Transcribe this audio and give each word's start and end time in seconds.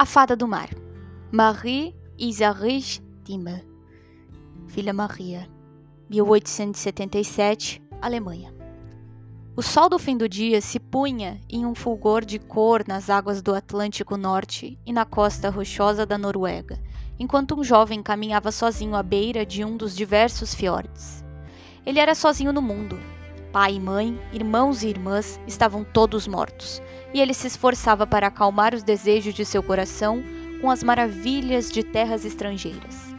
A 0.00 0.06
Fada 0.06 0.36
do 0.36 0.46
Mar. 0.46 0.68
Marie 1.32 1.92
Isarich 2.16 3.02
Dimme. 3.24 3.64
Filha 4.68 4.92
Maria. 4.92 5.50
1877, 6.08 7.82
Alemanha. 8.00 8.54
O 9.56 9.60
sol 9.60 9.88
do 9.88 9.98
fim 9.98 10.16
do 10.16 10.28
dia 10.28 10.60
se 10.60 10.78
punha 10.78 11.40
em 11.50 11.66
um 11.66 11.74
fulgor 11.74 12.24
de 12.24 12.38
cor 12.38 12.84
nas 12.86 13.10
águas 13.10 13.42
do 13.42 13.52
Atlântico 13.52 14.16
Norte 14.16 14.78
e 14.86 14.92
na 14.92 15.04
costa 15.04 15.50
rochosa 15.50 16.06
da 16.06 16.16
Noruega, 16.16 16.80
enquanto 17.18 17.58
um 17.58 17.64
jovem 17.64 18.00
caminhava 18.00 18.52
sozinho 18.52 18.94
à 18.94 19.02
beira 19.02 19.44
de 19.44 19.64
um 19.64 19.76
dos 19.76 19.96
diversos 19.96 20.54
fiordes. 20.54 21.24
Ele 21.84 21.98
era 21.98 22.14
sozinho 22.14 22.52
no 22.52 22.62
mundo. 22.62 22.96
Pai 23.58 23.74
e 23.74 23.80
mãe, 23.80 24.16
irmãos 24.32 24.84
e 24.84 24.88
irmãs 24.88 25.40
estavam 25.44 25.82
todos 25.82 26.28
mortos, 26.28 26.80
e 27.12 27.20
ele 27.20 27.34
se 27.34 27.48
esforçava 27.48 28.06
para 28.06 28.28
acalmar 28.28 28.72
os 28.72 28.84
desejos 28.84 29.34
de 29.34 29.44
seu 29.44 29.64
coração 29.64 30.22
com 30.60 30.70
as 30.70 30.84
maravilhas 30.84 31.68
de 31.68 31.82
terras 31.82 32.24
estrangeiras. 32.24 33.12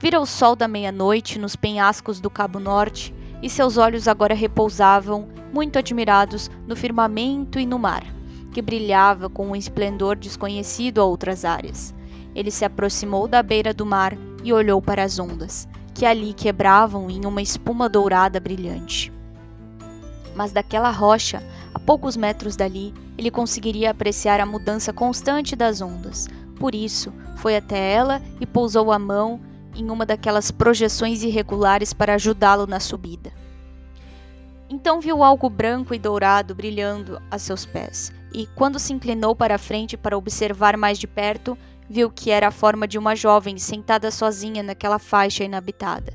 Vira 0.00 0.18
o 0.18 0.26
sol 0.26 0.56
da 0.56 0.66
meia-noite 0.66 1.38
nos 1.38 1.54
penhascos 1.54 2.18
do 2.18 2.28
Cabo 2.28 2.58
Norte 2.58 3.14
e 3.40 3.48
seus 3.48 3.76
olhos 3.76 4.08
agora 4.08 4.34
repousavam, 4.34 5.28
muito 5.52 5.78
admirados, 5.78 6.50
no 6.66 6.74
firmamento 6.74 7.60
e 7.60 7.64
no 7.64 7.78
mar, 7.78 8.02
que 8.52 8.60
brilhava 8.60 9.30
com 9.30 9.46
um 9.46 9.54
esplendor 9.54 10.16
desconhecido 10.16 11.00
a 11.00 11.04
outras 11.04 11.44
áreas. 11.44 11.94
Ele 12.34 12.50
se 12.50 12.64
aproximou 12.64 13.28
da 13.28 13.44
beira 13.44 13.72
do 13.72 13.86
mar 13.86 14.12
e 14.42 14.52
olhou 14.52 14.82
para 14.82 15.04
as 15.04 15.20
ondas, 15.20 15.68
que 15.94 16.04
ali 16.04 16.34
quebravam 16.34 17.08
em 17.08 17.24
uma 17.24 17.40
espuma 17.40 17.88
dourada 17.88 18.40
brilhante. 18.40 19.14
Mas 20.36 20.52
daquela 20.52 20.90
rocha 20.90 21.42
a 21.72 21.78
poucos 21.78 22.14
metros 22.14 22.54
dali, 22.56 22.92
ele 23.16 23.30
conseguiria 23.30 23.90
apreciar 23.90 24.38
a 24.38 24.44
mudança 24.44 24.92
constante 24.92 25.56
das 25.56 25.80
ondas. 25.80 26.28
Por 26.60 26.74
isso, 26.74 27.10
foi 27.36 27.56
até 27.56 27.92
ela 27.92 28.20
e 28.38 28.44
pousou 28.46 28.92
a 28.92 28.98
mão 28.98 29.40
em 29.74 29.90
uma 29.90 30.04
daquelas 30.04 30.50
projeções 30.50 31.22
irregulares 31.22 31.94
para 31.94 32.14
ajudá-lo 32.14 32.66
na 32.66 32.78
subida. 32.78 33.32
Então 34.68 35.00
viu 35.00 35.22
algo 35.22 35.48
branco 35.48 35.94
e 35.94 35.98
dourado 35.98 36.54
brilhando 36.54 37.20
a 37.30 37.38
seus 37.38 37.64
pés, 37.64 38.12
e 38.34 38.46
quando 38.48 38.78
se 38.78 38.92
inclinou 38.92 39.34
para 39.34 39.54
a 39.54 39.58
frente 39.58 39.96
para 39.96 40.18
observar 40.18 40.76
mais 40.76 40.98
de 40.98 41.06
perto, 41.06 41.56
viu 41.88 42.10
que 42.10 42.30
era 42.30 42.48
a 42.48 42.50
forma 42.50 42.86
de 42.86 42.98
uma 42.98 43.14
jovem 43.14 43.56
sentada 43.56 44.10
sozinha 44.10 44.62
naquela 44.62 44.98
faixa 44.98 45.44
inabitada. 45.44 46.12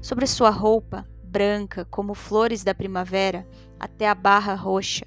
Sobre 0.00 0.26
sua 0.26 0.50
roupa, 0.50 1.06
branca 1.32 1.86
como 1.86 2.14
flores 2.14 2.62
da 2.62 2.74
primavera, 2.74 3.48
até 3.80 4.06
a 4.06 4.14
barra 4.14 4.54
roxa. 4.54 5.06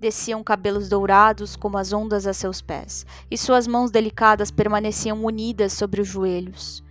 Desciam 0.00 0.42
cabelos 0.42 0.88
dourados 0.88 1.54
como 1.54 1.76
as 1.76 1.92
ondas 1.92 2.26
a 2.26 2.32
seus 2.32 2.62
pés, 2.62 3.04
e 3.30 3.36
suas 3.36 3.66
mãos 3.66 3.90
delicadas 3.90 4.50
permaneciam 4.50 5.22
unidas 5.22 5.74
sobre 5.74 6.00
os 6.00 6.08
joelhos, 6.08 6.82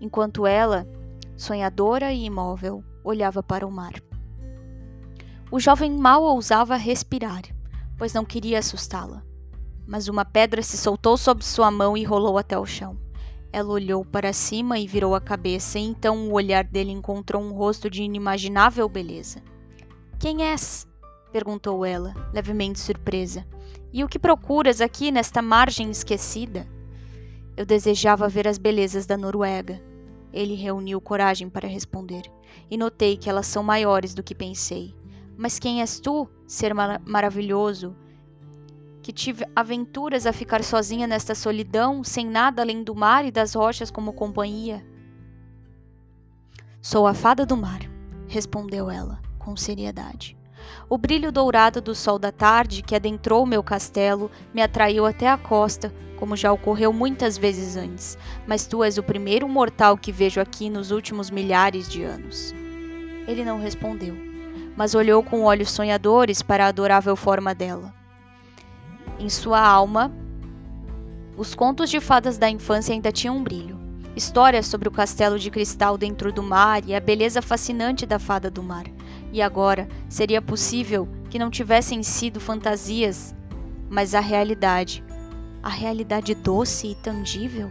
enquanto 0.00 0.46
ela, 0.46 0.88
sonhadora 1.36 2.10
e 2.10 2.24
imóvel, 2.24 2.82
olhava 3.04 3.42
para 3.42 3.66
o 3.66 3.70
mar. 3.70 3.92
O 5.50 5.60
jovem 5.60 5.92
mal 5.92 6.22
ousava 6.22 6.74
respirar, 6.74 7.42
pois 7.98 8.14
não 8.14 8.24
queria 8.24 8.58
assustá-la. 8.58 9.22
Mas 9.86 10.08
uma 10.08 10.24
pedra 10.24 10.62
se 10.62 10.78
soltou 10.78 11.18
sob 11.18 11.44
sua 11.44 11.70
mão 11.70 11.94
e 11.94 12.02
rolou 12.02 12.38
até 12.38 12.58
o 12.58 12.64
chão. 12.64 12.96
Ela 13.52 13.72
olhou 13.72 14.04
para 14.04 14.32
cima 14.32 14.78
e 14.78 14.86
virou 14.86 15.14
a 15.14 15.20
cabeça, 15.20 15.78
e 15.78 15.82
então 15.82 16.28
o 16.28 16.32
olhar 16.32 16.64
dele 16.64 16.90
encontrou 16.90 17.42
um 17.42 17.52
rosto 17.52 17.88
de 17.88 18.02
inimaginável 18.02 18.88
beleza. 18.88 19.42
Quem 20.18 20.42
és? 20.42 20.86
perguntou 21.32 21.84
ela, 21.84 22.14
levemente 22.32 22.80
surpresa. 22.80 23.46
E 23.92 24.02
o 24.02 24.08
que 24.08 24.18
procuras 24.18 24.80
aqui 24.80 25.10
nesta 25.10 25.40
margem 25.42 25.90
esquecida? 25.90 26.66
Eu 27.56 27.64
desejava 27.64 28.28
ver 28.28 28.46
as 28.46 28.58
belezas 28.58 29.06
da 29.06 29.16
Noruega. 29.16 29.82
Ele 30.32 30.54
reuniu 30.54 31.00
coragem 31.00 31.48
para 31.48 31.68
responder, 31.68 32.22
e 32.70 32.76
notei 32.76 33.16
que 33.16 33.30
elas 33.30 33.46
são 33.46 33.62
maiores 33.62 34.14
do 34.14 34.22
que 34.22 34.34
pensei. 34.34 34.94
Mas 35.36 35.58
quem 35.58 35.80
és 35.80 36.00
tu, 36.00 36.28
ser 36.46 36.74
mar 36.74 37.00
maravilhoso, 37.06 37.94
que 39.06 39.12
tive 39.12 39.46
aventuras 39.54 40.26
a 40.26 40.32
ficar 40.32 40.64
sozinha 40.64 41.06
nesta 41.06 41.32
solidão, 41.32 42.02
sem 42.02 42.26
nada 42.26 42.60
além 42.60 42.82
do 42.82 42.92
mar 42.92 43.24
e 43.24 43.30
das 43.30 43.54
rochas 43.54 43.88
como 43.88 44.12
companhia? 44.12 44.84
Sou 46.82 47.06
a 47.06 47.14
fada 47.14 47.46
do 47.46 47.56
mar, 47.56 47.78
respondeu 48.26 48.90
ela, 48.90 49.22
com 49.38 49.56
seriedade. 49.56 50.36
O 50.90 50.98
brilho 50.98 51.30
dourado 51.30 51.80
do 51.80 51.94
sol 51.94 52.18
da 52.18 52.32
tarde 52.32 52.82
que 52.82 52.96
adentrou 52.96 53.46
meu 53.46 53.62
castelo 53.62 54.28
me 54.52 54.60
atraiu 54.60 55.06
até 55.06 55.28
a 55.28 55.38
costa, 55.38 55.94
como 56.18 56.34
já 56.34 56.52
ocorreu 56.52 56.92
muitas 56.92 57.38
vezes 57.38 57.76
antes, 57.76 58.18
mas 58.44 58.66
tu 58.66 58.82
és 58.82 58.98
o 58.98 59.04
primeiro 59.04 59.48
mortal 59.48 59.96
que 59.96 60.10
vejo 60.10 60.40
aqui 60.40 60.68
nos 60.68 60.90
últimos 60.90 61.30
milhares 61.30 61.88
de 61.88 62.02
anos. 62.02 62.52
Ele 63.28 63.44
não 63.44 63.60
respondeu, 63.60 64.16
mas 64.76 64.96
olhou 64.96 65.22
com 65.22 65.44
olhos 65.44 65.70
sonhadores 65.70 66.42
para 66.42 66.64
a 66.64 66.68
adorável 66.70 67.14
forma 67.14 67.54
dela. 67.54 67.95
Em 69.18 69.30
sua 69.30 69.60
alma, 69.60 70.12
os 71.36 71.54
contos 71.54 71.88
de 71.88 72.00
fadas 72.00 72.36
da 72.36 72.50
infância 72.50 72.94
ainda 72.94 73.10
tinham 73.10 73.36
um 73.36 73.42
brilho. 73.42 73.78
Histórias 74.14 74.66
sobre 74.66 74.88
o 74.88 74.92
castelo 74.92 75.38
de 75.38 75.50
cristal 75.50 75.96
dentro 75.96 76.32
do 76.32 76.42
mar 76.42 76.82
e 76.86 76.94
a 76.94 77.00
beleza 77.00 77.40
fascinante 77.40 78.06
da 78.06 78.18
fada 78.18 78.50
do 78.50 78.62
mar. 78.62 78.84
E 79.32 79.40
agora, 79.40 79.88
seria 80.08 80.40
possível 80.40 81.08
que 81.30 81.38
não 81.38 81.50
tivessem 81.50 82.02
sido 82.02 82.40
fantasias, 82.40 83.34
mas 83.88 84.14
a 84.14 84.20
realidade. 84.20 85.04
A 85.62 85.68
realidade 85.68 86.34
doce 86.34 86.88
e 86.88 86.94
tangível? 86.94 87.70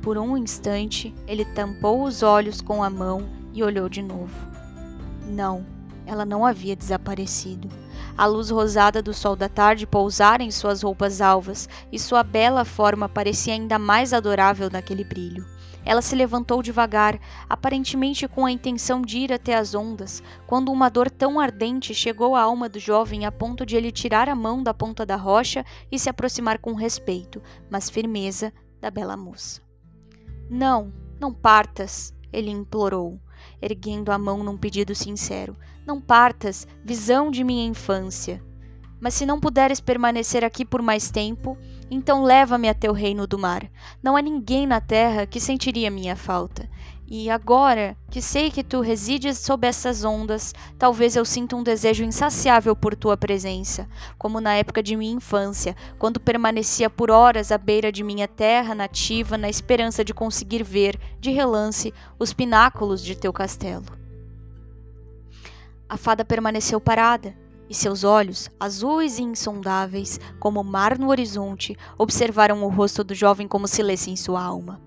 Por 0.00 0.18
um 0.18 0.36
instante, 0.36 1.14
ele 1.26 1.44
tampou 1.44 2.02
os 2.04 2.22
olhos 2.22 2.60
com 2.60 2.82
a 2.82 2.90
mão 2.90 3.28
e 3.52 3.62
olhou 3.62 3.88
de 3.88 4.02
novo. 4.02 4.34
Não, 5.28 5.64
ela 6.06 6.24
não 6.24 6.44
havia 6.44 6.74
desaparecido. 6.74 7.68
A 8.16 8.26
luz 8.26 8.50
rosada 8.50 9.02
do 9.02 9.14
sol 9.14 9.34
da 9.34 9.48
tarde 9.48 9.86
pousara 9.86 10.42
em 10.42 10.50
suas 10.50 10.82
roupas 10.82 11.20
alvas, 11.20 11.68
e 11.90 11.98
sua 11.98 12.22
bela 12.22 12.64
forma 12.64 13.08
parecia 13.08 13.54
ainda 13.54 13.78
mais 13.78 14.12
adorável 14.12 14.68
naquele 14.70 15.02
brilho. 15.02 15.46
Ela 15.84 16.02
se 16.02 16.14
levantou 16.14 16.62
devagar, 16.62 17.18
aparentemente 17.48 18.28
com 18.28 18.46
a 18.46 18.52
intenção 18.52 19.02
de 19.02 19.18
ir 19.18 19.32
até 19.32 19.56
as 19.56 19.74
ondas, 19.74 20.22
quando 20.46 20.70
uma 20.70 20.88
dor 20.88 21.10
tão 21.10 21.40
ardente 21.40 21.94
chegou 21.94 22.36
à 22.36 22.42
alma 22.42 22.68
do 22.68 22.78
jovem 22.78 23.26
a 23.26 23.32
ponto 23.32 23.66
de 23.66 23.76
ele 23.76 23.90
tirar 23.90 24.28
a 24.28 24.34
mão 24.34 24.62
da 24.62 24.72
ponta 24.72 25.04
da 25.04 25.16
rocha 25.16 25.64
e 25.90 25.98
se 25.98 26.08
aproximar 26.08 26.58
com 26.58 26.74
respeito, 26.74 27.42
mas 27.68 27.90
firmeza, 27.90 28.52
da 28.80 28.90
bela 28.90 29.16
moça. 29.16 29.60
Não, 30.48 30.92
não 31.18 31.32
partas, 31.32 32.14
ele 32.32 32.50
implorou, 32.50 33.18
erguendo 33.60 34.12
a 34.12 34.18
mão 34.18 34.44
num 34.44 34.56
pedido 34.56 34.94
sincero. 34.94 35.56
Não 35.84 36.00
partas, 36.00 36.66
visão 36.84 37.28
de 37.28 37.42
minha 37.42 37.66
infância. 37.66 38.40
Mas 39.00 39.14
se 39.14 39.26
não 39.26 39.40
puderes 39.40 39.80
permanecer 39.80 40.44
aqui 40.44 40.64
por 40.64 40.80
mais 40.80 41.10
tempo, 41.10 41.58
então 41.90 42.22
leva-me 42.22 42.68
até 42.68 42.88
o 42.88 42.92
reino 42.94 43.26
do 43.26 43.36
mar. 43.36 43.68
Não 44.00 44.16
há 44.16 44.22
ninguém 44.22 44.64
na 44.64 44.80
terra 44.80 45.26
que 45.26 45.40
sentiria 45.40 45.90
minha 45.90 46.14
falta. 46.14 46.68
E 47.08 47.28
agora 47.28 47.96
que 48.10 48.22
sei 48.22 48.48
que 48.48 48.62
tu 48.62 48.80
resides 48.80 49.38
sob 49.38 49.66
essas 49.66 50.04
ondas, 50.04 50.54
talvez 50.78 51.16
eu 51.16 51.24
sinta 51.24 51.56
um 51.56 51.64
desejo 51.64 52.04
insaciável 52.04 52.76
por 52.76 52.94
tua 52.94 53.16
presença, 53.16 53.88
como 54.16 54.40
na 54.40 54.54
época 54.54 54.84
de 54.84 54.94
minha 54.94 55.12
infância, 55.12 55.76
quando 55.98 56.20
permanecia 56.20 56.88
por 56.88 57.10
horas 57.10 57.50
à 57.50 57.58
beira 57.58 57.90
de 57.90 58.04
minha 58.04 58.28
terra 58.28 58.72
nativa 58.72 59.36
na 59.36 59.50
esperança 59.50 60.04
de 60.04 60.14
conseguir 60.14 60.62
ver, 60.62 60.98
de 61.18 61.32
relance, 61.32 61.92
os 62.20 62.32
pináculos 62.32 63.02
de 63.02 63.16
teu 63.16 63.32
castelo. 63.32 64.01
A 65.92 65.96
fada 65.98 66.24
permaneceu 66.24 66.80
parada, 66.80 67.36
e 67.68 67.74
seus 67.74 68.02
olhos, 68.02 68.48
azuis 68.58 69.18
e 69.18 69.22
insondáveis, 69.22 70.18
como 70.40 70.58
o 70.58 70.64
mar 70.64 70.98
no 70.98 71.10
horizonte, 71.10 71.76
observaram 71.98 72.64
o 72.64 72.68
rosto 72.70 73.04
do 73.04 73.14
jovem 73.14 73.46
como 73.46 73.68
se 73.68 73.82
lesse 73.82 74.10
em 74.10 74.16
sua 74.16 74.42
alma. 74.42 74.80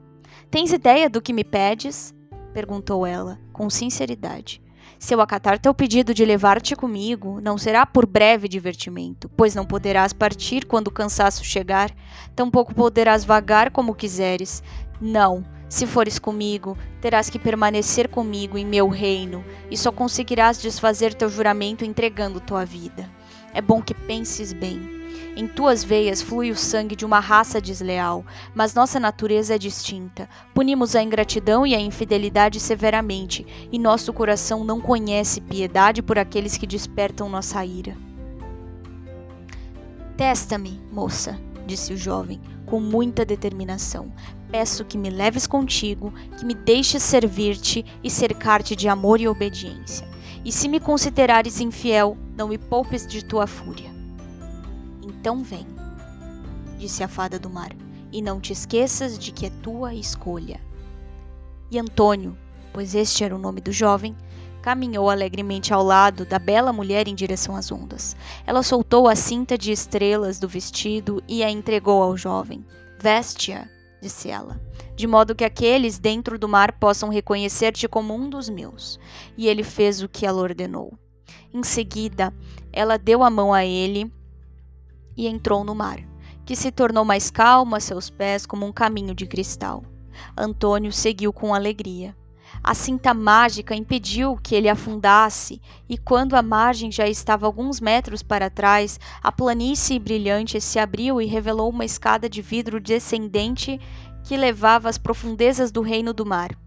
Tens 0.49 0.73
ideia 0.73 1.07
do 1.07 1.21
que 1.21 1.31
me 1.31 1.43
pedes? 1.43 2.11
perguntou 2.55 3.05
ela, 3.05 3.39
com 3.53 3.69
sinceridade. 3.69 4.59
Se 4.97 5.13
eu 5.13 5.21
acatar 5.21 5.59
teu 5.59 5.75
pedido 5.75 6.11
de 6.11 6.25
levar-te 6.25 6.75
comigo, 6.75 7.39
não 7.39 7.55
será 7.55 7.85
por 7.85 8.07
breve 8.07 8.47
divertimento, 8.47 9.29
pois 9.37 9.53
não 9.53 9.63
poderás 9.63 10.11
partir 10.11 10.65
quando 10.65 10.87
o 10.87 10.91
cansaço 10.91 11.45
chegar, 11.45 11.91
tampouco 12.35 12.73
poderás 12.73 13.23
vagar 13.23 13.69
como 13.69 13.93
quiseres. 13.93 14.63
Não, 14.99 15.45
se 15.67 15.87
fores 15.87 16.19
comigo, 16.19 16.77
terás 17.01 17.29
que 17.29 17.39
permanecer 17.39 18.07
comigo 18.07 18.57
em 18.57 18.65
meu 18.65 18.87
reino, 18.87 19.43
e 19.69 19.77
só 19.77 19.91
conseguirás 19.91 20.61
desfazer 20.61 21.13
teu 21.13 21.29
juramento 21.29 21.83
entregando 21.83 22.39
tua 22.39 22.63
vida. 22.65 23.09
É 23.53 23.61
bom 23.61 23.81
que 23.81 23.93
penses 23.93 24.53
bem. 24.53 24.95
Em 25.37 25.47
tuas 25.47 25.83
veias 25.83 26.21
flui 26.21 26.49
o 26.49 26.55
sangue 26.55 26.95
de 26.95 27.05
uma 27.05 27.19
raça 27.19 27.59
desleal, 27.59 28.25
mas 28.53 28.73
nossa 28.73 28.99
natureza 28.99 29.55
é 29.55 29.57
distinta. 29.57 30.29
Punimos 30.53 30.95
a 30.95 31.03
ingratidão 31.03 31.65
e 31.65 31.75
a 31.75 31.79
infidelidade 31.79 32.59
severamente, 32.59 33.45
e 33.71 33.77
nosso 33.77 34.13
coração 34.13 34.63
não 34.63 34.79
conhece 34.79 35.41
piedade 35.41 36.01
por 36.01 36.17
aqueles 36.17 36.57
que 36.57 36.65
despertam 36.65 37.27
nossa 37.27 37.65
ira. 37.65 37.97
Testa-me, 40.15 40.79
moça, 40.91 41.37
disse 41.67 41.91
o 41.91 41.97
jovem, 41.97 42.39
com 42.65 42.79
muita 42.79 43.25
determinação. 43.25 44.11
Peço 44.51 44.85
que 44.85 44.97
me 44.97 45.09
leves 45.09 45.47
contigo, 45.47 46.13
que 46.37 46.45
me 46.45 46.53
deixes 46.53 47.03
servir-te 47.03 47.85
e 48.03 48.09
cercar-te 48.09 48.75
de 48.75 48.87
amor 48.87 49.19
e 49.19 49.27
obediência. 49.27 50.07
E 50.43 50.51
se 50.51 50.67
me 50.67 50.79
considerares 50.79 51.59
infiel, 51.59 52.17
não 52.37 52.49
me 52.49 52.57
poupes 52.57 53.07
de 53.07 53.25
tua 53.25 53.47
fúria. 53.47 53.89
Então 55.03 55.43
vem, 55.43 55.65
disse 56.77 57.03
a 57.03 57.07
fada 57.07 57.39
do 57.39 57.49
mar, 57.49 57.71
e 58.11 58.21
não 58.21 58.39
te 58.39 58.53
esqueças 58.53 59.17
de 59.17 59.31
que 59.31 59.47
é 59.47 59.49
tua 59.49 59.93
escolha. 59.93 60.61
E 61.71 61.79
Antônio, 61.79 62.37
pois 62.71 62.93
este 62.93 63.23
era 63.23 63.35
o 63.35 63.39
nome 63.39 63.59
do 63.59 63.71
jovem, 63.71 64.15
caminhou 64.61 65.09
alegremente 65.09 65.73
ao 65.73 65.83
lado 65.83 66.25
da 66.25 66.39
bela 66.39 66.73
mulher 66.73 67.07
em 67.07 67.13
direção 67.15 67.55
às 67.55 67.71
ondas. 67.71 68.15
Ela 68.45 68.63
soltou 68.63 69.07
a 69.07 69.15
cinta 69.15 69.57
de 69.57 69.71
estrelas 69.71 70.39
do 70.39 70.47
vestido 70.47 71.23
e 71.27 71.43
a 71.43 71.49
entregou 71.49 72.01
ao 72.01 72.17
jovem. 72.17 72.65
Veste-a, 72.99 73.67
disse 74.05 74.29
ela, 74.29 74.61
de 74.95 75.07
modo 75.07 75.33
que 75.33 75.43
aqueles 75.43 75.97
dentro 75.97 76.37
do 76.37 76.47
mar 76.47 76.73
possam 76.73 77.09
reconhecer-te 77.09 77.87
como 77.87 78.13
um 78.13 78.29
dos 78.29 78.47
meus. 78.47 78.99
E 79.35 79.47
ele 79.47 79.63
fez 79.63 80.03
o 80.03 80.07
que 80.07 80.27
ela 80.27 80.41
ordenou. 80.43 80.93
Em 81.51 81.63
seguida, 81.63 82.31
ela 82.71 82.99
deu 82.99 83.23
a 83.23 83.31
mão 83.31 83.51
a 83.51 83.65
ele 83.65 84.13
e 85.17 85.25
entrou 85.25 85.63
no 85.63 85.73
mar, 85.73 85.99
que 86.45 86.55
se 86.55 86.71
tornou 86.71 87.03
mais 87.03 87.31
calmo 87.31 87.75
a 87.75 87.79
seus 87.79 88.11
pés 88.11 88.45
como 88.45 88.63
um 88.63 88.71
caminho 88.71 89.15
de 89.15 89.25
cristal. 89.25 89.83
Antônio 90.37 90.91
seguiu 90.91 91.33
com 91.33 91.55
alegria. 91.55 92.15
A 92.67 92.73
cinta 92.73 93.13
mágica 93.13 93.75
impediu 93.75 94.35
que 94.41 94.55
ele 94.55 94.67
afundasse, 94.67 95.61
e 95.87 95.99
quando 95.99 96.33
a 96.33 96.41
margem 96.41 96.91
já 96.91 97.07
estava 97.07 97.45
alguns 97.45 97.79
metros 97.79 98.23
para 98.23 98.49
trás, 98.49 98.99
a 99.21 99.31
planície 99.31 99.99
brilhante 99.99 100.59
se 100.59 100.79
abriu 100.79 101.21
e 101.21 101.27
revelou 101.27 101.69
uma 101.69 101.85
escada 101.85 102.27
de 102.27 102.41
vidro 102.41 102.79
descendente 102.79 103.79
que 104.23 104.35
levava 104.35 104.89
às 104.89 104.97
profundezas 104.97 105.71
do 105.71 105.83
reino 105.83 106.11
do 106.11 106.25
mar. 106.25 106.57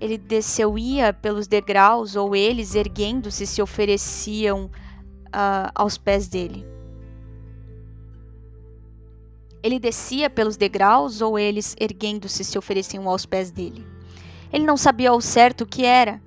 Ele 0.00 0.16
desceu 0.16 0.78
ia 0.78 1.12
pelos 1.12 1.48
degraus, 1.48 2.14
ou 2.14 2.36
eles, 2.36 2.76
erguendo-se, 2.76 3.48
se 3.48 3.60
ofereciam 3.60 4.66
uh, 4.66 5.72
aos 5.74 5.98
pés 5.98 6.28
dele. 6.28 6.64
Ele 9.60 9.80
descia 9.80 10.30
pelos 10.30 10.56
degraus, 10.56 11.20
ou 11.20 11.36
eles, 11.36 11.74
erguendo-se, 11.80 12.44
se 12.44 12.56
ofereciam 12.56 13.08
aos 13.08 13.26
pés 13.26 13.50
dele. 13.50 13.97
Ele 14.52 14.64
não 14.64 14.76
sabia 14.76 15.10
ao 15.10 15.20
certo 15.20 15.62
o 15.62 15.66
que 15.66 15.84
era, 15.84 16.20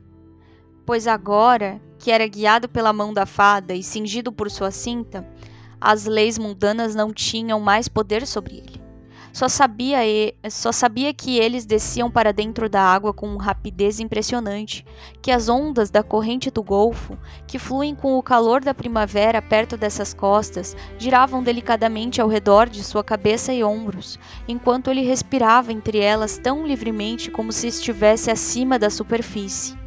pois 0.86 1.08
agora 1.08 1.82
que 1.98 2.12
era 2.12 2.28
guiado 2.28 2.68
pela 2.68 2.92
mão 2.92 3.14
da 3.14 3.26
fada 3.26 3.74
e 3.74 3.84
cingido 3.84 4.32
por 4.32 4.50
sua 4.50 4.72
cinta, 4.72 5.28
as 5.80 6.06
leis 6.06 6.38
mundanas 6.38 6.96
não 6.96 7.14
tinham 7.14 7.60
mais 7.60 7.88
poder 7.88 8.26
sobre 8.28 8.58
ele. 8.58 8.91
Só 9.33 9.48
sabia, 9.48 10.00
só 10.50 10.74
sabia 10.74 11.13
que 11.13 11.39
eles 11.39 11.66
desciam 11.66 12.12
para 12.12 12.33
dentro 12.33 12.68
da 12.68 12.81
água 12.81 13.13
com 13.13 13.38
rapidez 13.38 14.01
impressionante, 14.01 14.86
que 15.22 15.31
as 15.31 15.48
ondas 15.48 15.89
da 15.89 16.04
corrente 16.04 16.51
do 16.51 16.62
Golfo, 16.62 17.18
que 17.48 17.57
fluem 17.57 17.95
com 17.95 18.18
o 18.18 18.24
calor 18.24 18.62
da 18.62 18.74
primavera 18.74 19.42
perto 19.42 19.78
dessas 19.78 20.13
costas, 20.13 20.75
giravam 20.98 21.42
delicadamente 21.42 22.19
ao 22.19 22.28
redor 22.28 22.68
de 22.68 22.83
sua 22.83 23.06
cabeça 23.06 23.54
e 23.54 23.63
ombros, 23.63 24.19
enquanto 24.50 24.89
ele 24.89 25.01
respirava 25.01 25.72
entre 25.72 26.00
elas 26.00 26.38
tão 26.38 26.68
livremente 26.68 27.31
como 27.31 27.54
se 27.54 27.68
estivesse 27.68 28.30
acima 28.30 28.77
da 28.77 28.89
superfície. 28.89 29.80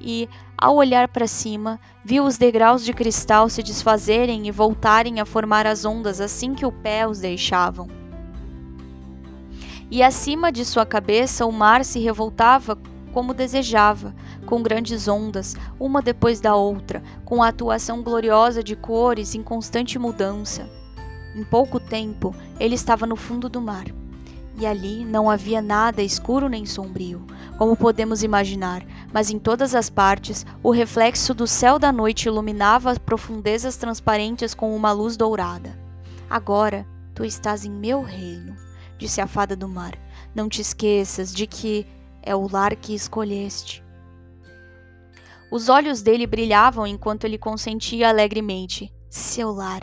E, 0.00 0.26
ao 0.56 0.76
olhar 0.76 1.08
para 1.08 1.26
cima, 1.26 1.78
viu 2.02 2.24
os 2.24 2.38
degraus 2.38 2.82
de 2.82 2.94
cristal 2.94 3.50
se 3.50 3.62
desfazerem 3.62 4.48
e 4.48 4.50
voltarem 4.50 5.20
a 5.20 5.26
formar 5.26 5.66
as 5.66 5.84
ondas 5.84 6.22
assim 6.22 6.54
que 6.54 6.64
o 6.64 6.72
pé 6.72 7.06
os 7.06 7.18
deixavam 7.18 8.07
e 9.90 10.02
acima 10.02 10.52
de 10.52 10.64
sua 10.64 10.84
cabeça 10.84 11.46
o 11.46 11.52
mar 11.52 11.84
se 11.84 11.98
revoltava 11.98 12.78
como 13.12 13.32
desejava, 13.32 14.14
com 14.46 14.62
grandes 14.62 15.08
ondas, 15.08 15.56
uma 15.80 16.02
depois 16.02 16.40
da 16.40 16.54
outra, 16.54 17.02
com 17.24 17.42
a 17.42 17.48
atuação 17.48 18.02
gloriosa 18.02 18.62
de 18.62 18.76
cores 18.76 19.34
em 19.34 19.42
constante 19.42 19.98
mudança. 19.98 20.68
Em 21.34 21.42
pouco 21.42 21.80
tempo, 21.80 22.34
ele 22.60 22.74
estava 22.74 23.06
no 23.06 23.16
fundo 23.16 23.48
do 23.48 23.60
mar. 23.60 23.86
E 24.60 24.66
ali 24.66 25.04
não 25.04 25.30
havia 25.30 25.62
nada 25.62 26.02
escuro 26.02 26.48
nem 26.48 26.66
sombrio, 26.66 27.26
como 27.56 27.76
podemos 27.76 28.22
imaginar, 28.22 28.84
mas 29.12 29.30
em 29.30 29.38
todas 29.38 29.74
as 29.74 29.88
partes 29.88 30.44
o 30.62 30.70
reflexo 30.70 31.32
do 31.32 31.46
céu 31.46 31.78
da 31.78 31.92
noite 31.92 32.26
iluminava 32.26 32.90
as 32.90 32.98
profundezas 32.98 33.76
transparentes 33.76 34.54
com 34.54 34.74
uma 34.76 34.92
luz 34.92 35.16
dourada. 35.16 35.78
Agora 36.28 36.86
tu 37.14 37.24
estás 37.24 37.64
em 37.64 37.70
meu 37.70 38.02
reino 38.02 38.67
disse 38.98 39.20
a 39.20 39.26
fada 39.26 39.56
do 39.56 39.68
mar. 39.68 39.96
Não 40.34 40.48
te 40.48 40.60
esqueças 40.60 41.32
de 41.32 41.46
que 41.46 41.86
é 42.22 42.34
o 42.34 42.50
lar 42.50 42.76
que 42.76 42.94
escolheste. 42.94 43.82
Os 45.50 45.70
olhos 45.70 46.02
dele 46.02 46.26
brilhavam 46.26 46.86
enquanto 46.86 47.24
ele 47.24 47.38
consentia 47.38 48.08
alegremente. 48.08 48.92
Seu 49.08 49.50
lar. 49.50 49.82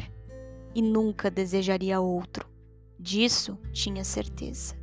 E 0.76 0.82
nunca 0.82 1.32
desejaria 1.32 2.00
outro. 2.00 2.48
Disso 3.00 3.58
tinha 3.72 4.04
certeza. 4.04 4.76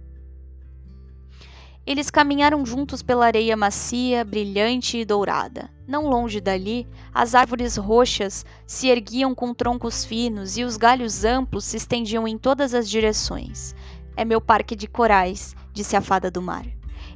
Eles 1.85 2.11
caminharam 2.11 2.65
juntos 2.65 3.03
pela 3.03 3.27
areia 3.27 3.57
macia, 3.57 4.25
brilhante 4.25 4.99
e 4.99 5.05
dourada. 5.05 5.69
Não 5.87 6.09
longe 6.09 6.41
dali, 6.41 6.87
as 7.13 7.35
árvores 7.35 7.77
roxas 7.77 8.47
se 8.65 8.87
erguiam 8.87 9.35
com 9.35 9.53
troncos 9.53 10.05
finos 10.05 10.57
e 10.57 10.63
os 10.63 10.77
galhos 10.77 11.25
amplos 11.25 11.65
se 11.65 11.77
estendiam 11.77 12.27
em 12.27 12.39
todas 12.39 12.73
as 12.73 12.89
direções. 12.89 13.75
É 14.17 14.25
meu 14.25 14.41
parque 14.41 14.77
de 14.77 14.87
corais, 14.87 15.55
disse 15.73 15.97
a 15.97 16.01
fada 16.01 16.31
do 16.31 16.43
mar. 16.43 16.67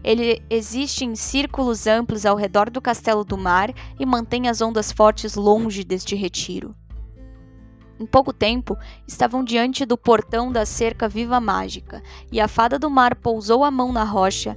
Ele 0.03 0.43
existe 0.49 1.05
em 1.05 1.15
círculos 1.15 1.87
amplos 1.87 2.25
ao 2.25 2.37
redor 2.37 2.71
do 2.71 2.81
castelo 2.81 3.25
do 3.25 3.37
mar 3.37 3.73
e 3.99 4.07
mantém 4.07 4.49
as 4.49 4.61
ondas 4.61 4.93
fortes 4.93 5.35
longe 5.35 5.85
deste 5.85 6.15
retiro. 6.15 6.75
Em 7.99 8.07
pouco 8.07 8.33
tempo, 8.33 8.77
estavam 9.07 9.43
diante 9.43 9.87
do 9.87 9.97
portão 9.97 10.53
da 10.53 10.67
cerca 10.67 11.09
viva 11.09 11.41
mágica, 11.41 12.03
e 12.31 12.41
a 12.41 12.47
fada 12.47 12.79
do 12.79 12.91
mar 12.91 13.15
pousou 13.15 13.65
a 13.65 13.71
mão 13.71 13.93
na 13.93 14.05
rocha 14.05 14.57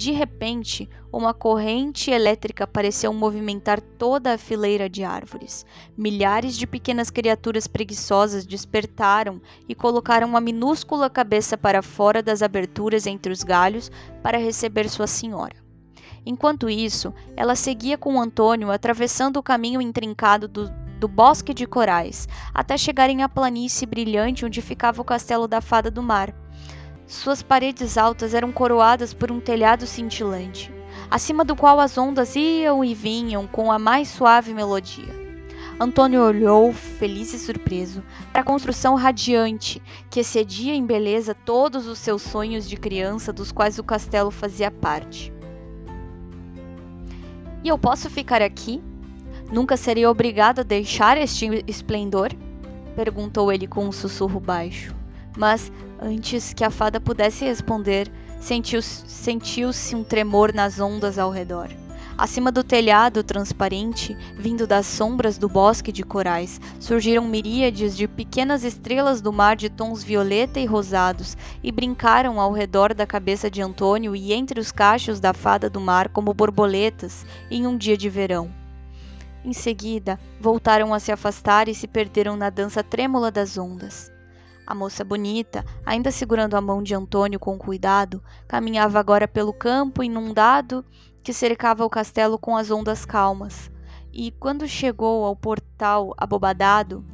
de 0.00 0.12
repente, 0.12 0.88
uma 1.12 1.34
corrente 1.34 2.10
elétrica 2.10 2.66
pareceu 2.66 3.12
movimentar 3.12 3.82
toda 3.82 4.32
a 4.32 4.38
fileira 4.38 4.88
de 4.88 5.04
árvores. 5.04 5.66
Milhares 5.94 6.56
de 6.56 6.66
pequenas 6.66 7.10
criaturas 7.10 7.66
preguiçosas 7.66 8.46
despertaram 8.46 9.42
e 9.68 9.74
colocaram 9.74 10.26
uma 10.26 10.40
minúscula 10.40 11.10
cabeça 11.10 11.58
para 11.58 11.82
fora 11.82 12.22
das 12.22 12.42
aberturas 12.42 13.06
entre 13.06 13.30
os 13.30 13.42
galhos 13.42 13.92
para 14.22 14.38
receber 14.38 14.88
sua 14.88 15.06
senhora. 15.06 15.56
Enquanto 16.24 16.70
isso, 16.70 17.12
ela 17.36 17.54
seguia 17.54 17.98
com 17.98 18.18
Antônio 18.18 18.70
atravessando 18.70 19.36
o 19.36 19.42
caminho 19.42 19.82
intrincado 19.82 20.48
do, 20.48 20.70
do 20.98 21.08
bosque 21.08 21.52
de 21.52 21.66
corais, 21.66 22.26
até 22.54 22.78
chegarem 22.78 23.22
à 23.22 23.28
planície 23.28 23.86
brilhante 23.86 24.46
onde 24.46 24.62
ficava 24.62 25.02
o 25.02 25.04
castelo 25.04 25.46
da 25.46 25.60
Fada 25.60 25.90
do 25.90 26.02
Mar. 26.02 26.34
Suas 27.10 27.42
paredes 27.42 27.98
altas 27.98 28.34
eram 28.34 28.52
coroadas 28.52 29.12
por 29.12 29.32
um 29.32 29.40
telhado 29.40 29.84
cintilante, 29.84 30.72
acima 31.10 31.44
do 31.44 31.56
qual 31.56 31.80
as 31.80 31.98
ondas 31.98 32.36
iam 32.36 32.84
e 32.84 32.94
vinham 32.94 33.48
com 33.48 33.72
a 33.72 33.80
mais 33.80 34.06
suave 34.06 34.54
melodia. 34.54 35.12
Antônio 35.80 36.22
olhou, 36.22 36.72
feliz 36.72 37.34
e 37.34 37.38
surpreso, 37.40 38.00
para 38.30 38.42
a 38.42 38.44
construção 38.44 38.94
radiante 38.94 39.82
que 40.08 40.20
excedia 40.20 40.72
em 40.72 40.86
beleza 40.86 41.34
todos 41.34 41.88
os 41.88 41.98
seus 41.98 42.22
sonhos 42.22 42.68
de 42.68 42.76
criança 42.76 43.32
dos 43.32 43.50
quais 43.50 43.76
o 43.76 43.82
castelo 43.82 44.30
fazia 44.30 44.70
parte. 44.70 45.32
E 47.64 47.68
eu 47.68 47.76
posso 47.76 48.08
ficar 48.08 48.40
aqui? 48.40 48.80
Nunca 49.50 49.76
seria 49.76 50.08
obrigado 50.08 50.60
a 50.60 50.62
deixar 50.62 51.18
este 51.18 51.64
esplendor? 51.66 52.30
perguntou 52.94 53.50
ele 53.50 53.66
com 53.66 53.84
um 53.84 53.90
sussurro 53.90 54.38
baixo. 54.38 54.99
Mas 55.36 55.70
Antes 56.02 56.54
que 56.54 56.64
a 56.64 56.70
fada 56.70 56.98
pudesse 56.98 57.44
responder, 57.44 58.10
sentiu-se 58.40 59.06
sentiu 59.06 59.68
um 59.92 60.02
tremor 60.02 60.54
nas 60.54 60.80
ondas 60.80 61.18
ao 61.18 61.30
redor. 61.30 61.68
Acima 62.16 62.50
do 62.50 62.64
telhado 62.64 63.22
transparente, 63.22 64.16
vindo 64.34 64.66
das 64.66 64.86
sombras 64.86 65.36
do 65.36 65.46
bosque 65.46 65.92
de 65.92 66.02
corais, 66.02 66.58
surgiram 66.78 67.26
miríades 67.26 67.94
de 67.94 68.08
pequenas 68.08 68.64
estrelas 68.64 69.20
do 69.20 69.30
mar 69.30 69.56
de 69.56 69.68
tons 69.68 70.02
violeta 70.02 70.58
e 70.58 70.64
rosados 70.64 71.36
e 71.62 71.70
brincaram 71.70 72.40
ao 72.40 72.50
redor 72.50 72.94
da 72.94 73.06
cabeça 73.06 73.50
de 73.50 73.60
Antônio 73.60 74.16
e 74.16 74.32
entre 74.32 74.58
os 74.58 74.72
cachos 74.72 75.20
da 75.20 75.34
fada 75.34 75.68
do 75.68 75.82
mar 75.82 76.08
como 76.08 76.32
borboletas 76.32 77.26
em 77.50 77.66
um 77.66 77.76
dia 77.76 77.96
de 77.96 78.08
verão. 78.08 78.50
Em 79.44 79.52
seguida, 79.52 80.18
voltaram 80.40 80.94
a 80.94 80.98
se 80.98 81.12
afastar 81.12 81.68
e 81.68 81.74
se 81.74 81.86
perderam 81.86 82.38
na 82.38 82.48
dança 82.48 82.82
trêmula 82.82 83.30
das 83.30 83.58
ondas. 83.58 84.10
A 84.70 84.74
moça 84.76 85.02
bonita, 85.02 85.64
ainda 85.84 86.12
segurando 86.12 86.54
a 86.54 86.60
mão 86.60 86.80
de 86.80 86.94
Antônio 86.94 87.40
com 87.40 87.58
cuidado, 87.58 88.22
caminhava 88.46 89.00
agora 89.00 89.26
pelo 89.26 89.52
campo 89.52 90.00
inundado 90.00 90.84
que 91.24 91.32
cercava 91.32 91.84
o 91.84 91.90
castelo 91.90 92.38
com 92.38 92.56
as 92.56 92.70
ondas 92.70 93.04
calmas. 93.04 93.68
E 94.12 94.30
quando 94.30 94.68
chegou 94.68 95.24
ao 95.24 95.34
portal 95.34 96.14
abobadado, 96.16 97.04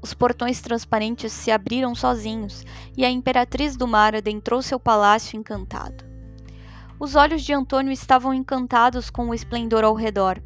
os 0.00 0.14
portões 0.14 0.60
transparentes 0.60 1.32
se 1.32 1.50
abriram 1.50 1.96
sozinhos 1.96 2.64
e 2.96 3.04
a 3.04 3.10
imperatriz 3.10 3.76
do 3.76 3.88
mar 3.88 4.14
adentrou 4.14 4.62
seu 4.62 4.78
palácio 4.78 5.36
encantado. 5.36 6.04
Os 6.96 7.16
olhos 7.16 7.42
de 7.42 7.52
Antônio 7.52 7.90
estavam 7.90 8.32
encantados 8.32 9.10
com 9.10 9.30
o 9.30 9.34
esplendor 9.34 9.82
ao 9.82 9.94
redor. 9.94 10.40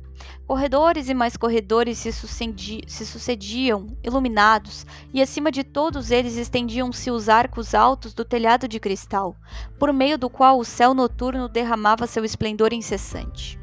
Corredores 0.46 1.08
e 1.08 1.14
mais 1.14 1.36
corredores 1.36 1.98
se, 1.98 2.12
se 2.12 3.06
sucediam, 3.06 3.88
iluminados, 4.02 4.86
e 5.12 5.20
acima 5.20 5.50
de 5.50 5.64
todos 5.64 6.10
eles 6.10 6.36
estendiam-se 6.36 7.10
os 7.10 7.28
arcos 7.28 7.74
altos 7.74 8.14
do 8.14 8.24
telhado 8.24 8.68
de 8.68 8.78
cristal, 8.80 9.36
por 9.78 9.92
meio 9.92 10.16
do 10.16 10.30
qual 10.30 10.58
o 10.58 10.64
céu 10.64 10.94
noturno 10.94 11.48
derramava 11.48 12.06
seu 12.06 12.24
esplendor 12.24 12.72
incessante 12.72 13.58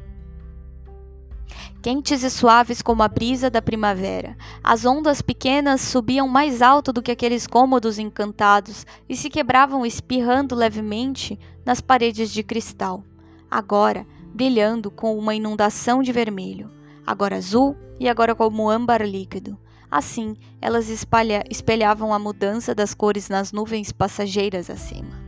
quentes 1.84 2.22
e 2.22 2.30
suaves 2.30 2.80
como 2.80 3.02
a 3.02 3.08
brisa 3.08 3.50
da 3.50 3.60
primavera. 3.60 4.38
As 4.62 4.86
ondas 4.86 5.20
pequenas 5.20 5.82
subiam 5.82 6.26
mais 6.26 6.62
alto 6.62 6.94
do 6.94 7.02
que 7.02 7.10
aqueles 7.10 7.46
cômodos 7.46 7.98
encantados 7.98 8.86
e 9.06 9.14
se 9.14 9.28
quebravam 9.28 9.84
espirrando 9.84 10.54
levemente 10.54 11.38
nas 11.62 11.82
paredes 11.82 12.30
de 12.30 12.42
cristal, 12.42 13.04
agora 13.50 14.06
brilhando 14.34 14.90
com 14.90 15.16
uma 15.16 15.32
inundação 15.32 16.02
de 16.02 16.10
vermelho, 16.10 16.68
agora 17.06 17.36
azul 17.36 17.76
e 18.00 18.08
agora 18.08 18.34
como 18.34 18.68
âmbar 18.68 19.00
líquido. 19.02 19.56
Assim, 19.88 20.36
elas 20.60 20.88
espalha, 20.88 21.44
espelhavam 21.48 22.12
a 22.12 22.18
mudança 22.18 22.74
das 22.74 22.92
cores 22.92 23.28
nas 23.28 23.52
nuvens 23.52 23.92
passageiras 23.92 24.68
acima. 24.68 25.22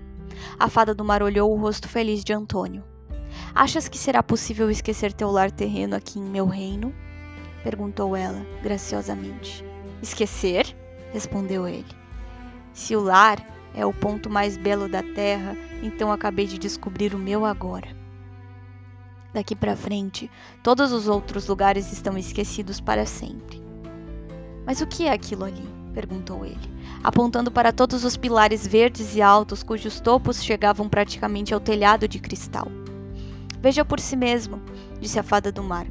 A 0.58 0.68
fada 0.68 0.92
do 0.92 1.04
mar 1.04 1.22
olhou 1.22 1.52
o 1.52 1.56
rosto 1.56 1.88
feliz 1.88 2.24
de 2.24 2.32
Antônio. 2.32 2.82
Achas 3.54 3.86
que 3.86 3.96
será 3.96 4.24
possível 4.24 4.68
esquecer 4.68 5.12
teu 5.12 5.30
lar 5.30 5.52
terreno 5.52 5.94
aqui 5.94 6.18
em 6.18 6.24
meu 6.24 6.46
reino? 6.46 6.92
perguntou 7.62 8.16
ela, 8.16 8.44
graciosamente. 8.60 9.64
Esquecer? 10.02 10.66
respondeu 11.12 11.68
ele. 11.68 11.86
Se 12.72 12.96
o 12.96 13.00
lar 13.00 13.38
é 13.72 13.86
o 13.86 13.92
ponto 13.92 14.28
mais 14.28 14.56
belo 14.56 14.88
da 14.88 15.02
terra, 15.02 15.56
então 15.80 16.10
acabei 16.10 16.46
de 16.46 16.58
descobrir 16.58 17.14
o 17.14 17.18
meu 17.18 17.44
agora. 17.44 17.95
Daqui 19.36 19.54
para 19.54 19.76
frente, 19.76 20.30
todos 20.62 20.92
os 20.92 21.08
outros 21.08 21.46
lugares 21.46 21.92
estão 21.92 22.16
esquecidos 22.16 22.80
para 22.80 23.04
sempre. 23.04 23.62
Mas 24.64 24.80
o 24.80 24.86
que 24.86 25.04
é 25.04 25.12
aquilo 25.12 25.44
ali? 25.44 25.68
perguntou 25.92 26.42
ele, 26.42 26.72
apontando 27.04 27.50
para 27.50 27.70
todos 27.70 28.02
os 28.02 28.16
pilares 28.16 28.66
verdes 28.66 29.14
e 29.14 29.20
altos 29.20 29.62
cujos 29.62 30.00
topos 30.00 30.42
chegavam 30.42 30.88
praticamente 30.88 31.52
ao 31.52 31.60
telhado 31.60 32.08
de 32.08 32.18
cristal. 32.18 32.68
Veja 33.60 33.84
por 33.84 34.00
si 34.00 34.16
mesmo, 34.16 34.58
disse 35.02 35.18
a 35.18 35.22
fada 35.22 35.52
do 35.52 35.62
mar. 35.62 35.86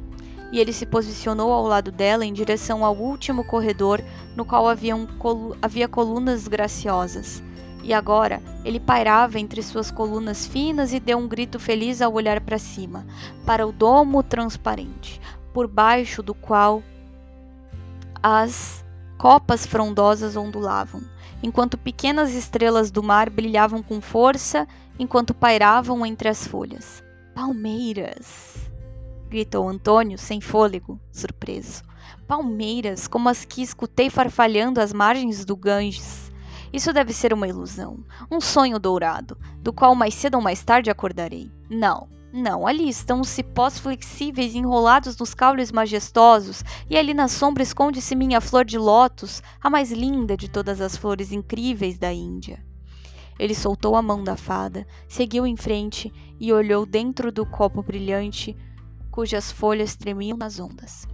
E 0.50 0.58
ele 0.58 0.72
se 0.72 0.84
posicionou 0.84 1.52
ao 1.52 1.68
lado 1.68 1.92
dela 1.92 2.26
em 2.26 2.32
direção 2.32 2.84
ao 2.84 2.96
último 2.96 3.44
corredor, 3.44 4.02
no 4.34 4.44
qual 4.44 4.68
havia, 4.68 4.96
colu 5.20 5.56
havia 5.62 5.86
colunas 5.86 6.48
graciosas. 6.48 7.44
E 7.86 7.94
agora 7.94 8.42
ele 8.64 8.80
pairava 8.80 9.38
entre 9.38 9.62
suas 9.62 9.92
colunas 9.92 10.44
finas 10.44 10.92
e 10.92 10.98
deu 10.98 11.18
um 11.18 11.28
grito 11.28 11.56
feliz 11.56 12.02
ao 12.02 12.12
olhar 12.12 12.40
para 12.40 12.58
cima, 12.58 13.06
para 13.46 13.64
o 13.64 13.70
domo 13.70 14.24
transparente, 14.24 15.20
por 15.54 15.68
baixo 15.68 16.20
do 16.20 16.34
qual 16.34 16.82
as 18.20 18.84
copas 19.16 19.64
frondosas 19.64 20.34
ondulavam, 20.34 21.00
enquanto 21.40 21.78
pequenas 21.78 22.34
estrelas 22.34 22.90
do 22.90 23.04
mar 23.04 23.30
brilhavam 23.30 23.84
com 23.84 24.00
força 24.00 24.66
enquanto 24.98 25.32
pairavam 25.32 26.04
entre 26.04 26.28
as 26.28 26.44
folhas. 26.44 27.04
Palmeiras! 27.36 28.68
gritou 29.30 29.68
Antônio, 29.68 30.18
sem 30.18 30.40
fôlego, 30.40 30.98
surpreso. 31.12 31.84
Palmeiras, 32.26 33.06
como 33.06 33.28
as 33.28 33.44
que 33.44 33.62
escutei 33.62 34.10
farfalhando 34.10 34.80
às 34.80 34.92
margens 34.92 35.44
do 35.44 35.54
Ganges. 35.54 36.25
Isso 36.72 36.92
deve 36.92 37.12
ser 37.12 37.32
uma 37.32 37.48
ilusão, 37.48 37.98
um 38.30 38.40
sonho 38.40 38.78
dourado, 38.78 39.38
do 39.60 39.72
qual 39.72 39.94
mais 39.94 40.14
cedo 40.14 40.34
ou 40.36 40.42
mais 40.42 40.62
tarde 40.62 40.90
acordarei. 40.90 41.50
Não, 41.70 42.08
não, 42.32 42.66
ali 42.66 42.88
estão 42.88 43.20
os 43.20 43.28
cipós 43.28 43.78
flexíveis 43.78 44.54
enrolados 44.54 45.16
nos 45.16 45.32
caules 45.32 45.72
majestosos, 45.72 46.62
e 46.90 46.96
ali 46.96 47.14
na 47.14 47.28
sombra 47.28 47.62
esconde-se 47.62 48.14
minha 48.14 48.40
flor 48.40 48.64
de 48.64 48.76
lótus, 48.76 49.42
a 49.60 49.70
mais 49.70 49.90
linda 49.90 50.36
de 50.36 50.48
todas 50.48 50.80
as 50.80 50.96
flores 50.96 51.32
incríveis 51.32 51.96
da 51.96 52.12
Índia. 52.12 52.62
Ele 53.38 53.54
soltou 53.54 53.96
a 53.96 54.02
mão 54.02 54.22
da 54.22 54.36
fada, 54.36 54.86
seguiu 55.08 55.46
em 55.46 55.56
frente 55.56 56.12
e 56.38 56.52
olhou 56.52 56.84
dentro 56.84 57.30
do 57.30 57.46
copo 57.46 57.82
brilhante, 57.82 58.56
cujas 59.10 59.50
folhas 59.50 59.96
tremiam 59.96 60.36
nas 60.36 60.58
ondas. 60.58 61.06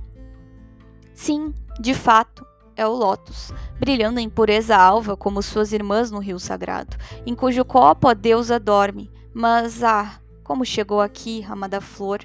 Sim, 1.14 1.54
de 1.80 1.94
fato, 1.94 2.44
é 2.76 2.86
o 2.86 2.92
lótus, 2.92 3.52
brilhando 3.78 4.20
em 4.20 4.28
pureza 4.28 4.76
alva 4.76 5.16
como 5.16 5.42
suas 5.42 5.72
irmãs 5.72 6.10
no 6.10 6.18
rio 6.18 6.38
sagrado, 6.38 6.96
em 7.26 7.34
cujo 7.34 7.64
copo 7.64 8.08
a 8.08 8.14
deusa 8.14 8.58
dorme. 8.58 9.10
Mas, 9.34 9.82
ah, 9.82 10.20
como 10.44 10.64
chegou 10.64 11.00
aqui, 11.00 11.44
amada 11.48 11.80
flor? 11.80 12.20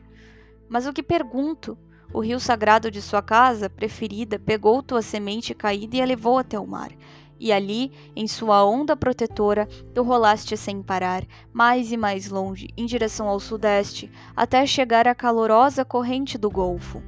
Mas 0.67 0.85
o 0.85 0.93
que 0.93 1.03
pergunto? 1.03 1.77
O 2.13 2.19
rio 2.19 2.39
sagrado 2.39 2.89
de 2.89 3.01
sua 3.01 3.21
casa 3.21 3.69
preferida 3.69 4.39
pegou 4.39 4.81
tua 4.81 5.01
semente 5.01 5.53
caída 5.53 5.97
e 5.97 6.01
a 6.01 6.05
levou 6.05 6.37
até 6.37 6.59
o 6.59 6.67
mar 6.67 6.91
e 7.39 7.51
ali, 7.51 7.91
em 8.15 8.27
sua 8.27 8.65
onda 8.65 8.95
protetora, 8.95 9.67
tu 9.93 10.01
rolaste 10.01 10.57
sem 10.57 10.81
parar, 10.81 11.23
mais 11.53 11.91
e 11.91 11.97
mais 11.97 12.29
longe, 12.29 12.69
em 12.75 12.85
direção 12.85 13.27
ao 13.27 13.39
sudeste, 13.39 14.11
até 14.35 14.65
chegar 14.65 15.07
à 15.07 15.15
calorosa 15.15 15.85
corrente 15.85 16.37
do 16.37 16.49
Golfo. 16.49 17.01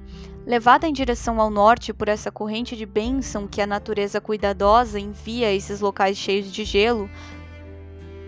Levada 0.46 0.88
em 0.88 0.94
direção 0.94 1.40
ao 1.40 1.50
norte 1.50 1.94
por 1.94 2.08
essa 2.08 2.32
corrente 2.32 2.76
de 2.76 2.86
bênção 2.86 3.48
que 3.48 3.62
a 3.62 3.68
natureza 3.68 4.20
cuidadosa 4.20 5.00
envia 5.00 5.48
a 5.48 5.54
esses 5.54 5.80
locais 5.80 6.18
cheios 6.18 6.52
de 6.52 6.64
gelo, 6.64 7.10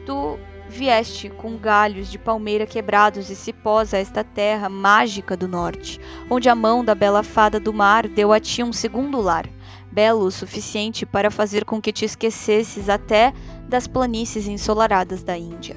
tu 0.06 0.38
vieste 0.70 1.30
com 1.30 1.58
galhos 1.58 2.10
de 2.10 2.18
palmeira 2.18 2.66
quebrados 2.66 3.30
e 3.30 3.36
cipós 3.36 3.94
a 3.94 3.98
esta 3.98 4.24
terra 4.24 4.70
mágica 4.70 5.36
do 5.36 5.48
norte, 5.48 6.00
onde 6.30 6.48
a 6.48 6.56
mão 6.56 6.86
da 6.86 6.96
bela 6.96 7.24
fada 7.24 7.60
do 7.60 7.74
mar 7.74 8.08
deu 8.08 8.32
a 8.32 8.40
ti 8.40 8.64
um 8.64 8.72
segundo 8.72 9.20
lar 9.20 9.50
belo 9.92 10.26
o 10.26 10.32
suficiente 10.32 11.06
para 11.06 11.30
fazer 11.30 11.66
com 11.66 11.82
que 11.82 11.92
te 11.92 12.06
esquecesses 12.06 12.88
até 12.88 13.34
das 13.68 13.88
planícies 13.88 14.48
ensolaradas 14.48 15.22
da 15.22 15.38
Índia. 15.38 15.76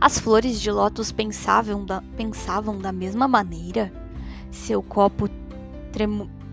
As 0.00 0.18
flores 0.18 0.60
de 0.60 0.70
lótus 0.70 1.12
pensavam 1.12 1.84
da, 1.84 2.02
pensavam 2.16 2.78
da 2.78 2.92
mesma 2.92 3.28
maneira? 3.28 3.92
Seu 4.54 4.80
copo 4.82 5.28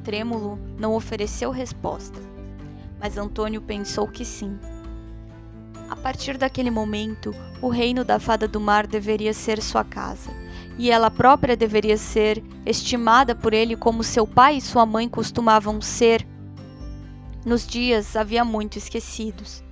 trêmulo 0.03 0.59
não 0.77 0.95
ofereceu 0.95 1.51
resposta, 1.51 2.19
mas 2.99 3.15
Antônio 3.15 3.61
pensou 3.61 4.07
que 4.07 4.25
sim. 4.25 4.59
A 5.87 5.95
partir 5.95 6.37
daquele 6.37 6.71
momento, 6.71 7.33
o 7.61 7.69
reino 7.69 8.03
da 8.03 8.19
fada 8.19 8.47
do 8.47 8.59
mar 8.59 8.87
deveria 8.87 9.33
ser 9.33 9.61
sua 9.61 9.83
casa 9.83 10.31
e 10.77 10.89
ela 10.89 11.11
própria 11.11 11.55
deveria 11.55 11.95
ser 11.95 12.43
estimada 12.65 13.35
por 13.35 13.53
ele 13.53 13.77
como 13.77 14.03
seu 14.03 14.25
pai 14.25 14.57
e 14.57 14.61
sua 14.61 14.85
mãe 14.85 15.07
costumavam 15.07 15.79
ser 15.79 16.27
nos 17.45 17.65
dias 17.65 18.15
havia 18.15 18.43
muito 18.43 18.77
esquecidos. 18.77 19.63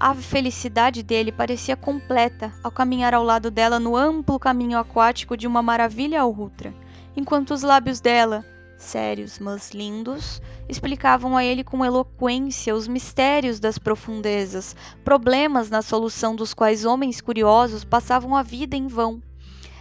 A 0.00 0.14
felicidade 0.14 1.02
dele 1.02 1.32
parecia 1.32 1.76
completa 1.76 2.52
ao 2.62 2.70
caminhar 2.70 3.12
ao 3.14 3.24
lado 3.24 3.50
dela 3.50 3.80
no 3.80 3.96
amplo 3.96 4.38
caminho 4.38 4.78
aquático 4.78 5.36
de 5.36 5.44
uma 5.44 5.60
maravilha 5.60 6.24
ultra, 6.24 6.72
enquanto 7.16 7.50
os 7.50 7.64
lábios 7.64 8.00
dela, 8.00 8.44
sérios 8.76 9.40
mas 9.40 9.72
lindos, 9.72 10.40
explicavam 10.68 11.36
a 11.36 11.44
ele 11.44 11.64
com 11.64 11.84
eloquência 11.84 12.76
os 12.76 12.86
mistérios 12.86 13.58
das 13.58 13.76
profundezas, 13.76 14.76
problemas 15.02 15.68
na 15.68 15.82
solução 15.82 16.36
dos 16.36 16.54
quais 16.54 16.84
homens 16.84 17.20
curiosos 17.20 17.82
passavam 17.82 18.36
a 18.36 18.42
vida 18.44 18.76
em 18.76 18.86
vão. 18.86 19.20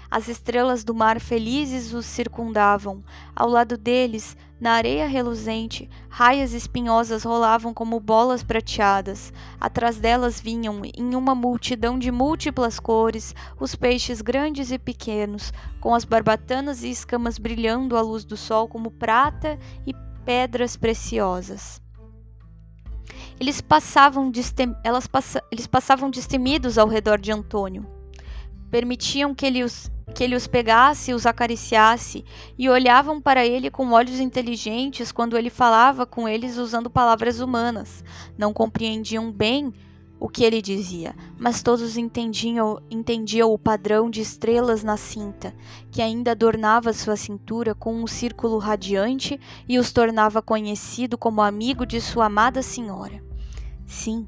As 0.09 0.27
estrelas 0.27 0.83
do 0.83 0.95
mar 0.95 1.19
felizes 1.19 1.93
os 1.93 2.05
circundavam. 2.05 3.03
Ao 3.35 3.47
lado 3.47 3.77
deles, 3.77 4.35
na 4.59 4.71
areia 4.71 5.07
reluzente, 5.07 5.87
raias 6.09 6.51
espinhosas 6.51 7.23
rolavam 7.23 7.73
como 7.73 7.99
bolas 7.99 8.43
prateadas. 8.43 9.31
Atrás 9.61 9.97
delas 9.97 10.41
vinham, 10.41 10.81
em 10.83 11.15
uma 11.15 11.35
multidão 11.35 11.99
de 11.99 12.11
múltiplas 12.11 12.79
cores, 12.79 13.35
os 13.59 13.75
peixes 13.75 14.19
grandes 14.21 14.71
e 14.71 14.79
pequenos, 14.79 15.53
com 15.79 15.93
as 15.93 16.03
barbatanas 16.03 16.83
e 16.83 16.89
escamas 16.89 17.37
brilhando 17.37 17.95
à 17.95 18.01
luz 18.01 18.25
do 18.25 18.35
sol 18.35 18.67
como 18.67 18.89
prata 18.89 19.59
e 19.85 19.93
pedras 20.25 20.75
preciosas. 20.75 21.79
Eles 23.39 23.61
passavam, 23.61 24.31
destem... 24.31 24.75
Passa... 25.11 25.43
Eles 25.51 25.67
passavam 25.67 26.09
destemidos 26.09 26.79
ao 26.79 26.87
redor 26.87 27.19
de 27.19 27.31
Antônio. 27.31 27.96
Permitiam 28.77 29.33
que 29.33 29.43
ele 29.43 29.63
os 29.63 29.89
que 30.13 30.23
ele 30.23 30.35
os 30.35 30.45
pegasse 30.45 31.11
os 31.11 31.25
acariciasse, 31.25 32.23
e 32.55 32.69
olhavam 32.69 33.19
para 33.19 33.43
ele 33.43 33.71
com 33.71 33.91
olhos 33.91 34.19
inteligentes 34.19 35.11
quando 35.11 35.35
ele 35.35 35.49
falava 35.49 36.05
com 36.05 36.29
eles 36.29 36.57
usando 36.57 36.87
palavras 36.87 37.39
humanas. 37.39 38.03
Não 38.37 38.53
compreendiam 38.53 39.31
bem 39.31 39.73
o 40.19 40.29
que 40.29 40.43
ele 40.43 40.61
dizia, 40.61 41.15
mas 41.39 41.63
todos 41.63 41.97
entendiam, 41.97 42.79
entendiam 42.87 43.51
o 43.51 43.57
padrão 43.57 44.11
de 44.11 44.21
estrelas 44.21 44.83
na 44.83 44.95
cinta, 44.95 45.55
que 45.91 45.99
ainda 45.99 46.33
adornava 46.33 46.93
sua 46.93 47.15
cintura 47.15 47.73
com 47.73 47.95
um 47.95 48.05
círculo 48.05 48.59
radiante 48.59 49.39
e 49.67 49.79
os 49.79 49.91
tornava 49.91 50.39
conhecido 50.39 51.17
como 51.17 51.41
amigo 51.41 51.83
de 51.83 51.99
sua 51.99 52.25
amada 52.27 52.61
senhora. 52.61 53.23
Sim, 53.87 54.27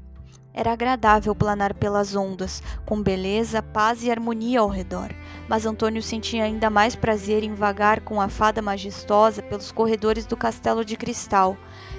era 0.52 0.72
agradável 0.72 1.34
planar 1.34 1.74
pelas 1.74 2.14
ondas, 2.14 2.62
com 2.84 3.02
beleza, 3.02 3.62
paz 3.62 4.02
e 4.02 4.10
harmonia 4.10 4.60
ao 4.60 4.68
redor, 4.68 5.10
mas 5.48 5.64
Antônio 5.64 6.02
sentia 6.02 6.44
ainda 6.44 6.68
mais 6.68 6.96
prazer 6.96 7.42
em 7.42 7.54
vagar 7.54 8.00
com 8.00 8.20
a 8.20 8.28
fada 8.28 8.60
majestosa 8.60 9.42
pelos 9.42 9.70
corredores 9.70 10.26
do 10.26 10.36
castelo 10.36 10.84
de 10.84 10.96
cristal, 10.96 11.56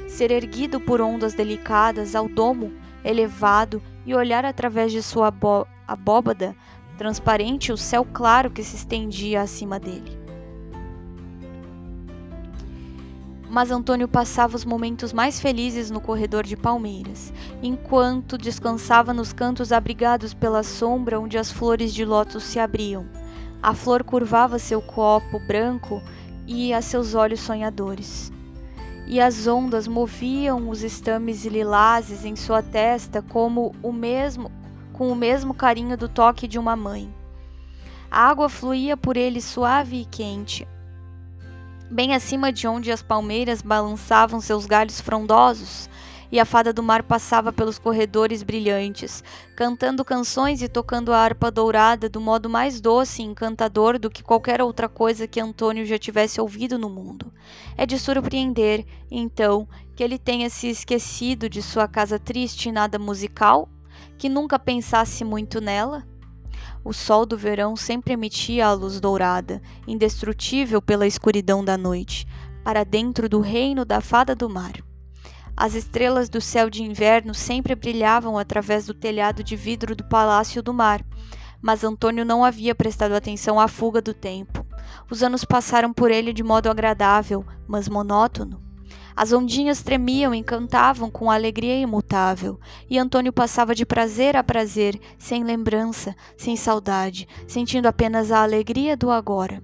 ser 0.08 0.32
erguido 0.32 0.80
por 0.80 1.02
ondas 1.02 1.34
delicadas 1.34 2.16
ao 2.16 2.28
domo 2.28 2.74
elevado 3.04 3.82
e 4.06 4.14
olhar 4.14 4.46
através 4.46 4.92
de 4.92 5.02
sua 5.02 5.34
abóbada 5.88 6.56
transparente 6.98 7.72
o 7.72 7.78
céu 7.78 8.06
claro 8.06 8.52
que 8.52 8.64
se 8.64 8.76
estendia 8.76 9.42
acima 9.42 9.80
dele. 9.80 10.21
Mas 13.52 13.70
Antônio 13.70 14.08
passava 14.08 14.56
os 14.56 14.64
momentos 14.64 15.12
mais 15.12 15.38
felizes 15.38 15.92
no 15.92 16.00
corredor 16.00 16.46
de 16.46 16.56
palmeiras, 16.56 17.34
enquanto 17.62 18.38
descansava 18.38 19.14
nos 19.14 19.34
cantos 19.34 19.74
abrigados 19.74 20.34
pela 20.34 20.64
sombra 20.64 21.20
onde 21.20 21.38
as 21.38 21.52
flores 21.52 21.94
de 21.94 22.06
lótus 22.06 22.46
se 22.46 22.60
abriam. 22.60 23.06
A 23.62 23.74
flor 23.74 24.06
curvava 24.06 24.58
seu 24.58 24.82
copo 24.82 25.38
branco 25.38 26.02
e 26.48 26.74
a 26.74 26.82
seus 26.82 27.14
olhos 27.14 27.42
sonhadores 27.42 28.32
e 29.06 29.20
as 29.20 29.46
ondas 29.46 29.90
moviam 29.90 30.70
os 30.70 30.84
estames 30.84 31.46
lilazes 31.46 32.24
em 32.24 32.34
sua 32.34 32.64
testa 32.64 33.22
como 33.22 33.76
o 33.84 33.92
mesmo 33.92 34.50
com 34.94 35.12
o 35.12 35.16
mesmo 35.16 35.54
carinho 35.54 35.98
do 35.98 36.08
toque 36.08 36.48
de 36.48 36.58
uma 36.58 36.78
mãe. 36.78 37.14
A 38.10 38.30
água 38.30 38.48
fluía 38.48 38.96
por 38.96 39.18
ele 39.18 39.42
suave 39.42 40.02
e 40.02 40.06
quente, 40.06 40.66
bem 41.92 42.16
acima 42.16 42.54
de 42.54 42.68
onde 42.68 42.90
as 42.90 43.04
palmeiras 43.04 43.62
balançavam 43.62 44.40
seus 44.40 44.66
galhos 44.66 45.02
frondosos, 45.02 45.90
e 46.32 46.40
a 46.40 46.46
fada 46.46 46.72
do 46.72 46.82
mar 46.82 47.04
passava 47.04 47.52
pelos 47.52 47.78
corredores 47.78 48.42
brilhantes, 48.42 49.22
cantando 49.58 50.06
canções 50.06 50.62
e 50.62 50.70
tocando 50.70 51.12
a 51.12 51.18
harpa 51.18 51.52
dourada 51.52 52.08
do 52.08 52.22
modo 52.22 52.50
mais 52.50 52.80
doce 52.80 53.22
e 53.22 53.26
encantador 53.26 54.00
do 54.00 54.10
que 54.10 54.24
qualquer 54.24 54.62
outra 54.62 54.88
coisa 54.88 55.28
que 55.28 55.42
Antônio 55.42 55.86
já 55.86 55.98
tivesse 55.98 56.40
ouvido 56.40 56.78
no 56.78 56.90
mundo. 56.90 57.34
É 57.76 57.86
de 57.86 58.00
surpreender, 58.00 58.86
então, 59.12 59.68
que 59.94 60.02
ele 60.02 60.18
tenha 60.18 60.50
se 60.50 60.70
esquecido 60.70 61.50
de 61.50 61.62
sua 61.62 61.90
casa 61.90 62.18
triste 62.18 62.70
e 62.70 62.72
nada 62.72 62.98
musical, 62.98 63.68
que 64.18 64.30
nunca 64.30 64.58
pensasse 64.58 65.26
muito 65.26 65.60
nela. 65.60 66.08
O 66.84 66.94
sol 66.94 67.26
do 67.26 67.38
verão 67.38 67.76
sempre 67.76 68.14
emitia 68.14 68.66
a 68.66 68.74
luz 68.74 69.00
dourada, 69.00 69.62
indestrutível 69.88 70.82
pela 70.82 71.06
escuridão 71.06 71.64
da 71.64 71.78
noite, 71.78 72.28
para 72.64 72.84
dentro 72.84 73.30
do 73.30 73.40
reino 73.40 73.86
da 73.86 74.02
fada 74.02 74.36
do 74.36 74.50
mar. 74.50 74.74
As 75.56 75.76
estrelas 75.76 76.28
do 76.28 76.42
céu 76.42 76.70
de 76.70 76.82
inverno 76.82 77.34
sempre 77.36 77.76
brilhavam 77.76 78.38
através 78.38 78.88
do 78.88 78.94
telhado 78.94 79.44
de 79.44 79.56
vidro 79.56 79.96
do 79.96 80.04
Palácio 80.04 80.64
do 80.64 80.74
Mar, 80.74 81.06
mas 81.62 81.84
Antônio 81.84 82.26
não 82.26 82.44
havia 82.44 82.74
prestado 82.74 83.14
atenção 83.14 83.60
à 83.60 83.68
fuga 83.68 84.02
do 84.02 84.14
tempo. 84.14 84.66
Os 85.10 85.22
anos 85.22 85.46
passaram 85.46 85.94
por 85.94 86.10
ele 86.10 86.34
de 86.34 86.42
modo 86.42 86.70
agradável, 86.70 87.46
mas 87.68 87.88
monótono. 87.88 88.71
As 89.16 89.34
ondinhas 89.34 89.82
tremiam 89.82 90.34
e 90.34 90.44
cantavam 90.44 91.10
com 91.10 91.30
alegria 91.30 91.76
imutável, 91.80 92.60
e 92.90 92.98
Antônio 92.98 93.34
passava 93.34 93.76
de 93.76 93.86
prazer 93.86 94.36
a 94.36 94.44
prazer, 94.44 95.00
sem 95.18 95.44
lembrança, 95.44 96.16
sem 96.38 96.56
saudade, 96.56 97.28
sentindo 97.48 97.88
apenas 97.88 98.32
a 98.32 98.42
alegria 98.42 98.96
do 98.96 99.12
agora. 99.12 99.62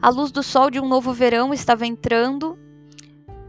A 0.00 0.08
luz 0.08 0.32
do 0.32 0.42
sol 0.42 0.70
de 0.70 0.80
um 0.80 0.88
novo 0.88 1.12
verão 1.12 1.54
estava 1.54 1.86
entrando 1.86 2.58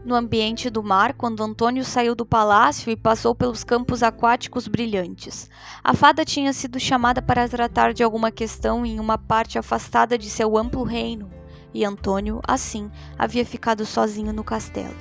no 0.04 0.14
ambiente 0.14 0.68
do 0.68 0.82
mar 0.82 1.14
quando 1.14 1.42
Antônio 1.42 1.84
saiu 1.84 2.14
do 2.14 2.26
palácio 2.26 2.90
e 2.90 2.96
passou 2.96 3.34
pelos 3.34 3.64
campos 3.64 4.02
aquáticos 4.02 4.68
brilhantes. 4.68 5.48
A 5.82 5.94
fada 5.94 6.24
tinha 6.24 6.52
sido 6.52 6.78
chamada 6.78 7.22
para 7.22 7.48
tratar 7.48 7.94
de 7.94 8.02
alguma 8.02 8.30
questão 8.30 8.84
em 8.84 9.00
uma 9.00 9.16
parte 9.16 9.58
afastada 9.58 10.18
de 10.18 10.28
seu 10.28 10.58
amplo 10.58 10.84
reino, 10.84 11.30
e 11.74 11.84
Antônio, 11.84 12.40
assim, 12.46 12.88
havia 13.18 13.44
ficado 13.44 13.84
sozinho 13.84 14.32
no 14.32 14.44
castelo. 14.44 14.94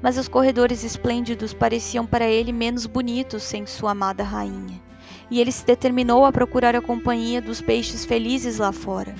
Mas 0.00 0.16
os 0.16 0.28
corredores 0.28 0.84
esplêndidos 0.84 1.52
pareciam 1.52 2.06
para 2.06 2.24
ele 2.24 2.52
menos 2.52 2.86
bonitos 2.86 3.42
sem 3.42 3.66
sua 3.66 3.90
amada 3.90 4.22
rainha. 4.22 4.80
E 5.28 5.40
ele 5.40 5.50
se 5.50 5.66
determinou 5.66 6.24
a 6.24 6.30
procurar 6.30 6.76
a 6.76 6.80
companhia 6.80 7.42
dos 7.42 7.60
peixes 7.60 8.04
felizes 8.04 8.58
lá 8.58 8.70
fora. 8.70 9.14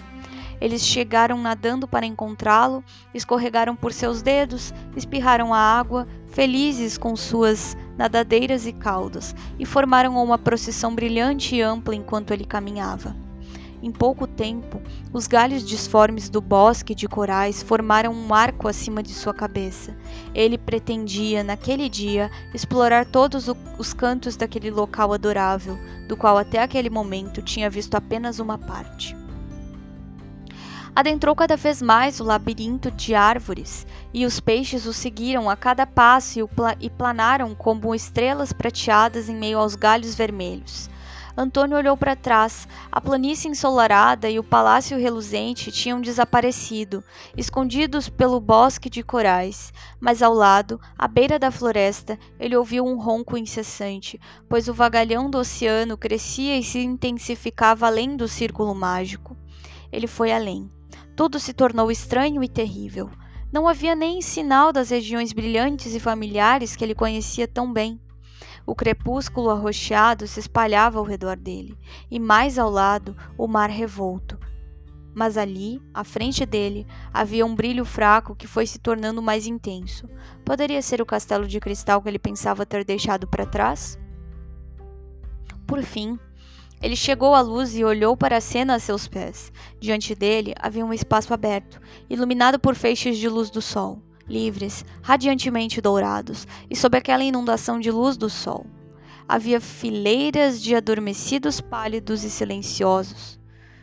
Eles 0.60 0.82
chegaram 0.82 1.38
nadando 1.38 1.88
para 1.88 2.06
encontrá-lo, 2.06 2.84
escorregaram 3.14 3.74
por 3.74 3.92
seus 3.92 4.20
dedos, 4.20 4.74
espirraram 4.94 5.54
a 5.54 5.58
água, 5.58 6.06
felizes 6.28 6.98
com 6.98 7.16
suas 7.16 7.76
nadadeiras 7.96 8.66
e 8.66 8.72
caudas, 8.72 9.34
e 9.58 9.64
formaram 9.64 10.22
uma 10.22 10.38
procissão 10.38 10.94
brilhante 10.94 11.56
e 11.56 11.62
ampla 11.62 11.94
enquanto 11.94 12.32
ele 12.32 12.44
caminhava. 12.44 13.16
Em 13.82 13.90
pouco 13.90 14.26
tempo, 14.26 14.80
os 15.12 15.26
galhos 15.26 15.66
disformes 15.66 16.28
do 16.28 16.40
bosque 16.40 16.94
de 16.94 17.08
corais 17.08 17.62
formaram 17.62 18.12
um 18.12 18.34
arco 18.34 18.68
acima 18.68 19.02
de 19.02 19.14
sua 19.14 19.32
cabeça. 19.32 19.96
Ele 20.34 20.58
pretendia, 20.58 21.42
naquele 21.42 21.88
dia, 21.88 22.30
explorar 22.52 23.06
todos 23.06 23.48
os 23.78 23.94
cantos 23.94 24.36
daquele 24.36 24.70
local 24.70 25.12
adorável, 25.12 25.78
do 26.06 26.16
qual 26.16 26.36
até 26.36 26.62
aquele 26.62 26.90
momento 26.90 27.40
tinha 27.40 27.70
visto 27.70 27.94
apenas 27.94 28.38
uma 28.38 28.58
parte 28.58 29.16
adentrou 30.94 31.34
cada 31.34 31.56
vez 31.56 31.80
mais 31.80 32.20
o 32.20 32.24
labirinto 32.24 32.90
de 32.90 33.14
árvores, 33.14 33.86
e 34.12 34.26
os 34.26 34.40
peixes 34.40 34.86
o 34.86 34.92
seguiram 34.92 35.48
a 35.48 35.56
cada 35.56 35.86
passo 35.86 36.38
e 36.80 36.90
planaram 36.90 37.54
como 37.54 37.94
estrelas 37.94 38.52
prateadas 38.52 39.28
em 39.28 39.36
meio 39.36 39.58
aos 39.58 39.74
galhos 39.74 40.14
vermelhos. 40.14 40.90
Antônio 41.36 41.76
olhou 41.76 41.96
para 41.96 42.16
trás. 42.16 42.66
A 42.90 43.00
planície 43.00 43.48
ensolarada 43.50 44.28
e 44.28 44.38
o 44.38 44.44
palácio 44.44 44.98
reluzente 44.98 45.70
tinham 45.70 46.00
desaparecido, 46.00 47.04
escondidos 47.36 48.08
pelo 48.08 48.40
bosque 48.40 48.90
de 48.90 49.02
corais. 49.02 49.72
Mas 50.00 50.22
ao 50.22 50.34
lado, 50.34 50.80
à 50.98 51.06
beira 51.06 51.38
da 51.38 51.50
floresta, 51.50 52.18
ele 52.38 52.56
ouviu 52.56 52.84
um 52.84 52.98
ronco 52.98 53.36
incessante, 53.36 54.20
pois 54.48 54.68
o 54.68 54.74
vagalhão 54.74 55.30
do 55.30 55.38
oceano 55.38 55.96
crescia 55.96 56.58
e 56.58 56.62
se 56.62 56.80
intensificava 56.80 57.86
além 57.86 58.16
do 58.16 58.26
círculo 58.26 58.74
mágico. 58.74 59.36
Ele 59.92 60.06
foi 60.06 60.32
além. 60.32 60.70
Tudo 61.16 61.38
se 61.38 61.52
tornou 61.52 61.90
estranho 61.90 62.42
e 62.42 62.48
terrível. 62.48 63.10
Não 63.52 63.66
havia 63.66 63.96
nem 63.96 64.22
sinal 64.22 64.72
das 64.72 64.90
regiões 64.90 65.32
brilhantes 65.32 65.94
e 65.94 66.00
familiares 66.00 66.76
que 66.76 66.84
ele 66.84 66.94
conhecia 66.94 67.48
tão 67.48 67.72
bem. 67.72 68.00
O 68.66 68.74
crepúsculo 68.74 69.50
arroxeado 69.50 70.26
se 70.26 70.40
espalhava 70.40 70.98
ao 70.98 71.04
redor 71.04 71.36
dele, 71.36 71.76
e 72.10 72.18
mais 72.18 72.58
ao 72.58 72.70
lado, 72.70 73.16
o 73.36 73.46
mar 73.46 73.70
revolto. 73.70 74.38
Mas 75.14 75.36
ali, 75.36 75.82
à 75.92 76.04
frente 76.04 76.46
dele, 76.46 76.86
havia 77.12 77.44
um 77.44 77.54
brilho 77.54 77.84
fraco 77.84 78.36
que 78.36 78.46
foi 78.46 78.66
se 78.66 78.78
tornando 78.78 79.20
mais 79.20 79.46
intenso. 79.46 80.08
Poderia 80.44 80.80
ser 80.80 81.02
o 81.02 81.06
castelo 81.06 81.48
de 81.48 81.58
cristal 81.58 82.00
que 82.00 82.08
ele 82.08 82.18
pensava 82.18 82.64
ter 82.64 82.84
deixado 82.84 83.26
para 83.26 83.44
trás? 83.44 83.98
Por 85.66 85.82
fim, 85.82 86.18
ele 86.82 86.96
chegou 86.96 87.34
à 87.34 87.40
luz 87.40 87.76
e 87.76 87.84
olhou 87.84 88.16
para 88.16 88.38
a 88.38 88.40
cena 88.40 88.74
a 88.74 88.78
seus 88.78 89.06
pés. 89.06 89.52
Diante 89.78 90.14
dele 90.14 90.54
havia 90.58 90.84
um 90.84 90.92
espaço 90.92 91.34
aberto, 91.34 91.80
iluminado 92.08 92.58
por 92.58 92.74
feixes 92.74 93.18
de 93.18 93.28
luz 93.28 93.50
do 93.50 93.60
sol, 93.60 94.02
livres, 94.30 94.84
radiantemente 95.02 95.80
dourados, 95.80 96.46
e 96.70 96.76
sob 96.76 96.96
aquela 96.96 97.24
inundação 97.24 97.80
de 97.80 97.90
luz 97.90 98.16
do 98.16 98.30
sol. 98.30 98.64
Havia 99.28 99.60
fileiras 99.60 100.62
de 100.62 100.74
adormecidos 100.74 101.60
pálidos 101.60 102.24
e 102.24 102.30
silenciosos, 102.30 103.38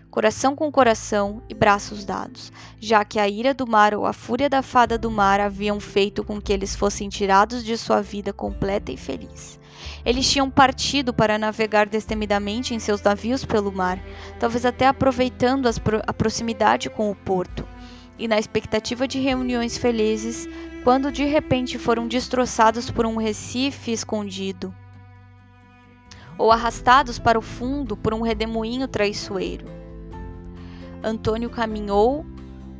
coração 0.09 0.55
com 0.55 0.71
coração 0.71 1.43
e 1.47 1.53
braços 1.53 2.03
dados, 2.03 2.51
já 2.79 3.05
que 3.05 3.19
a 3.19 3.27
ira 3.27 3.53
do 3.53 3.67
mar 3.67 3.93
ou 3.93 4.05
a 4.05 4.13
fúria 4.13 4.49
da 4.49 4.63
fada 4.63 4.97
do 4.97 5.11
mar 5.11 5.39
haviam 5.39 5.79
feito 5.79 6.23
com 6.23 6.41
que 6.41 6.51
eles 6.51 6.75
fossem 6.75 7.07
tirados 7.07 7.63
de 7.63 7.77
sua 7.77 8.01
vida 8.01 8.33
completa 8.33 8.91
e 8.91 8.97
feliz. 8.97 9.59
Eles 10.03 10.29
tinham 10.29 10.49
partido 10.49 11.13
para 11.13 11.37
navegar 11.37 11.85
destemidamente 11.85 12.73
em 12.73 12.79
seus 12.79 13.01
navios 13.01 13.45
pelo 13.45 13.71
mar, 13.71 13.99
talvez 14.39 14.65
até 14.65 14.87
aproveitando 14.87 15.69
a 16.07 16.13
proximidade 16.13 16.89
com 16.89 17.11
o 17.11 17.15
porto, 17.15 17.67
e 18.17 18.27
na 18.27 18.39
expectativa 18.39 19.07
de 19.07 19.19
reuniões 19.19 19.77
felizes, 19.77 20.47
quando 20.83 21.11
de 21.11 21.25
repente 21.25 21.77
foram 21.77 22.07
destroçados 22.07 22.89
por 22.89 23.05
um 23.05 23.17
recife 23.17 23.91
escondido, 23.91 24.73
ou 26.37 26.51
arrastados 26.51 27.19
para 27.19 27.37
o 27.37 27.41
fundo 27.41 27.97
por 27.97 28.13
um 28.13 28.21
redemoinho 28.21 28.87
traiçoeiro. 28.87 29.65
Antônio 31.03 31.49
caminhou 31.49 32.25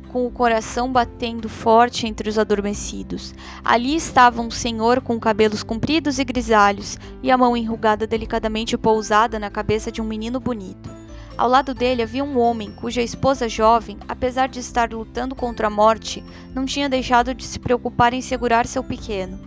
com 0.08 0.26
o 0.26 0.30
coração 0.30 0.90
batendo 0.90 1.48
forte 1.48 2.06
entre 2.06 2.28
os 2.28 2.38
adormecidos. 2.38 3.34
Ali 3.64 3.94
estava 3.94 4.40
um 4.40 4.50
senhor 4.50 5.00
com 5.00 5.20
cabelos 5.20 5.62
compridos 5.62 6.18
e 6.18 6.24
grisalhos 6.24 6.98
e 7.22 7.30
a 7.30 7.38
mão 7.38 7.56
enrugada 7.56 8.06
delicadamente 8.06 8.76
pousada 8.76 9.38
na 9.38 9.50
cabeça 9.50 9.92
de 9.92 10.00
um 10.00 10.04
menino 10.04 10.40
bonito. 10.40 10.97
Ao 11.38 11.48
lado 11.48 11.72
dele 11.72 12.02
havia 12.02 12.24
um 12.24 12.36
homem 12.36 12.72
cuja 12.72 13.00
esposa 13.00 13.48
jovem, 13.48 13.96
apesar 14.08 14.48
de 14.48 14.58
estar 14.58 14.92
lutando 14.92 15.36
contra 15.36 15.68
a 15.68 15.70
morte, 15.70 16.20
não 16.52 16.66
tinha 16.66 16.88
deixado 16.88 17.32
de 17.32 17.44
se 17.44 17.60
preocupar 17.60 18.12
em 18.12 18.20
segurar 18.20 18.66
seu 18.66 18.82
pequeno. 18.82 19.38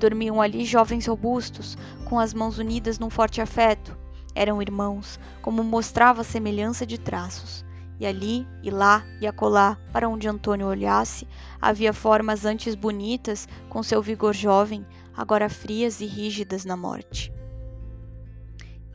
Dormiam 0.00 0.42
ali 0.42 0.64
jovens 0.64 1.06
robustos, 1.06 1.78
com 2.04 2.18
as 2.18 2.34
mãos 2.34 2.58
unidas 2.58 2.98
num 2.98 3.08
forte 3.08 3.40
afeto. 3.40 3.96
Eram 4.34 4.60
irmãos, 4.60 5.20
como 5.40 5.62
mostrava 5.62 6.22
a 6.22 6.24
semelhança 6.24 6.84
de 6.84 6.98
traços. 6.98 7.64
E 8.00 8.04
ali, 8.04 8.44
e 8.60 8.68
lá, 8.68 9.04
e 9.20 9.26
acolá, 9.26 9.78
para 9.92 10.08
onde 10.08 10.26
Antônio 10.26 10.66
olhasse, 10.66 11.28
havia 11.62 11.92
formas 11.92 12.44
antes 12.44 12.74
bonitas, 12.74 13.48
com 13.68 13.84
seu 13.84 14.02
vigor 14.02 14.34
jovem, 14.34 14.84
agora 15.16 15.48
frias 15.48 16.00
e 16.00 16.06
rígidas 16.06 16.64
na 16.64 16.76
morte. 16.76 17.32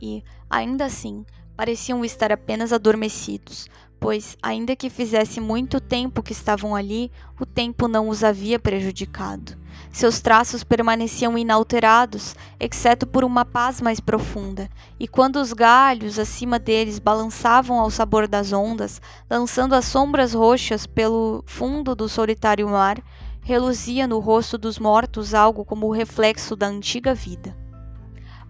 E, 0.02 0.22
ainda 0.50 0.84
assim, 0.84 1.24
pareciam 1.56 2.04
estar 2.04 2.32
apenas 2.32 2.72
adormecidos, 2.72 3.68
pois, 4.00 4.36
ainda 4.42 4.74
que 4.74 4.90
fizesse 4.90 5.40
muito 5.40 5.80
tempo 5.80 6.22
que 6.22 6.32
estavam 6.32 6.74
ali, 6.74 7.10
o 7.40 7.46
tempo 7.46 7.86
não 7.86 8.08
os 8.08 8.24
havia 8.24 8.58
prejudicado. 8.58 9.56
Seus 9.92 10.20
traços 10.20 10.64
permaneciam 10.64 11.36
inalterados, 11.36 12.34
exceto 12.58 13.06
por 13.06 13.24
uma 13.24 13.44
paz 13.44 13.80
mais 13.80 14.00
profunda, 14.00 14.68
e 14.98 15.06
quando 15.06 15.36
os 15.36 15.52
galhos 15.52 16.18
acima 16.18 16.58
deles 16.58 16.98
balançavam 16.98 17.78
ao 17.78 17.90
sabor 17.90 18.26
das 18.26 18.52
ondas, 18.52 19.00
lançando 19.30 19.74
as 19.74 19.84
sombras 19.84 20.34
roxas 20.34 20.86
pelo 20.86 21.44
fundo 21.46 21.94
do 21.94 22.08
solitário 22.08 22.68
mar, 22.68 23.00
reluzia 23.42 24.06
no 24.06 24.18
rosto 24.18 24.56
dos 24.56 24.78
mortos 24.78 25.34
algo 25.34 25.64
como 25.64 25.86
o 25.86 25.92
reflexo 25.92 26.56
da 26.56 26.66
antiga 26.66 27.14
vida. 27.14 27.61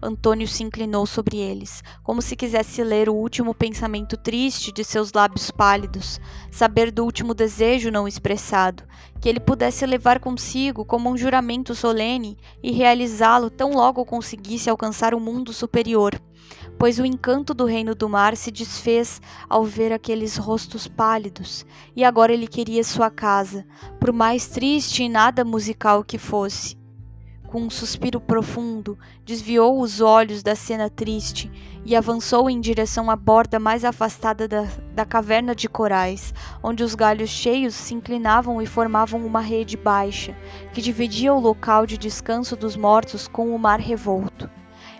Antônio 0.03 0.47
se 0.47 0.63
inclinou 0.63 1.05
sobre 1.05 1.37
eles, 1.37 1.81
como 2.03 2.21
se 2.21 2.35
quisesse 2.35 2.83
ler 2.83 3.07
o 3.07 3.15
último 3.15 3.55
pensamento 3.55 4.17
triste 4.17 4.71
de 4.71 4.83
seus 4.83 5.13
lábios 5.13 5.49
pálidos, 5.49 6.19
saber 6.51 6.91
do 6.91 7.05
último 7.05 7.33
desejo 7.33 7.89
não 7.89 8.07
expressado, 8.07 8.83
que 9.21 9.29
ele 9.29 9.39
pudesse 9.39 9.85
levar 9.85 10.19
consigo 10.19 10.83
como 10.83 11.09
um 11.09 11.17
juramento 11.17 11.73
solene 11.73 12.37
e 12.61 12.71
realizá-lo 12.71 13.49
tão 13.49 13.71
logo 13.71 14.03
conseguisse 14.03 14.69
alcançar 14.69 15.13
o 15.13 15.17
um 15.17 15.21
mundo 15.21 15.53
superior. 15.53 16.21
Pois 16.77 16.99
o 16.99 17.05
encanto 17.05 17.53
do 17.53 17.63
reino 17.63 17.95
do 17.95 18.09
mar 18.09 18.35
se 18.35 18.51
desfez 18.51 19.21
ao 19.47 19.63
ver 19.63 19.93
aqueles 19.93 20.35
rostos 20.35 20.87
pálidos, 20.87 21.65
e 21.95 22.03
agora 22.03 22.33
ele 22.33 22.47
queria 22.47 22.83
sua 22.83 23.09
casa, 23.09 23.65
por 23.99 24.11
mais 24.11 24.47
triste 24.47 25.03
e 25.03 25.09
nada 25.09 25.45
musical 25.45 26.03
que 26.03 26.17
fosse 26.17 26.82
com 27.53 27.61
um 27.61 27.69
suspiro 27.69 28.19
profundo, 28.19 28.97
desviou 29.23 29.79
os 29.79 30.01
olhos 30.01 30.41
da 30.41 30.55
cena 30.55 30.89
triste 30.89 31.51
e 31.85 31.95
avançou 31.95 32.49
em 32.49 32.59
direção 32.59 33.11
à 33.11 33.15
borda 33.15 33.59
mais 33.59 33.85
afastada 33.85 34.47
da, 34.47 34.67
da 34.95 35.05
caverna 35.05 35.53
de 35.53 35.69
corais, 35.69 36.33
onde 36.63 36.83
os 36.83 36.95
galhos 36.95 37.29
cheios 37.29 37.75
se 37.75 37.93
inclinavam 37.93 38.59
e 38.59 38.65
formavam 38.65 39.23
uma 39.23 39.39
rede 39.39 39.77
baixa, 39.77 40.35
que 40.73 40.81
dividia 40.81 41.31
o 41.31 41.39
local 41.39 41.85
de 41.85 41.95
descanso 41.95 42.55
dos 42.55 42.75
mortos 42.75 43.27
com 43.27 43.53
o 43.53 43.59
mar 43.59 43.79
revolto. 43.79 44.49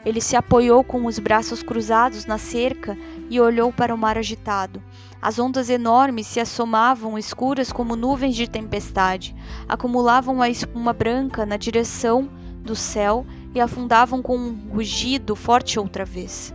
Ele 0.05 0.21
se 0.21 0.35
apoiou 0.35 0.83
com 0.83 1.07
os 1.07 1.17
braços 1.17 1.63
cruzados 1.63 2.27
na 2.27 2.37
cerca 2.37 2.95
e 3.31 3.41
olhou 3.41 3.73
para 3.73 3.95
o 3.95 3.97
mar 3.97 4.15
agitado. 4.15 4.79
As 5.19 5.39
ondas 5.39 5.71
enormes 5.71 6.27
se 6.27 6.39
assomavam 6.39 7.17
escuras 7.17 7.71
como 7.71 7.95
nuvens 7.95 8.35
de 8.35 8.47
tempestade, 8.47 9.35
acumulavam 9.67 10.39
a 10.39 10.49
espuma 10.49 10.93
branca 10.93 11.47
na 11.47 11.57
direção 11.57 12.29
do 12.63 12.75
céu 12.75 13.25
e 13.53 13.59
afundavam 13.59 14.21
com 14.21 14.37
um 14.37 14.69
rugido 14.73 15.35
forte 15.35 15.79
outra 15.79 16.05
vez. 16.05 16.53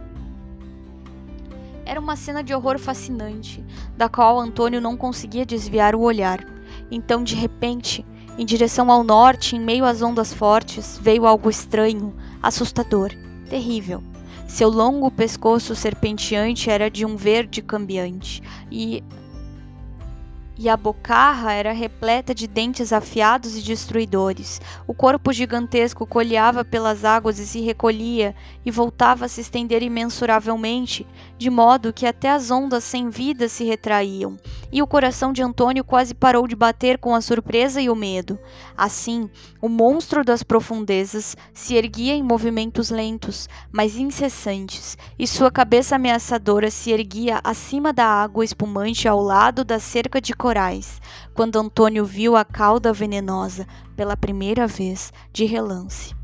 Era 1.84 2.00
uma 2.00 2.16
cena 2.16 2.42
de 2.42 2.52
horror 2.54 2.78
fascinante, 2.78 3.64
da 3.96 4.08
qual 4.08 4.38
Antônio 4.38 4.80
não 4.80 4.96
conseguia 4.96 5.46
desviar 5.46 5.94
o 5.94 6.00
olhar. 6.00 6.44
Então, 6.90 7.22
de 7.22 7.34
repente, 7.34 8.04
em 8.36 8.44
direção 8.44 8.90
ao 8.90 9.02
norte, 9.02 9.56
em 9.56 9.60
meio 9.60 9.84
às 9.84 10.02
ondas 10.02 10.32
fortes, 10.32 10.98
veio 11.00 11.26
algo 11.26 11.48
estranho, 11.48 12.14
assustador, 12.42 13.10
terrível. 13.48 14.02
Seu 14.46 14.68
longo 14.68 15.10
pescoço 15.10 15.74
serpenteante 15.74 16.70
era 16.70 16.90
de 16.90 17.04
um 17.04 17.16
verde 17.16 17.62
cambiante, 17.62 18.42
e 18.70 19.02
e 20.58 20.68
a 20.68 20.76
bocarra 20.76 21.52
era 21.52 21.72
repleta 21.72 22.34
de 22.34 22.48
dentes 22.48 22.92
afiados 22.92 23.56
e 23.56 23.62
destruidores. 23.62 24.60
O 24.88 24.92
corpo 24.92 25.32
gigantesco 25.32 26.04
colhava 26.04 26.64
pelas 26.64 27.04
águas 27.04 27.38
e 27.38 27.46
se 27.46 27.60
recolhia 27.60 28.34
e 28.66 28.70
voltava 28.70 29.26
a 29.26 29.28
se 29.28 29.40
estender 29.40 29.82
imensuravelmente, 29.82 31.06
de 31.38 31.48
modo 31.48 31.92
que 31.92 32.04
até 32.04 32.28
as 32.28 32.50
ondas 32.50 32.82
sem 32.82 33.08
vida 33.08 33.48
se 33.48 33.62
retraíam, 33.62 34.36
e 34.72 34.82
o 34.82 34.86
coração 34.86 35.32
de 35.32 35.42
Antônio 35.42 35.84
quase 35.84 36.12
parou 36.12 36.48
de 36.48 36.56
bater 36.56 36.98
com 36.98 37.14
a 37.14 37.20
surpresa 37.20 37.80
e 37.80 37.88
o 37.88 37.94
medo. 37.94 38.38
Assim, 38.76 39.30
o 39.62 39.68
monstro 39.68 40.24
das 40.24 40.42
profundezas 40.42 41.36
se 41.54 41.74
erguia 41.74 42.14
em 42.14 42.22
movimentos 42.22 42.90
lentos, 42.90 43.48
mas 43.70 43.96
incessantes, 43.96 44.98
e 45.16 45.26
sua 45.26 45.50
cabeça 45.50 45.94
ameaçadora 45.94 46.70
se 46.70 46.90
erguia 46.90 47.40
acima 47.44 47.92
da 47.92 48.06
água 48.06 48.44
espumante 48.44 49.06
ao 49.06 49.22
lado 49.22 49.62
da 49.64 49.78
cerca 49.78 50.20
de 50.20 50.34
corais, 50.48 50.98
quando 51.34 51.58
Antônio 51.58 52.06
viu 52.06 52.34
a 52.34 52.42
cauda 52.42 52.90
venenosa 52.90 53.66
pela 53.94 54.16
primeira 54.16 54.66
vez 54.66 55.12
de 55.30 55.44
relance. 55.44 56.16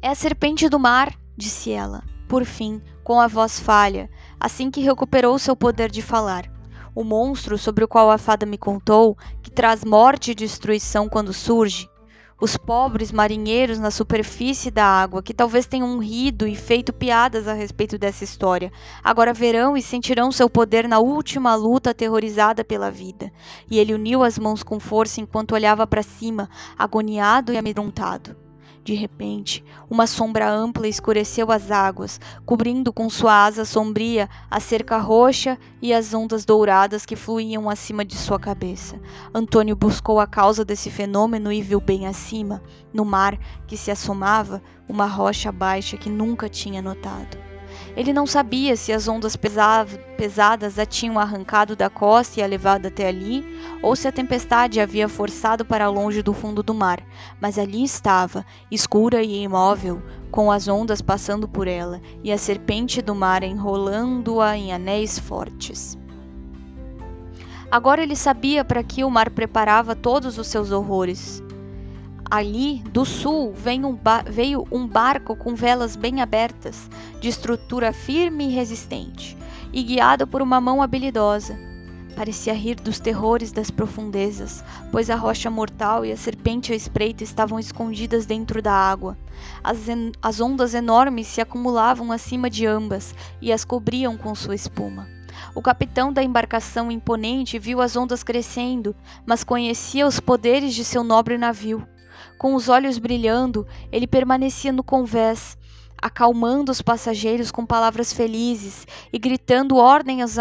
É 0.00 0.08
a 0.08 0.14
serpente 0.14 0.66
do 0.66 0.78
mar, 0.78 1.14
disse 1.36 1.70
ela, 1.70 2.02
por 2.26 2.42
fim, 2.46 2.80
com 3.04 3.20
a 3.20 3.26
voz 3.26 3.60
falha, 3.60 4.08
assim 4.40 4.70
que 4.70 4.80
recuperou 4.80 5.38
seu 5.38 5.54
poder 5.54 5.90
de 5.90 6.00
falar. 6.00 6.50
O 6.94 7.04
monstro 7.04 7.58
sobre 7.58 7.84
o 7.84 7.88
qual 7.88 8.10
a 8.10 8.16
fada 8.16 8.46
me 8.46 8.56
contou, 8.56 9.14
que 9.42 9.50
traz 9.50 9.84
morte 9.84 10.30
e 10.30 10.34
destruição 10.34 11.06
quando 11.06 11.34
surge, 11.34 11.86
os 12.40 12.56
pobres 12.56 13.12
marinheiros 13.12 13.78
na 13.78 13.90
superfície 13.90 14.70
da 14.70 14.84
água, 14.84 15.22
que 15.22 15.34
talvez 15.34 15.66
tenham 15.66 15.98
rido 15.98 16.46
e 16.46 16.56
feito 16.56 16.92
piadas 16.92 17.46
a 17.46 17.52
respeito 17.52 17.98
dessa 17.98 18.24
história, 18.24 18.72
agora 19.04 19.34
verão 19.34 19.76
e 19.76 19.82
sentirão 19.82 20.32
seu 20.32 20.48
poder 20.48 20.88
na 20.88 20.98
última 20.98 21.54
luta 21.54 21.90
aterrorizada 21.90 22.64
pela 22.64 22.90
vida. 22.90 23.30
E 23.70 23.78
ele 23.78 23.92
uniu 23.92 24.22
as 24.22 24.38
mãos 24.38 24.62
com 24.62 24.80
força 24.80 25.20
enquanto 25.20 25.52
olhava 25.52 25.86
para 25.86 26.02
cima, 26.02 26.48
agoniado 26.78 27.52
e 27.52 27.58
amedrontado. 27.58 28.49
De 28.90 28.96
repente, 28.96 29.64
uma 29.88 30.04
sombra 30.04 30.50
ampla 30.50 30.88
escureceu 30.88 31.52
as 31.52 31.70
águas, 31.70 32.20
cobrindo 32.44 32.92
com 32.92 33.08
sua 33.08 33.44
asa 33.44 33.64
sombria 33.64 34.28
a 34.50 34.58
cerca 34.58 34.98
roxa 34.98 35.56
e 35.80 35.94
as 35.94 36.12
ondas 36.12 36.44
douradas 36.44 37.06
que 37.06 37.14
fluíam 37.14 37.70
acima 37.70 38.04
de 38.04 38.16
sua 38.16 38.36
cabeça. 38.36 38.98
Antônio 39.32 39.76
buscou 39.76 40.18
a 40.18 40.26
causa 40.26 40.64
desse 40.64 40.90
fenômeno 40.90 41.52
e 41.52 41.62
viu 41.62 41.80
bem 41.80 42.08
acima, 42.08 42.60
no 42.92 43.04
mar 43.04 43.38
que 43.64 43.76
se 43.76 43.92
assomava, 43.92 44.60
uma 44.88 45.06
rocha 45.06 45.52
baixa 45.52 45.96
que 45.96 46.10
nunca 46.10 46.48
tinha 46.48 46.82
notado. 46.82 47.49
Ele 47.96 48.12
não 48.12 48.26
sabia 48.26 48.76
se 48.76 48.92
as 48.92 49.08
ondas 49.08 49.36
pesadas 49.36 50.78
a 50.78 50.86
tinham 50.86 51.18
arrancado 51.18 51.74
da 51.74 51.90
costa 51.90 52.40
e 52.40 52.42
a 52.42 52.46
levado 52.46 52.86
até 52.86 53.08
ali, 53.08 53.44
ou 53.82 53.96
se 53.96 54.06
a 54.06 54.12
tempestade 54.12 54.80
a 54.80 54.84
havia 54.84 55.08
forçado 55.08 55.64
para 55.64 55.88
longe 55.88 56.22
do 56.22 56.32
fundo 56.32 56.62
do 56.62 56.72
mar, 56.72 57.02
mas 57.40 57.58
ali 57.58 57.82
estava, 57.82 58.44
escura 58.70 59.22
e 59.22 59.42
imóvel, 59.42 60.00
com 60.30 60.50
as 60.50 60.68
ondas 60.68 61.02
passando 61.02 61.48
por 61.48 61.66
ela 61.66 62.00
e 62.22 62.30
a 62.30 62.38
serpente 62.38 63.02
do 63.02 63.14
mar 63.14 63.42
enrolando-a 63.42 64.56
em 64.56 64.72
anéis 64.72 65.18
fortes. 65.18 65.98
Agora 67.70 68.02
ele 68.02 68.16
sabia 68.16 68.64
para 68.64 68.82
que 68.82 69.04
o 69.04 69.10
mar 69.10 69.30
preparava 69.30 69.94
todos 69.94 70.38
os 70.38 70.46
seus 70.48 70.72
horrores. 70.72 71.42
Ali, 72.30 72.80
do 72.92 73.04
sul, 73.04 73.52
um 73.52 73.98
veio 74.30 74.64
um 74.70 74.86
barco 74.86 75.34
com 75.34 75.52
velas 75.52 75.96
bem 75.96 76.22
abertas, 76.22 76.88
de 77.20 77.28
estrutura 77.28 77.92
firme 77.92 78.46
e 78.46 78.52
resistente, 78.52 79.36
e 79.72 79.82
guiado 79.82 80.28
por 80.28 80.40
uma 80.40 80.60
mão 80.60 80.80
habilidosa. 80.80 81.58
Parecia 82.14 82.54
rir 82.54 82.76
dos 82.76 83.00
terrores 83.00 83.50
das 83.50 83.68
profundezas, 83.68 84.62
pois 84.92 85.10
a 85.10 85.16
rocha 85.16 85.50
mortal 85.50 86.06
e 86.06 86.12
a 86.12 86.16
serpente 86.16 86.72
à 86.72 86.76
espreita 86.76 87.24
estavam 87.24 87.58
escondidas 87.58 88.26
dentro 88.26 88.62
da 88.62 88.72
água. 88.72 89.18
As, 89.64 89.78
as 90.22 90.40
ondas 90.40 90.72
enormes 90.72 91.26
se 91.26 91.40
acumulavam 91.40 92.12
acima 92.12 92.48
de 92.48 92.64
ambas 92.64 93.12
e 93.42 93.52
as 93.52 93.64
cobriam 93.64 94.16
com 94.16 94.36
sua 94.36 94.54
espuma. 94.54 95.08
O 95.52 95.60
capitão 95.60 96.12
da 96.12 96.22
embarcação 96.22 96.92
imponente 96.92 97.58
viu 97.58 97.80
as 97.80 97.96
ondas 97.96 98.22
crescendo, 98.22 98.94
mas 99.26 99.42
conhecia 99.42 100.06
os 100.06 100.20
poderes 100.20 100.76
de 100.76 100.84
seu 100.84 101.02
nobre 101.02 101.36
navio. 101.36 101.84
Com 102.40 102.54
os 102.54 102.70
olhos 102.70 102.96
brilhando, 102.96 103.66
ele 103.92 104.06
permanecia 104.06 104.72
no 104.72 104.82
convés, 104.82 105.58
acalmando 106.00 106.72
os 106.72 106.80
passageiros 106.80 107.50
com 107.50 107.66
palavras 107.66 108.14
felizes 108.14 108.86
e 109.12 109.18
gritando 109.18 109.76
ordens 109.76 110.38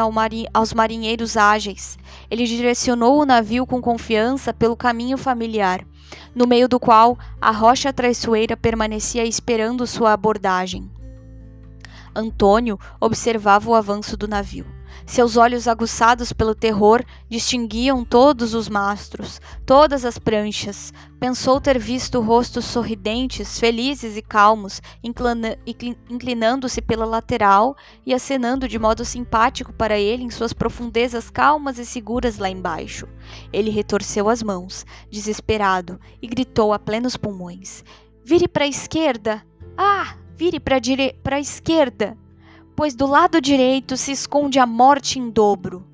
aos 0.54 0.74
marinheiros 0.74 1.36
ágeis. 1.36 2.00
Ele 2.32 2.46
direcionou 2.46 3.20
o 3.20 3.26
navio 3.26 3.68
com 3.68 3.82
confiança 3.82 4.54
pelo 4.54 4.78
caminho 4.78 5.18
familiar, 5.18 5.86
no 6.34 6.48
meio 6.48 6.70
do 6.70 6.80
qual 6.80 7.20
a 7.42 7.52
rocha 7.52 7.92
traiçoeira 7.92 8.56
permanecia 8.56 9.26
esperando 9.26 9.86
sua 9.86 10.14
abordagem. 10.14 10.90
Antônio 12.16 12.80
observava 12.98 13.70
o 13.70 13.76
avanço 13.76 14.16
do 14.16 14.26
navio. 14.26 14.66
Seus 15.10 15.38
olhos 15.38 15.68
aguçados 15.68 16.32
pelo 16.32 16.54
terror 16.54 17.04
distinguiam 17.28 18.06
todos 18.06 18.54
os 18.54 18.70
mastros, 18.70 19.42
todas 19.66 20.06
as 20.06 20.20
pranchas. 20.20 20.94
Pensou 21.20 21.60
ter 21.60 21.80
visto 21.80 22.22
rostos 22.22 22.66
sorridentes, 22.66 23.60
felizes 23.60 24.16
e 24.16 24.22
calmos, 24.22 24.80
inclinando-se 25.04 26.80
pela 26.80 27.06
lateral 27.06 27.76
e 28.06 28.14
acenando 28.14 28.68
de 28.68 28.78
modo 28.78 29.04
simpático 29.04 29.74
para 29.74 29.98
ele 29.98 30.22
em 30.22 30.30
suas 30.30 30.54
profundezas 30.54 31.32
calmas 31.32 31.80
e 31.80 31.88
seguras 31.88 32.38
lá 32.38 32.48
embaixo. 32.48 33.08
Ele 33.52 33.72
retorceu 33.72 34.30
as 34.30 34.44
mãos, 34.44 34.86
desesperado, 35.10 36.00
e 36.22 36.28
gritou 36.28 36.72
a 36.72 36.78
plenos 36.78 37.18
pulmões: 37.18 37.84
Vire 38.24 38.48
para 38.48 38.66
a 38.66 38.70
esquerda! 38.70 39.44
Ah! 39.76 40.16
Vire 40.36 40.60
para 40.60 40.78
dire... 40.78 41.20
a 41.26 41.40
esquerda! 41.40 42.16
Pois 42.80 42.96
do 42.96 43.06
lado 43.06 43.42
direito 43.42 43.98
se 43.98 44.14
esconde 44.14 44.58
a 44.58 44.66
morte 44.66 45.20
em 45.20 45.30
dobro. 45.30 45.86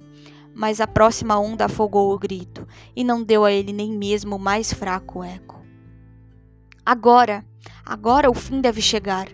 Mas 0.53 0.79
a 0.79 0.85
próxima 0.85 1.35
onda 1.39 1.65
afogou 1.65 2.13
o 2.13 2.19
grito 2.19 2.67
e 2.95 3.03
não 3.03 3.23
deu 3.23 3.43
a 3.43 3.51
ele 3.51 3.73
nem 3.73 3.91
mesmo 3.91 4.35
o 4.35 4.39
mais 4.39 4.71
fraco 4.71 5.23
eco. 5.23 5.65
Agora, 6.85 7.43
agora 7.83 8.29
o 8.29 8.35
fim 8.35 8.61
deve 8.61 8.83
chegar, 8.83 9.27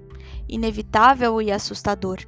inevitável 0.47 1.41
e 1.41 1.51
assustador. 1.51 2.19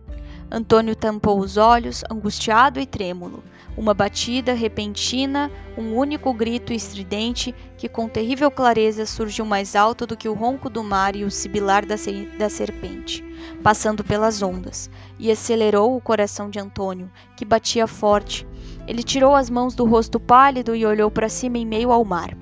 Antônio 0.51 0.93
tampou 0.93 1.39
os 1.39 1.55
olhos, 1.55 2.03
angustiado 2.11 2.77
e 2.77 2.85
trêmulo. 2.85 3.41
Uma 3.75 3.93
batida 3.93 4.53
repentina, 4.53 5.51
um 5.75 5.95
único 5.95 6.31
grito 6.31 6.71
estridente 6.71 7.55
que 7.75 7.89
com 7.89 8.07
terrível 8.07 8.51
clareza 8.51 9.05
surgiu 9.05 9.45
mais 9.45 9.75
alto 9.75 10.05
do 10.05 10.15
que 10.15 10.29
o 10.29 10.33
ronco 10.33 10.69
do 10.69 10.83
mar 10.83 11.15
e 11.15 11.23
o 11.23 11.31
sibilar 11.31 11.83
da, 11.85 11.95
da 12.37 12.49
serpente, 12.49 13.23
passando 13.63 14.03
pelas 14.03 14.43
ondas, 14.43 14.91
e 15.17 15.31
acelerou 15.31 15.95
o 15.95 16.01
coração 16.01 16.49
de 16.49 16.59
Antônio, 16.59 17.11
que 17.35 17.43
batia 17.43 17.87
forte. 17.87 18.47
Ele 18.87 19.01
tirou 19.01 19.35
as 19.35 19.49
mãos 19.49 19.73
do 19.73 19.85
rosto 19.85 20.19
pálido 20.19 20.75
e 20.75 20.85
olhou 20.85 21.09
para 21.09 21.27
cima 21.27 21.57
em 21.57 21.65
meio 21.65 21.91
ao 21.91 22.05
mar. 22.05 22.37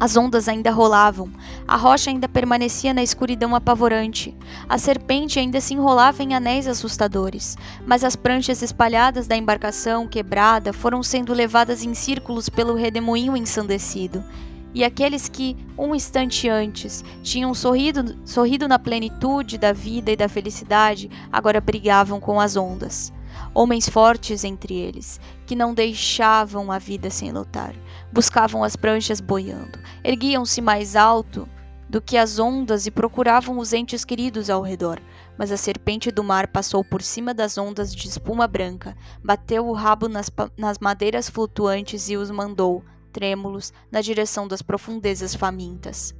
As 0.00 0.16
ondas 0.16 0.48
ainda 0.48 0.70
rolavam, 0.70 1.30
a 1.68 1.76
rocha 1.76 2.08
ainda 2.08 2.26
permanecia 2.26 2.94
na 2.94 3.02
escuridão 3.02 3.54
apavorante, 3.54 4.34
a 4.66 4.78
serpente 4.78 5.38
ainda 5.38 5.60
se 5.60 5.74
enrolava 5.74 6.22
em 6.22 6.32
anéis 6.32 6.66
assustadores, 6.66 7.54
mas 7.86 8.02
as 8.02 8.16
pranchas 8.16 8.62
espalhadas 8.62 9.26
da 9.26 9.36
embarcação 9.36 10.08
quebrada 10.08 10.72
foram 10.72 11.02
sendo 11.02 11.34
levadas 11.34 11.84
em 11.84 11.92
círculos 11.92 12.48
pelo 12.48 12.74
redemoinho 12.74 13.36
ensandecido. 13.36 14.24
E 14.72 14.82
aqueles 14.82 15.28
que, 15.28 15.54
um 15.76 15.94
instante 15.94 16.48
antes, 16.48 17.04
tinham 17.22 17.52
sorrido, 17.52 18.16
sorrido 18.24 18.66
na 18.66 18.78
plenitude 18.78 19.58
da 19.58 19.74
vida 19.74 20.10
e 20.10 20.16
da 20.16 20.30
felicidade, 20.30 21.10
agora 21.30 21.60
brigavam 21.60 22.18
com 22.18 22.40
as 22.40 22.56
ondas 22.56 23.12
homens 23.54 23.88
fortes 23.88 24.44
entre 24.44 24.74
eles, 24.74 25.20
que 25.46 25.56
não 25.56 25.74
deixavam 25.74 26.70
a 26.70 26.78
vida 26.78 27.10
sem 27.10 27.32
lutar, 27.32 27.74
buscavam 28.12 28.62
as 28.64 28.76
pranchas 28.76 29.20
boiando, 29.20 29.78
erguiam-se 30.04 30.60
mais 30.60 30.96
alto 30.96 31.48
do 31.90 32.00
que 32.00 32.16
as 32.16 32.38
ondas 32.38 32.86
e 32.86 32.90
procuravam 32.90 33.58
os 33.58 33.72
entes 33.72 34.04
queridos 34.04 34.48
ao 34.48 34.62
redor. 34.62 35.00
Mas 35.36 35.50
a 35.50 35.56
serpente 35.56 36.10
do 36.12 36.22
mar 36.22 36.46
passou 36.46 36.84
por 36.84 37.02
cima 37.02 37.34
das 37.34 37.58
ondas 37.58 37.92
de 37.92 38.06
espuma 38.06 38.46
branca, 38.46 38.96
bateu 39.24 39.66
o 39.66 39.72
rabo 39.72 40.08
nas, 40.08 40.30
nas 40.56 40.78
madeiras 40.78 41.28
flutuantes 41.28 42.08
e 42.08 42.16
os 42.16 42.30
mandou, 42.30 42.84
trêmulos, 43.12 43.72
na 43.90 44.00
direção 44.00 44.46
das 44.46 44.62
profundezas 44.62 45.34
famintas. 45.34 46.14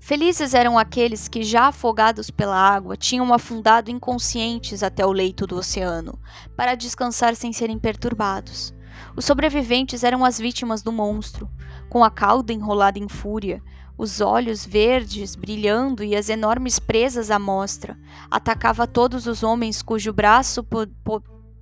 Felizes 0.00 0.54
eram 0.54 0.78
aqueles 0.78 1.28
que, 1.28 1.42
já 1.42 1.68
afogados 1.68 2.30
pela 2.30 2.56
água, 2.56 2.96
tinham 2.96 3.32
afundado 3.34 3.90
inconscientes 3.90 4.82
até 4.82 5.04
o 5.04 5.12
leito 5.12 5.46
do 5.46 5.56
oceano, 5.56 6.18
para 6.56 6.74
descansar 6.74 7.34
sem 7.34 7.52
serem 7.52 7.78
perturbados. 7.78 8.72
Os 9.16 9.24
sobreviventes 9.24 10.04
eram 10.04 10.24
as 10.24 10.38
vítimas 10.38 10.82
do 10.82 10.92
monstro, 10.92 11.50
com 11.90 12.02
a 12.02 12.10
cauda 12.10 12.52
enrolada 12.52 12.98
em 12.98 13.08
fúria, 13.08 13.62
os 13.98 14.20
olhos 14.20 14.64
verdes 14.64 15.34
brilhando 15.34 16.04
e 16.04 16.14
as 16.14 16.28
enormes 16.28 16.78
presas 16.78 17.30
à 17.30 17.38
mostra. 17.38 17.98
Atacava 18.30 18.86
todos 18.86 19.26
os 19.26 19.42
homens 19.42 19.82
cujo 19.82 20.12
braço 20.12 20.62
po 20.62 20.86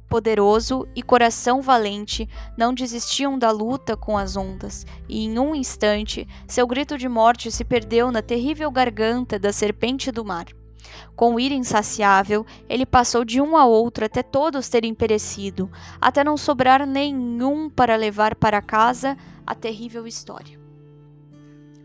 poderoso 0.09 0.87
e 0.95 1.03
coração 1.03 1.61
valente 1.61 2.29
não 2.57 2.73
desistiam 2.73 3.39
da 3.39 3.51
luta 3.51 3.97
com 3.97 4.17
as 4.17 4.37
ondas, 4.37 4.87
e 5.09 5.25
em 5.25 5.39
um 5.39 5.55
instante 5.55 6.27
seu 6.47 6.67
grito 6.67 6.97
de 6.97 7.09
morte 7.09 7.51
se 7.51 7.65
perdeu 7.65 8.11
na 8.11 8.23
terrível 8.23 8.71
garganta 8.71 9.39
da 9.39 9.53
serpente 9.53 10.11
do 10.11 10.25
mar. 10.25 10.47
Com 11.15 11.41
ira 11.41 11.55
insaciável, 11.55 12.47
ele 12.69 12.87
passou 12.87 13.25
de 13.25 13.41
um 13.41 13.57
a 13.57 13.65
outro 13.65 14.05
até 14.05 14.23
todos 14.23 14.69
terem 14.69 14.95
perecido, 14.95 15.71
até 16.01 16.23
não 16.23 16.37
sobrar 16.37 16.87
nenhum 16.87 17.69
para 17.69 17.97
levar 17.97 18.35
para 18.35 18.63
casa 18.63 19.17
a 19.47 19.55
terrível 19.55 20.07
história. 20.07 20.59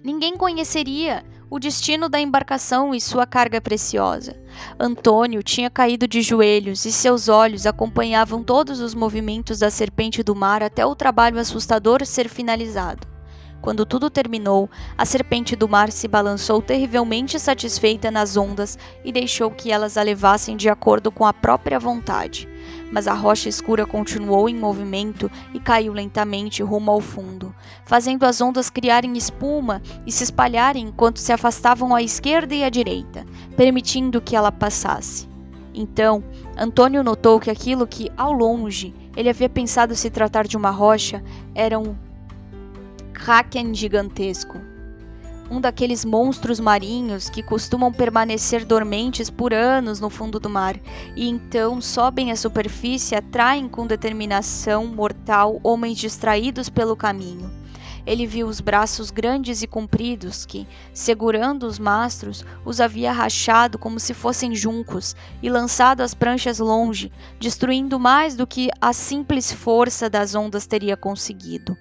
Ninguém 0.04 0.36
conheceria 0.36 1.24
o 1.52 1.60
destino 1.60 2.08
da 2.08 2.18
embarcação 2.18 2.96
e 2.96 3.02
sua 3.02 3.28
carga 3.28 3.60
preciosa. 3.60 4.42
Antônio 4.80 5.44
tinha 5.44 5.70
caído 5.70 6.08
de 6.08 6.22
joelhos 6.22 6.86
e 6.86 6.94
seus 6.94 7.28
olhos 7.28 7.66
acompanhavam 7.66 8.42
todos 8.42 8.80
os 8.80 8.96
movimentos 8.96 9.60
da 9.60 9.70
serpente 9.70 10.24
do 10.24 10.34
mar 10.34 10.64
até 10.64 10.86
o 10.86 10.96
trabalho 10.96 11.38
assustador 11.38 12.06
ser 12.06 12.30
finalizado. 12.30 13.06
Quando 13.62 13.86
tudo 13.86 14.10
terminou, 14.10 14.70
a 14.98 15.06
serpente 15.06 15.54
do 15.54 15.68
mar 15.68 15.92
se 15.92 16.08
balançou 16.08 16.62
terrivelmente 16.62 17.38
satisfeita 17.38 18.10
nas 18.10 18.38
ondas 18.38 18.80
e 19.04 19.12
deixou 19.12 19.52
que 19.52 19.74
elas 19.74 19.98
a 19.98 20.04
levassem 20.04 20.56
de 20.56 20.70
acordo 20.70 21.12
com 21.12 21.26
a 21.26 21.34
própria 21.34 21.78
vontade. 21.78 22.48
Mas 22.92 23.08
a 23.08 23.14
rocha 23.14 23.48
escura 23.48 23.86
continuou 23.86 24.50
em 24.50 24.56
movimento 24.56 25.32
e 25.54 25.60
caiu 25.60 25.94
lentamente 25.94 26.62
rumo 26.62 26.92
ao 26.92 27.00
fundo, 27.00 27.56
fazendo 27.86 28.26
as 28.26 28.42
ondas 28.42 28.70
criarem 28.70 29.18
espuma 29.18 29.82
e 30.06 30.12
se 30.12 30.24
espalharem 30.24 30.88
enquanto 30.88 31.18
se 31.18 31.32
afastavam 31.32 31.96
à 31.96 32.04
esquerda 32.04 32.54
e 32.54 32.64
à 32.64 32.70
direita, 32.70 33.26
permitindo 33.56 34.22
que 34.22 34.36
ela 34.36 34.52
passasse. 34.52 35.30
Então, 35.74 36.22
Antônio 36.58 37.02
notou 37.02 37.40
que 37.40 37.50
aquilo 37.50 37.88
que, 37.88 38.12
ao 38.18 38.34
longe, 38.34 38.94
ele 39.16 39.30
havia 39.30 39.48
pensado 39.48 39.96
se 39.96 40.10
tratar 40.10 40.46
de 40.46 40.58
uma 40.58 40.70
rocha 40.70 41.24
era 41.56 41.80
um 41.80 41.96
kraken 43.14 43.74
gigantesco. 43.74 44.71
Um 45.52 45.60
daqueles 45.60 46.06
monstros 46.06 46.62
marinhos 46.62 47.30
que 47.30 47.44
costumam 47.44 47.92
permanecer 47.92 48.64
dormentes 48.64 49.30
por 49.30 49.54
anos 49.54 50.00
no 50.00 50.10
fundo 50.10 50.40
do 50.40 50.50
mar 50.50 50.80
e 51.14 51.28
então 51.28 51.82
sobem 51.82 52.32
à 52.32 52.38
superfície 52.38 53.14
e 53.14 53.18
atraem 53.18 53.68
com 53.68 53.86
determinação 53.86 54.88
mortal 54.88 55.60
homens 55.62 55.98
distraídos 55.98 56.70
pelo 56.70 56.96
caminho. 56.96 57.52
Ele 58.06 58.26
viu 58.26 58.48
os 58.48 58.62
braços 58.62 59.12
grandes 59.12 59.62
e 59.62 59.68
compridos 59.68 60.46
que, 60.46 60.66
segurando 60.94 61.68
os 61.68 61.78
mastros, 61.78 62.46
os 62.64 62.80
havia 62.80 63.12
rachado 63.12 63.78
como 63.78 64.00
se 64.00 64.14
fossem 64.14 64.56
juncos 64.56 65.18
e 65.44 65.50
lançado 65.50 66.00
as 66.00 66.14
pranchas 66.14 66.60
longe, 66.60 67.12
destruindo 67.42 68.00
mais 68.00 68.38
do 68.38 68.48
que 68.48 68.70
a 68.80 68.94
simples 68.94 69.52
força 69.52 70.10
das 70.10 70.34
ondas 70.34 70.66
teria 70.66 70.96
conseguido. 70.96 71.76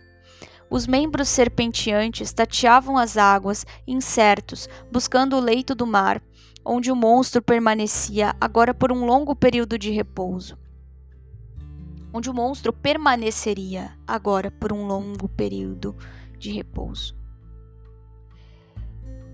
Os 0.71 0.87
membros 0.87 1.29
serpenteantes 1.29 2.33
tateavam 2.33 2.97
as 2.97 3.17
águas, 3.17 3.67
incertos, 3.85 4.69
buscando 4.91 5.37
o 5.37 5.41
leito 5.41 5.75
do 5.75 5.85
mar, 5.85 6.23
onde 6.65 6.93
o 6.93 6.97
monstro 6.97 7.43
permanecia 7.43 8.37
agora 8.41 8.73
por 8.73 8.93
um 8.93 9.05
longo 9.05 9.35
período 9.35 9.77
de 9.77 9.91
repouso. 9.91 10.57
Onde 12.13 12.31
o 12.31 12.35
monstro 12.35 12.73
permaneceria 12.73 13.99
agora 14.07 14.49
por 14.49 14.73
um 14.73 14.87
longo 14.87 15.29
período 15.29 15.97
de 16.39 16.53
repouso. 16.53 17.19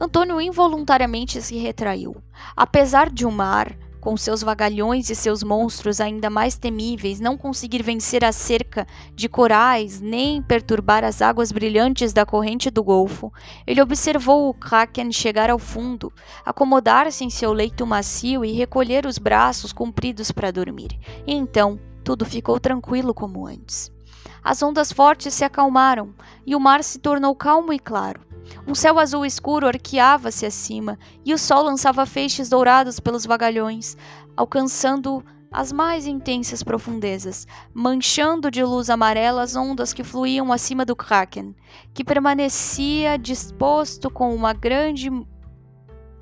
Antônio 0.01 0.41
involuntariamente 0.41 1.43
se 1.43 1.59
retraiu. 1.59 2.17
Apesar 2.57 3.11
de 3.11 3.27
o 3.27 3.31
mar 3.31 3.77
com 4.07 4.17
seus 4.17 4.41
vagalhões 4.41 5.11
e 5.11 5.17
seus 5.17 5.43
monstros 5.43 6.01
ainda 6.01 6.31
mais 6.31 6.57
temíveis, 6.57 7.19
não 7.19 7.37
conseguir 7.37 7.83
vencer 7.83 8.25
a 8.25 8.31
cerca 8.31 8.87
de 9.13 9.29
corais 9.29 10.01
nem 10.01 10.41
perturbar 10.41 11.03
as 11.03 11.21
águas 11.21 11.51
brilhantes 11.51 12.13
da 12.13 12.25
corrente 12.25 12.71
do 12.71 12.85
Golfo, 12.85 13.33
ele 13.67 13.83
observou 13.83 14.49
o 14.49 14.55
Kraken 14.55 15.11
chegar 15.11 15.51
ao 15.51 15.59
fundo, 15.59 16.13
acomodar-se 16.45 17.25
em 17.25 17.31
seu 17.31 17.53
leito 17.53 17.85
macio 17.85 18.45
e 18.45 18.53
recolher 18.53 19.07
os 19.07 19.19
braços 19.19 19.73
compridos 19.73 20.31
para 20.31 20.53
dormir. 20.53 20.97
E 21.27 21.35
então 21.35 21.77
tudo 22.05 22.25
ficou 22.25 22.61
tranquilo 22.61 23.13
como 23.13 23.45
antes. 23.45 23.91
As 24.41 24.63
ondas 24.63 24.93
fortes 24.93 25.35
se 25.35 25.43
acalmaram 25.43 26.15
e 26.47 26.55
o 26.55 26.61
mar 26.61 26.85
se 26.85 27.01
tornou 27.01 27.35
calmo 27.35 27.73
e 27.73 27.79
claro. 27.81 28.26
Um 28.67 28.75
céu 28.75 28.99
azul 28.99 29.25
escuro 29.25 29.67
arqueava-se 29.67 30.45
acima, 30.47 30.99
e 31.25 31.33
o 31.33 31.39
sol 31.39 31.65
lançava 31.65 32.07
feixes 32.07 32.49
dourados 32.49 33.01
pelos 33.01 33.27
vagalhões, 33.27 33.97
alcançando 34.37 35.25
as 35.51 35.73
mais 35.73 36.07
intensas 36.07 36.63
profundezas, 36.63 37.47
manchando 37.73 38.51
de 38.51 38.63
luz 38.63 38.91
amarela 38.91 39.43
as 39.43 39.57
ondas 39.57 39.93
que 39.93 40.05
fluíam 40.05 40.53
acima 40.53 40.85
do 40.85 40.95
Kraken, 40.95 41.55
que 41.95 42.05
permanecia 42.05 43.17
disposto 43.17 44.11
com 44.11 44.35
uma 44.35 44.53
grande 44.53 45.11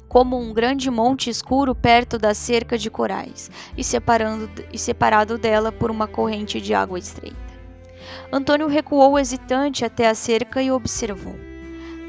como 0.09 0.39
um 0.39 0.53
grande 0.53 0.89
monte 0.93 1.29
escuro 1.29 1.75
perto 1.75 2.17
da 2.17 2.33
cerca 2.35 2.79
de 2.79 2.89
corais 2.89 3.51
e, 3.77 3.83
separando, 3.83 4.49
e 4.73 4.79
separado 4.79 5.37
dela 5.37 5.73
por 5.73 5.91
uma 5.91 6.07
corrente 6.07 6.61
de 6.61 6.73
água 6.73 7.01
estreita. 7.01 7.37
Antônio 8.33 8.69
recuou 8.69 9.19
hesitante 9.19 9.85
até 9.85 10.09
a 10.09 10.15
cerca 10.15 10.63
e 10.63 10.71
observou. 10.71 11.35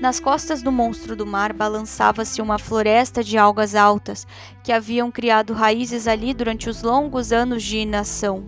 Nas 0.01 0.19
costas 0.19 0.61
do 0.61 0.71
monstro 0.71 1.15
do 1.15 1.25
mar 1.25 1.53
balançava-se 1.53 2.41
uma 2.41 2.59
floresta 2.59 3.23
de 3.23 3.37
algas 3.37 3.75
altas 3.75 4.27
que 4.63 4.71
haviam 4.71 5.09
criado 5.09 5.53
raízes 5.53 6.05
ali 6.07 6.33
durante 6.33 6.69
os 6.69 6.83
longos 6.83 7.31
anos 7.31 7.63
de 7.63 7.77
inação. 7.77 8.43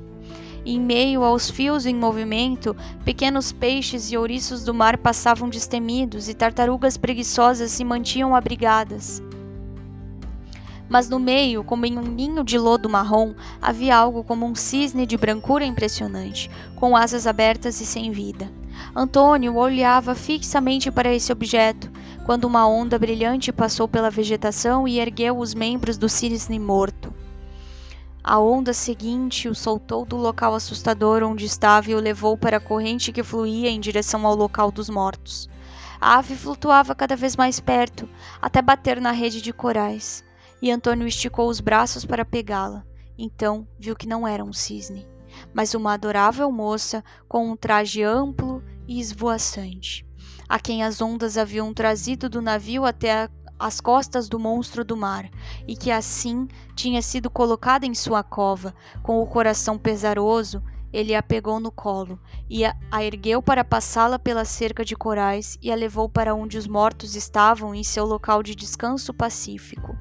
Em 0.66 0.80
meio 0.80 1.24
aos 1.24 1.50
fios 1.50 1.86
em 1.86 1.96
movimento, 1.96 2.76
pequenos 3.06 3.54
peixes 3.54 4.12
e 4.12 4.18
ouriços 4.18 4.66
do 4.66 4.74
mar 4.74 4.98
passavam 4.98 5.48
destemidos 5.48 6.28
e 6.28 6.34
tartarugas 6.34 6.98
preguiçosas 6.98 7.72
se 7.72 7.86
mantinham 7.86 8.36
abrigadas 8.36 9.22
mas 10.90 11.10
no 11.10 11.20
meio, 11.20 11.64
como 11.64 11.86
em 11.86 11.98
um 11.98 12.02
ninho 12.02 12.44
de 12.44 12.58
lodo 12.58 12.90
marrom, 12.90 13.34
havia 13.62 13.96
algo 13.96 14.24
como 14.24 14.46
um 14.46 14.56
cisne 14.56 15.06
de 15.06 15.18
brancura 15.18 15.66
impressionante, 15.66 16.50
com 16.76 16.96
asas 16.96 17.28
abertas 17.28 17.82
e 17.82 17.86
sem 17.86 18.12
vida. 18.12 18.50
Antônio 18.96 19.56
olhava 19.56 20.16
fixamente 20.16 20.90
para 20.92 21.14
esse 21.14 21.32
objeto, 21.32 21.92
quando 22.26 22.46
uma 22.46 22.68
onda 22.68 22.98
brilhante 22.98 23.52
passou 23.52 23.88
pela 23.88 24.10
vegetação 24.10 24.88
e 24.88 25.00
ergueu 25.00 25.38
os 25.38 25.54
membros 25.54 25.98
do 25.98 26.08
cisne 26.08 26.60
morto. 26.60 27.14
A 28.24 28.40
onda 28.40 28.74
seguinte 28.74 29.48
o 29.48 29.56
soltou 29.56 30.06
do 30.06 30.18
local 30.18 30.54
assustador 30.54 31.24
onde 31.24 31.46
estava 31.46 31.90
e 31.90 31.96
o 31.96 32.00
levou 32.00 32.38
para 32.38 32.58
a 32.58 32.62
corrente 32.62 33.12
que 33.12 33.24
fluía 33.24 33.70
em 33.70 33.80
direção 33.80 34.26
ao 34.28 34.36
local 34.36 34.70
dos 34.70 34.90
mortos. 34.90 35.50
A 36.00 36.18
ave 36.18 36.36
flutuava 36.36 36.94
cada 36.94 37.16
vez 37.16 37.36
mais 37.36 37.60
perto, 37.60 38.08
até 38.42 38.62
bater 38.62 39.00
na 39.00 39.12
rede 39.12 39.42
de 39.42 39.54
corais 39.54 40.27
e 40.62 40.72
Antônio 40.72 41.08
esticou 41.08 41.50
os 41.50 41.60
braços 41.60 42.06
para 42.06 42.26
pegá-la. 42.26 42.84
Então 43.18 43.68
viu 43.80 43.96
que 43.96 44.08
não 44.08 44.28
era 44.28 44.44
um 44.44 44.54
cisne, 44.54 45.08
mas 45.54 45.74
uma 45.74 45.94
adorável 45.94 46.52
moça 46.52 47.04
com 47.28 47.50
um 47.50 47.56
traje 47.56 48.04
amplo 48.04 48.64
e 48.88 49.00
esvoaçante, 49.00 50.06
a 50.48 50.60
quem 50.60 50.84
as 50.84 51.02
ondas 51.02 51.38
haviam 51.38 51.74
trazido 51.74 52.30
do 52.30 52.42
navio 52.42 52.86
até 52.86 53.24
a, 53.24 53.30
as 53.60 53.82
costas 53.82 54.30
do 54.30 54.40
monstro 54.40 54.86
do 54.86 54.96
mar, 54.96 55.30
e 55.68 55.76
que 55.76 55.92
assim 55.92 56.48
tinha 56.76 57.02
sido 57.02 57.30
colocada 57.30 57.86
em 57.86 57.94
sua 57.94 58.24
cova, 58.24 58.74
com 59.02 59.22
o 59.22 59.28
coração 59.28 59.78
pesaroso. 59.78 60.62
Ele 60.94 61.14
a 61.14 61.22
pegou 61.22 61.60
no 61.60 61.70
colo 61.70 62.18
e 62.50 62.64
a, 62.64 62.74
a 62.90 63.04
ergueu 63.04 63.42
para 63.42 63.64
passá-la 63.64 64.18
pela 64.18 64.46
cerca 64.46 64.86
de 64.86 64.96
corais 64.96 65.58
e 65.62 65.70
a 65.70 65.76
levou 65.76 66.08
para 66.08 66.34
onde 66.34 66.58
os 66.58 66.66
mortos 66.66 67.14
estavam 67.14 67.76
em 67.76 67.84
seu 67.84 68.06
local 68.06 68.42
de 68.42 68.56
descanso 68.56 69.14
pacífico. 69.14 69.98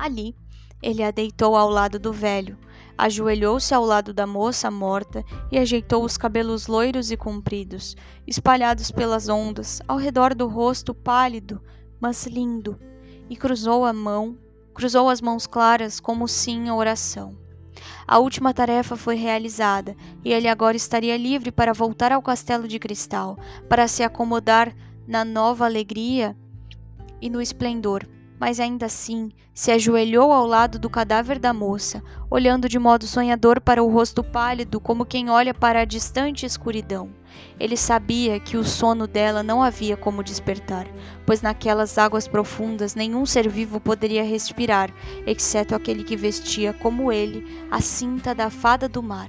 Ali, 0.00 0.34
ele 0.82 1.02
a 1.02 1.10
deitou 1.10 1.54
ao 1.54 1.68
lado 1.68 1.98
do 1.98 2.10
velho, 2.10 2.56
ajoelhou-se 2.96 3.74
ao 3.74 3.84
lado 3.84 4.14
da 4.14 4.26
moça 4.26 4.70
morta 4.70 5.22
e 5.52 5.58
ajeitou 5.58 6.02
os 6.02 6.16
cabelos 6.16 6.66
loiros 6.66 7.10
e 7.10 7.18
compridos, 7.18 7.94
espalhados 8.26 8.90
pelas 8.90 9.28
ondas, 9.28 9.82
ao 9.86 9.98
redor 9.98 10.34
do 10.34 10.46
rosto 10.46 10.94
pálido, 10.94 11.60
mas 12.00 12.26
lindo, 12.26 12.80
e 13.28 13.36
cruzou 13.36 13.84
a 13.84 13.92
mão, 13.92 14.38
cruzou 14.72 15.10
as 15.10 15.20
mãos 15.20 15.46
claras 15.46 16.00
como 16.00 16.26
sim 16.26 16.68
em 16.68 16.70
oração. 16.70 17.36
A 18.08 18.18
última 18.18 18.54
tarefa 18.54 18.96
foi 18.96 19.16
realizada, 19.16 19.94
e 20.24 20.32
ele 20.32 20.48
agora 20.48 20.78
estaria 20.78 21.14
livre 21.14 21.52
para 21.52 21.74
voltar 21.74 22.10
ao 22.10 22.22
castelo 22.22 22.66
de 22.66 22.78
cristal, 22.78 23.38
para 23.68 23.86
se 23.86 24.02
acomodar 24.02 24.74
na 25.06 25.26
nova 25.26 25.66
alegria 25.66 26.34
e 27.20 27.28
no 27.28 27.38
esplendor 27.38 28.08
mas 28.40 28.58
ainda 28.58 28.86
assim 28.86 29.30
se 29.52 29.70
ajoelhou 29.70 30.32
ao 30.32 30.46
lado 30.46 30.78
do 30.78 30.88
cadáver 30.88 31.38
da 31.38 31.52
moça, 31.52 32.02
olhando 32.30 32.70
de 32.70 32.78
modo 32.78 33.06
sonhador 33.06 33.60
para 33.60 33.84
o 33.84 33.92
rosto 33.92 34.24
pálido 34.24 34.80
como 34.80 35.04
quem 35.04 35.28
olha 35.28 35.52
para 35.52 35.82
a 35.82 35.84
distante 35.84 36.46
escuridão. 36.46 37.10
Ele 37.58 37.76
sabia 37.76 38.40
que 38.40 38.56
o 38.56 38.64
sono 38.64 39.06
dela 39.06 39.42
não 39.42 39.62
havia 39.62 39.94
como 39.94 40.24
despertar, 40.24 40.86
pois 41.26 41.42
naquelas 41.42 41.98
águas 41.98 42.26
profundas 42.26 42.94
nenhum 42.94 43.26
ser 43.26 43.46
vivo 43.46 43.78
poderia 43.78 44.24
respirar, 44.24 44.90
exceto 45.26 45.74
aquele 45.74 46.02
que 46.02 46.16
vestia, 46.16 46.72
como 46.72 47.12
ele, 47.12 47.66
a 47.70 47.82
cinta 47.82 48.34
da 48.34 48.48
fada 48.48 48.88
do 48.88 49.02
mar. 49.02 49.28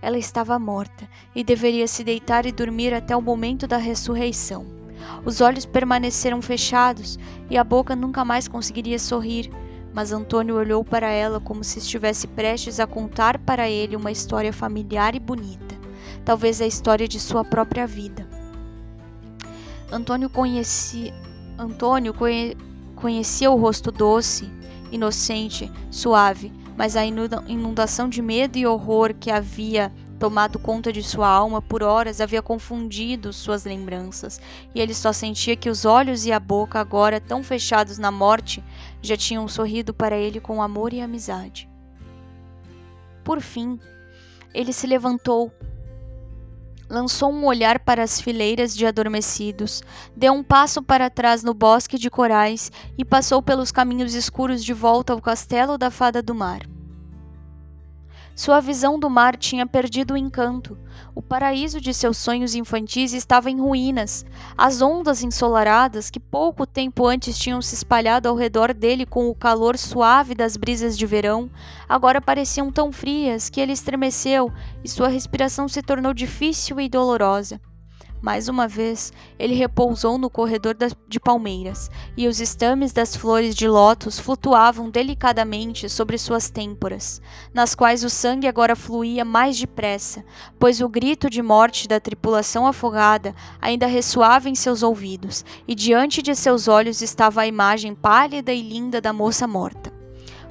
Ela 0.00 0.18
estava 0.18 0.56
morta 0.56 1.08
e 1.34 1.42
deveria 1.42 1.88
se 1.88 2.04
deitar 2.04 2.46
e 2.46 2.52
dormir 2.52 2.94
até 2.94 3.16
o 3.16 3.20
momento 3.20 3.66
da 3.66 3.76
ressurreição. 3.76 4.85
Os 5.24 5.40
olhos 5.40 5.66
permaneceram 5.66 6.40
fechados 6.40 7.18
e 7.50 7.56
a 7.56 7.64
boca 7.64 7.96
nunca 7.96 8.24
mais 8.24 8.48
conseguiria 8.48 8.98
sorrir, 8.98 9.50
mas 9.92 10.12
Antônio 10.12 10.56
olhou 10.56 10.84
para 10.84 11.08
ela 11.10 11.40
como 11.40 11.64
se 11.64 11.78
estivesse 11.78 12.26
prestes 12.26 12.78
a 12.78 12.86
contar 12.86 13.38
para 13.38 13.68
ele 13.68 13.96
uma 13.96 14.12
história 14.12 14.52
familiar 14.52 15.14
e 15.14 15.20
bonita, 15.20 15.74
talvez 16.24 16.60
a 16.60 16.66
história 16.66 17.08
de 17.08 17.18
sua 17.18 17.44
própria 17.44 17.86
vida. 17.86 18.28
Antônio 19.90 20.28
conhecia, 20.28 21.14
Antônio 21.58 22.12
conhe, 22.12 22.56
conhecia 22.94 23.50
o 23.50 23.56
rosto 23.56 23.90
doce, 23.90 24.50
inocente, 24.90 25.70
suave, 25.90 26.52
mas 26.76 26.94
a 26.94 27.04
inundação 27.04 28.08
de 28.08 28.20
medo 28.20 28.58
e 28.58 28.66
horror 28.66 29.14
que 29.14 29.30
havia 29.30 29.92
tomado 30.18 30.58
conta 30.58 30.92
de 30.92 31.02
sua 31.02 31.28
alma 31.28 31.60
por 31.60 31.82
horas 31.82 32.20
havia 32.20 32.42
confundido 32.42 33.32
suas 33.32 33.64
lembranças, 33.64 34.40
e 34.74 34.80
ele 34.80 34.94
só 34.94 35.12
sentia 35.12 35.56
que 35.56 35.68
os 35.68 35.84
olhos 35.84 36.24
e 36.26 36.32
a 36.32 36.40
boca, 36.40 36.80
agora 36.80 37.20
tão 37.20 37.42
fechados 37.42 37.98
na 37.98 38.10
morte, 38.10 38.62
já 39.02 39.16
tinham 39.16 39.46
sorrido 39.46 39.92
para 39.92 40.16
ele 40.16 40.40
com 40.40 40.62
amor 40.62 40.92
e 40.92 41.00
amizade. 41.00 41.68
Por 43.22 43.40
fim, 43.40 43.78
ele 44.54 44.72
se 44.72 44.86
levantou, 44.86 45.52
lançou 46.88 47.32
um 47.32 47.44
olhar 47.44 47.80
para 47.80 48.02
as 48.02 48.20
fileiras 48.20 48.74
de 48.74 48.86
adormecidos, 48.86 49.82
deu 50.16 50.32
um 50.32 50.42
passo 50.42 50.82
para 50.82 51.10
trás 51.10 51.42
no 51.42 51.52
bosque 51.52 51.98
de 51.98 52.08
corais 52.08 52.70
e 52.96 53.04
passou 53.04 53.42
pelos 53.42 53.72
caminhos 53.72 54.14
escuros 54.14 54.64
de 54.64 54.72
volta 54.72 55.12
ao 55.12 55.20
castelo 55.20 55.76
da 55.76 55.90
Fada 55.90 56.22
do 56.22 56.34
Mar. 56.34 56.75
Sua 58.36 58.60
visão 58.60 58.98
do 59.00 59.08
mar 59.08 59.34
tinha 59.34 59.66
perdido 59.66 60.12
o 60.12 60.16
encanto. 60.16 60.78
O 61.14 61.22
paraíso 61.22 61.80
de 61.80 61.94
seus 61.94 62.18
sonhos 62.18 62.54
infantis 62.54 63.14
estava 63.14 63.50
em 63.50 63.58
ruínas. 63.58 64.26
As 64.58 64.82
ondas 64.82 65.22
ensolaradas, 65.22 66.10
que 66.10 66.20
pouco 66.20 66.66
tempo 66.66 67.06
antes 67.06 67.38
tinham 67.38 67.62
se 67.62 67.74
espalhado 67.74 68.28
ao 68.28 68.36
redor 68.36 68.74
dele 68.74 69.06
com 69.06 69.30
o 69.30 69.34
calor 69.34 69.78
suave 69.78 70.34
das 70.34 70.54
brisas 70.54 70.98
de 70.98 71.06
verão, 71.06 71.50
agora 71.88 72.20
pareciam 72.20 72.70
tão 72.70 72.92
frias 72.92 73.48
que 73.48 73.58
ele 73.58 73.72
estremeceu 73.72 74.52
e 74.84 74.88
sua 74.88 75.08
respiração 75.08 75.66
se 75.66 75.80
tornou 75.80 76.12
difícil 76.12 76.78
e 76.78 76.90
dolorosa. 76.90 77.58
Mais 78.26 78.48
uma 78.48 78.66
vez, 78.66 79.12
ele 79.38 79.54
repousou 79.54 80.18
no 80.18 80.28
corredor 80.28 80.76
de 81.06 81.20
palmeiras, 81.20 81.88
e 82.16 82.26
os 82.26 82.40
estames 82.40 82.92
das 82.92 83.14
flores 83.14 83.54
de 83.54 83.68
lótus 83.68 84.18
flutuavam 84.18 84.90
delicadamente 84.90 85.88
sobre 85.88 86.18
suas 86.18 86.50
têmporas, 86.50 87.22
nas 87.54 87.72
quais 87.72 88.02
o 88.02 88.10
sangue 88.10 88.48
agora 88.48 88.74
fluía 88.74 89.24
mais 89.24 89.56
depressa, 89.56 90.24
pois 90.58 90.80
o 90.80 90.88
grito 90.88 91.30
de 91.30 91.40
morte 91.40 91.86
da 91.86 92.00
tripulação 92.00 92.66
afogada 92.66 93.32
ainda 93.60 93.86
ressoava 93.86 94.48
em 94.48 94.56
seus 94.56 94.82
ouvidos, 94.82 95.44
e 95.68 95.72
diante 95.72 96.20
de 96.20 96.34
seus 96.34 96.66
olhos 96.66 97.02
estava 97.02 97.42
a 97.42 97.46
imagem 97.46 97.94
pálida 97.94 98.52
e 98.52 98.60
linda 98.60 99.00
da 99.00 99.12
moça 99.12 99.46
morta. 99.46 99.92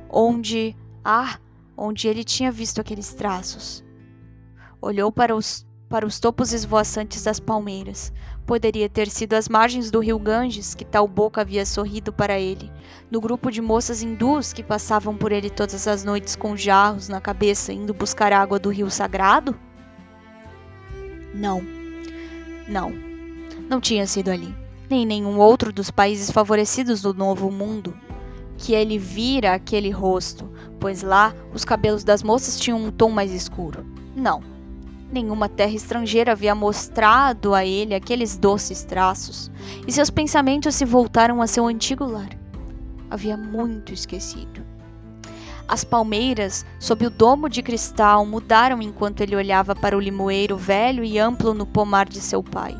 Onde, 0.09 0.73
ah, 1.03 1.37
onde 1.75 2.07
ele 2.07 2.23
tinha 2.23 2.53
visto 2.53 2.79
aqueles 2.79 3.13
traços. 3.13 3.83
Olhou 4.81 5.11
para 5.11 5.35
os 5.35 5.65
para 5.89 6.05
os 6.05 6.19
topos 6.19 6.53
esvoaçantes 6.53 7.23
das 7.23 7.39
palmeiras. 7.39 8.11
Poderia 8.45 8.89
ter 8.89 9.09
sido 9.09 9.33
as 9.33 9.47
margens 9.47 9.91
do 9.91 9.99
rio 9.99 10.19
Ganges 10.19 10.73
que 10.73 10.85
tal 10.85 11.07
boca 11.07 11.41
havia 11.41 11.65
sorrido 11.65 12.11
para 12.11 12.39
ele, 12.39 12.71
no 13.09 13.21
grupo 13.21 13.51
de 13.51 13.61
moças 13.61 14.01
hindus 14.01 14.53
que 14.53 14.63
passavam 14.63 15.15
por 15.15 15.31
ele 15.31 15.49
todas 15.49 15.87
as 15.87 16.03
noites 16.03 16.35
com 16.35 16.55
jarros 16.55 17.07
na 17.07 17.21
cabeça 17.21 17.71
indo 17.71 17.93
buscar 17.93 18.33
água 18.33 18.59
do 18.59 18.69
rio 18.69 18.89
sagrado? 18.89 19.55
Não. 21.33 21.61
Não. 22.67 22.91
Não 23.69 23.79
tinha 23.81 24.07
sido 24.07 24.29
ali. 24.29 24.55
Nem 24.89 25.03
em 25.03 25.05
nenhum 25.05 25.39
outro 25.39 25.73
dos 25.73 25.89
países 25.89 26.29
favorecidos 26.31 27.01
do 27.01 27.13
Novo 27.13 27.51
Mundo 27.51 27.95
que 28.57 28.73
ele 28.73 28.97
vira 28.97 29.53
aquele 29.53 29.89
rosto, 29.89 30.49
pois 30.79 31.01
lá 31.01 31.33
os 31.53 31.65
cabelos 31.65 32.03
das 32.03 32.23
moças 32.23 32.59
tinham 32.59 32.85
um 32.85 32.91
tom 32.91 33.11
mais 33.11 33.31
escuro. 33.31 33.85
Não, 34.15 34.41
Nenhuma 35.15 35.47
terra 35.47 35.71
estrangeira 35.71 36.33
havia 36.33 36.53
mostrado 36.53 37.55
a 37.55 37.63
ele 37.63 37.95
aqueles 37.95 38.35
doces 38.35 38.83
traços, 38.83 39.49
e 39.87 39.91
seus 39.93 40.09
pensamentos 40.09 40.75
se 40.75 40.83
voltaram 40.83 41.41
a 41.41 41.47
seu 41.47 41.65
antigo 41.67 42.03
lar. 42.03 42.37
Havia 43.09 43.37
muito 43.37 43.93
esquecido. 43.93 44.61
As 45.69 45.85
palmeiras, 45.85 46.65
sob 46.81 47.05
o 47.05 47.09
domo 47.09 47.47
de 47.47 47.63
cristal, 47.63 48.25
mudaram 48.25 48.81
enquanto 48.81 49.21
ele 49.21 49.37
olhava 49.37 49.73
para 49.73 49.95
o 49.95 50.01
limoeiro 50.01 50.57
velho 50.57 51.01
e 51.01 51.17
amplo 51.17 51.53
no 51.53 51.65
pomar 51.65 52.09
de 52.09 52.19
seu 52.19 52.43
pai. 52.43 52.75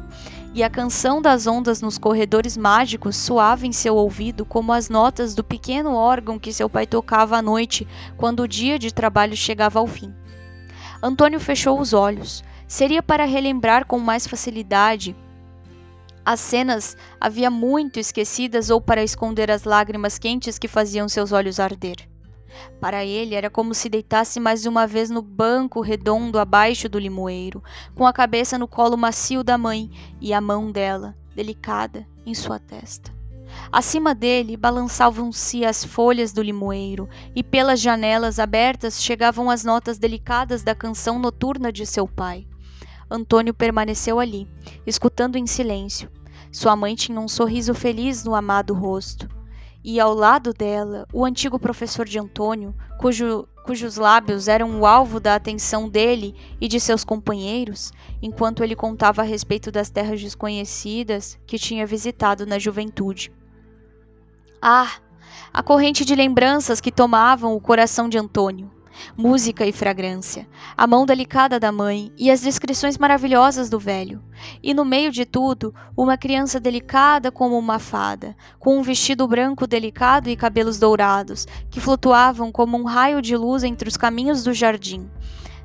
E 0.53 0.61
a 0.61 0.69
canção 0.69 1.21
das 1.21 1.47
ondas 1.47 1.81
nos 1.81 1.97
corredores 1.97 2.57
mágicos 2.57 3.15
soava 3.15 3.65
em 3.65 3.71
seu 3.71 3.95
ouvido 3.95 4.43
como 4.43 4.73
as 4.73 4.89
notas 4.89 5.33
do 5.33 5.43
pequeno 5.43 5.93
órgão 5.93 6.37
que 6.37 6.51
seu 6.51 6.69
pai 6.69 6.85
tocava 6.85 7.37
à 7.37 7.41
noite, 7.41 7.87
quando 8.17 8.41
o 8.41 8.47
dia 8.47 8.77
de 8.77 8.93
trabalho 8.93 9.37
chegava 9.37 9.79
ao 9.79 9.87
fim. 9.87 10.13
Antônio 11.05 11.39
fechou 11.39 11.79
os 11.79 11.93
olhos. 11.93 12.43
Seria 12.67 13.03
para 13.03 13.25
relembrar 13.25 13.85
com 13.85 13.99
mais 13.99 14.25
facilidade 14.25 15.15
as 16.25 16.39
cenas 16.39 16.97
havia 17.21 17.51
muito 17.51 17.99
esquecidas 17.99 18.71
ou 18.71 18.81
para 18.81 19.03
esconder 19.03 19.51
as 19.51 19.63
lágrimas 19.63 20.17
quentes 20.17 20.57
que 20.57 20.67
faziam 20.67 21.07
seus 21.07 21.31
olhos 21.31 21.59
arder. 21.59 21.97
Para 22.81 23.05
ele 23.05 23.35
era 23.35 23.49
como 23.49 23.75
se 23.75 23.89
deitasse 23.89 24.39
mais 24.39 24.65
uma 24.65 24.87
vez 24.87 25.11
no 25.11 25.21
banco 25.21 25.81
redondo 25.81 26.39
abaixo 26.39 26.89
do 26.89 26.97
limoeiro, 26.97 27.63
com 27.93 28.07
a 28.07 28.13
cabeça 28.13 28.57
no 28.57 28.67
colo 28.67 28.97
macio 28.97 29.43
da 29.43 29.55
mãe 29.55 29.91
e 30.19 30.33
a 30.33 30.41
mão 30.41 30.71
dela, 30.71 31.15
delicada, 31.35 32.07
em 32.25 32.33
sua 32.33 32.57
testa. 32.57 33.14
Acima 33.71 34.15
dele 34.15 34.55
balançavam-se 34.55 35.65
as 35.65 35.83
folhas 35.83 36.31
do 36.31 36.41
limoeiro, 36.41 37.09
e 37.35 37.43
pelas 37.43 37.81
janelas 37.81 38.39
abertas 38.39 39.03
chegavam 39.03 39.49
as 39.49 39.63
notas 39.63 39.97
delicadas 39.97 40.63
da 40.63 40.73
canção 40.73 41.19
noturna 41.19 41.71
de 41.71 41.85
seu 41.85 42.07
pai. 42.07 42.47
Antônio 43.09 43.53
permaneceu 43.53 44.19
ali, 44.19 44.47
escutando 44.87 45.35
em 45.35 45.45
silêncio. 45.45 46.09
Sua 46.51 46.75
mãe 46.75 46.95
tinha 46.95 47.19
um 47.19 47.27
sorriso 47.27 47.73
feliz 47.73 48.23
no 48.23 48.33
amado 48.33 48.73
rosto. 48.73 49.27
E 49.83 49.99
ao 49.99 50.13
lado 50.13 50.53
dela, 50.53 51.05
o 51.13 51.25
antigo 51.25 51.59
professor 51.59 52.05
de 52.05 52.17
Antônio, 52.17 52.73
cujo, 52.97 53.47
cujos 53.65 53.97
lábios 53.97 54.47
eram 54.47 54.79
o 54.79 54.85
alvo 54.85 55.19
da 55.19 55.35
atenção 55.35 55.89
dele 55.89 56.33
e 56.59 56.67
de 56.67 56.79
seus 56.79 57.03
companheiros, 57.03 57.91
enquanto 58.21 58.63
ele 58.63 58.75
contava 58.75 59.21
a 59.21 59.25
respeito 59.25 59.71
das 59.71 59.89
terras 59.89 60.21
desconhecidas 60.21 61.37
que 61.45 61.59
tinha 61.59 61.85
visitado 61.85 62.45
na 62.45 62.57
juventude. 62.57 63.31
Ah, 64.67 64.93
a 65.53 65.61
corrente 65.61 66.03
de 66.03 66.15
lembranças 66.15 66.81
que 66.81 66.91
tomavam 66.91 67.55
o 67.55 67.61
coração 67.61 68.09
de 68.09 68.17
Antônio. 68.17 68.71
Música 69.15 69.63
e 69.63 69.71
fragrância, 69.71 70.49
a 70.75 70.87
mão 70.87 71.05
delicada 71.05 71.59
da 71.59 71.71
mãe 71.71 72.11
e 72.17 72.31
as 72.31 72.41
descrições 72.41 72.97
maravilhosas 72.97 73.69
do 73.69 73.77
velho. 73.77 74.23
E 74.63 74.73
no 74.73 74.83
meio 74.83 75.11
de 75.11 75.23
tudo, 75.23 75.71
uma 75.95 76.17
criança 76.17 76.59
delicada 76.59 77.31
como 77.31 77.55
uma 77.59 77.77
fada, 77.77 78.35
com 78.57 78.79
um 78.79 78.81
vestido 78.81 79.27
branco 79.27 79.67
delicado 79.67 80.29
e 80.29 80.35
cabelos 80.35 80.79
dourados, 80.79 81.45
que 81.69 81.79
flutuavam 81.79 82.51
como 82.51 82.75
um 82.75 82.85
raio 82.85 83.21
de 83.21 83.37
luz 83.37 83.63
entre 83.63 83.87
os 83.87 83.95
caminhos 83.95 84.43
do 84.43 84.51
jardim. 84.51 85.07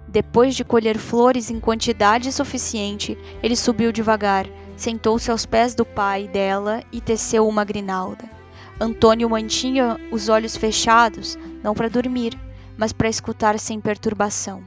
Depois 0.07 0.55
de 0.55 0.63
colher 0.63 0.99
flores 0.99 1.51
em 1.51 1.59
quantidade 1.59 2.31
suficiente, 2.31 3.17
ele 3.43 3.57
subiu 3.57 3.93
devagar, 3.93 4.47
sentou-se 4.77 5.31
aos 5.31 5.47
pés 5.47 5.75
do 5.75 5.87
pai 5.87 6.29
dela 6.29 6.83
e 6.93 7.01
teceu 7.01 7.49
uma 7.49 7.65
grinalda. 7.65 8.40
Antônio 8.81 9.29
mantinha 9.29 9.99
os 10.11 10.31
olhos 10.31 10.57
fechados, 10.57 11.39
não 11.63 11.75
para 11.75 11.91
dormir, 11.91 12.33
mas 12.79 12.95
para 12.95 13.11
escutar 13.11 13.59
sem 13.59 13.79
perturbação. 13.79 14.65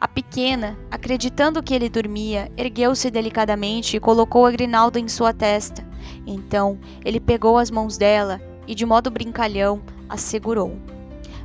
A 0.00 0.06
pequena, 0.06 0.78
acreditando 0.88 1.60
que 1.60 1.74
ele 1.74 1.88
dormia, 1.88 2.48
ergueu-se 2.56 3.10
delicadamente 3.10 3.96
e 3.96 4.00
colocou 4.00 4.46
a 4.46 4.52
grinalda 4.52 5.00
em 5.00 5.08
sua 5.08 5.32
testa. 5.32 5.84
Então 6.24 6.78
ele 7.04 7.18
pegou 7.18 7.58
as 7.58 7.72
mãos 7.72 7.98
dela 7.98 8.40
e, 8.68 8.74
de 8.74 8.86
modo 8.86 9.10
brincalhão, 9.10 9.82
a 10.08 10.16
segurou. 10.16 10.78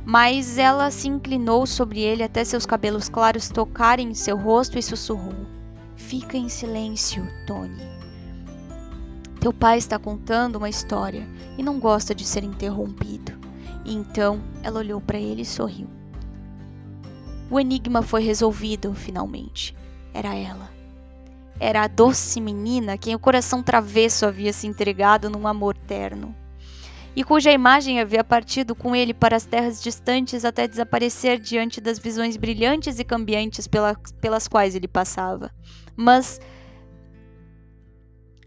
Mas 0.04 0.58
ela 0.58 0.92
se 0.92 1.08
inclinou 1.08 1.66
sobre 1.66 2.00
ele 2.00 2.22
até 2.22 2.44
seus 2.44 2.64
cabelos 2.64 3.08
claros 3.08 3.48
tocarem 3.48 4.10
em 4.10 4.14
seu 4.14 4.36
rosto 4.36 4.78
e 4.78 4.82
sussurrou: 4.82 5.34
Fica 5.96 6.36
em 6.36 6.48
silêncio, 6.48 7.26
Tony. 7.46 7.89
Teu 9.40 9.54
pai 9.54 9.78
está 9.78 9.98
contando 9.98 10.56
uma 10.56 10.68
história 10.68 11.26
e 11.56 11.62
não 11.62 11.80
gosta 11.80 12.14
de 12.14 12.26
ser 12.26 12.44
interrompido. 12.44 13.32
E 13.86 13.94
então 13.94 14.38
ela 14.62 14.80
olhou 14.80 15.00
para 15.00 15.18
ele 15.18 15.40
e 15.42 15.46
sorriu. 15.46 15.88
O 17.50 17.58
enigma 17.58 18.02
foi 18.02 18.22
resolvido, 18.22 18.92
finalmente. 18.92 19.74
Era 20.12 20.34
ela. 20.34 20.70
Era 21.58 21.84
a 21.84 21.88
doce 21.88 22.38
menina 22.38 22.98
quem 22.98 23.14
o 23.14 23.18
coração 23.18 23.62
travesso 23.62 24.26
havia 24.26 24.52
se 24.52 24.66
entregado 24.66 25.30
num 25.30 25.48
amor 25.48 25.74
terno. 25.74 26.36
E 27.16 27.24
cuja 27.24 27.50
imagem 27.50 27.98
havia 27.98 28.22
partido 28.22 28.74
com 28.74 28.94
ele 28.94 29.14
para 29.14 29.36
as 29.36 29.46
terras 29.46 29.82
distantes 29.82 30.44
até 30.44 30.68
desaparecer 30.68 31.40
diante 31.40 31.80
das 31.80 31.98
visões 31.98 32.36
brilhantes 32.36 32.98
e 32.98 33.04
cambiantes 33.04 33.66
pela, 33.66 33.94
pelas 34.20 34.46
quais 34.46 34.74
ele 34.74 34.86
passava. 34.86 35.50
Mas 35.96 36.38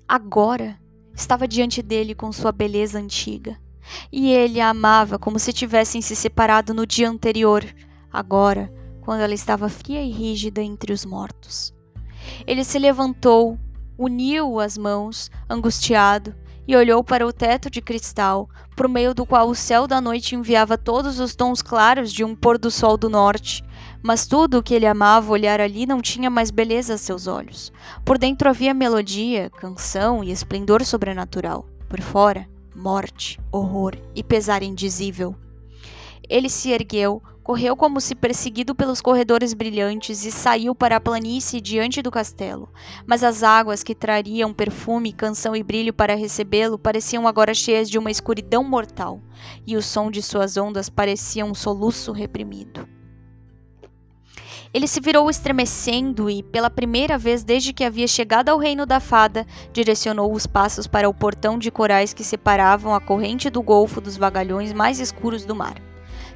agora 0.08 0.80
estava 1.14 1.48
diante 1.48 1.82
dele 1.82 2.16
com 2.16 2.32
sua 2.32 2.52
beleza 2.52 3.00
antiga. 3.00 3.58
E 4.12 4.32
ele 4.32 4.60
a 4.60 4.70
amava 4.70 5.20
como 5.20 5.38
se 5.38 5.54
tivessem 5.54 6.02
se 6.02 6.16
separado 6.16 6.74
no 6.74 6.86
dia 6.86 7.10
anterior, 7.10 7.64
agora, 8.12 8.74
quando 9.02 9.22
ela 9.22 9.34
estava 9.34 9.70
fria 9.70 10.02
e 10.02 10.12
rígida 10.12 10.62
entre 10.62 10.94
os 10.94 11.06
mortos. 11.06 11.74
Ele 12.48 12.64
se 12.64 12.80
levantou, 12.80 13.60
uniu 13.98 14.60
as 14.60 14.78
mãos, 14.78 15.30
angustiado, 15.50 16.34
e 16.68 16.76
olhou 16.76 17.04
para 17.04 17.28
o 17.28 17.34
teto 17.34 17.70
de 17.70 17.82
cristal, 17.82 18.50
por 18.76 18.88
meio 18.88 19.14
do 19.14 19.26
qual 19.26 19.50
o 19.50 19.56
céu 19.56 19.86
da 19.86 20.00
noite 20.00 20.36
enviava 20.36 20.78
todos 20.78 21.20
os 21.20 21.36
tons 21.36 21.62
claros 21.62 22.12
de 22.12 22.24
um 22.24 22.36
pôr 22.36 22.58
do 22.58 22.72
sol 22.72 22.98
do 22.98 23.10
norte. 23.10 23.64
Mas 24.06 24.28
tudo 24.28 24.58
o 24.58 24.64
que 24.64 24.74
ele 24.74 24.86
amava 24.86 25.32
olhar 25.32 25.62
ali 25.62 25.86
não 25.86 26.02
tinha 26.02 26.30
mais 26.30 26.52
beleza 26.52 26.96
a 26.96 26.98
seus 26.98 27.26
olhos. 27.26 27.72
Por 28.04 28.18
dentro 28.18 28.50
havia 28.50 28.74
melodia, 28.74 29.50
canção 29.50 30.22
e 30.22 30.30
esplendor 30.30 30.84
sobrenatural. 30.84 31.66
Por 31.88 32.02
fora, 32.02 32.46
morte, 32.76 33.40
horror 33.50 33.96
e 34.14 34.22
pesar 34.22 34.62
indizível. 34.62 35.34
Ele 36.28 36.50
se 36.50 36.72
ergueu, 36.72 37.24
correu 37.42 37.78
como 37.78 38.02
se 38.02 38.14
perseguido 38.14 38.76
pelos 38.76 39.00
corredores 39.00 39.54
brilhantes 39.54 40.26
e 40.26 40.32
saiu 40.32 40.76
para 40.76 40.98
a 40.98 41.02
planície 41.02 41.62
diante 41.62 42.02
do 42.02 42.12
castelo. 42.12 42.68
Mas 43.08 43.24
as 43.24 43.42
águas 43.42 43.84
que 43.84 43.96
trariam 43.96 44.54
perfume, 44.54 45.14
canção 45.14 45.56
e 45.56 45.64
brilho 45.64 45.94
para 45.94 46.14
recebê-lo 46.14 46.78
pareciam 46.78 47.26
agora 47.26 47.54
cheias 47.54 47.90
de 47.90 47.98
uma 47.98 48.12
escuridão 48.12 48.66
mortal, 48.66 49.22
e 49.66 49.78
o 49.78 49.82
som 49.82 50.12
de 50.12 50.22
suas 50.22 50.58
ondas 50.58 50.90
parecia 50.90 51.46
um 51.46 51.54
soluço 51.54 52.12
reprimido. 52.12 52.86
Ele 54.74 54.88
se 54.88 55.00
virou 55.00 55.30
estremecendo 55.30 56.28
e, 56.32 56.42
pela 56.42 56.68
primeira 56.68 57.16
vez 57.16 57.44
desde 57.44 57.72
que 57.72 57.84
havia 57.84 58.08
chegado 58.08 58.50
ao 58.50 58.58
reino 58.58 58.88
da 58.88 59.00
fada, 59.00 59.46
direcionou 59.72 60.34
os 60.34 60.48
passos 60.48 60.88
para 60.88 61.08
o 61.08 61.14
portão 61.14 61.60
de 61.60 61.70
corais 61.70 62.12
que 62.12 62.24
separavam 62.24 62.96
a 62.96 63.00
corrente 63.00 63.52
do 63.52 63.62
golfo 63.62 64.02
dos 64.02 64.18
vagalhões 64.18 64.74
mais 64.74 65.00
escuros 65.00 65.46
do 65.46 65.56
mar. 65.56 65.76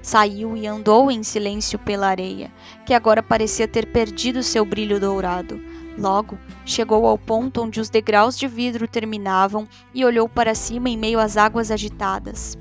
Saiu 0.03 0.55
e 0.55 0.67
andou 0.67 1.09
em 1.09 1.23
silêncio 1.23 1.79
pela 1.79 2.07
areia, 2.07 2.51
que 2.85 2.93
agora 2.93 3.23
parecia 3.23 3.67
ter 3.67 3.87
perdido 3.87 4.43
seu 4.43 4.63
brilho 4.63 4.99
dourado. 4.99 5.59
Logo, 5.97 6.37
chegou 6.63 7.07
ao 7.07 7.17
ponto 7.17 7.63
onde 7.63 7.81
os 7.81 7.89
degraus 7.89 8.37
de 8.37 8.47
vidro 8.47 8.87
terminavam 8.87 9.67
e 9.95 10.05
olhou 10.05 10.29
para 10.29 10.53
cima 10.53 10.89
em 10.89 10.95
meio 10.95 11.19
às 11.19 11.37
águas 11.37 11.71
agitadas. 11.71 12.55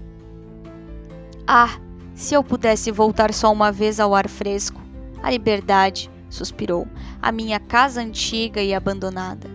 Ah, 1.47 1.79
se 2.14 2.33
eu 2.35 2.43
pudesse 2.43 2.91
voltar 2.91 3.35
só 3.35 3.53
uma 3.53 3.70
vez 3.70 4.01
ao 4.01 4.14
ar 4.14 4.27
fresco! 4.27 4.86
A 5.27 5.31
liberdade, 5.33 6.09
suspirou, 6.31 6.87
a 7.20 7.33
minha 7.33 7.59
casa 7.59 8.01
antiga 8.01 8.62
e 8.62 8.72
abandonada. 8.72 9.51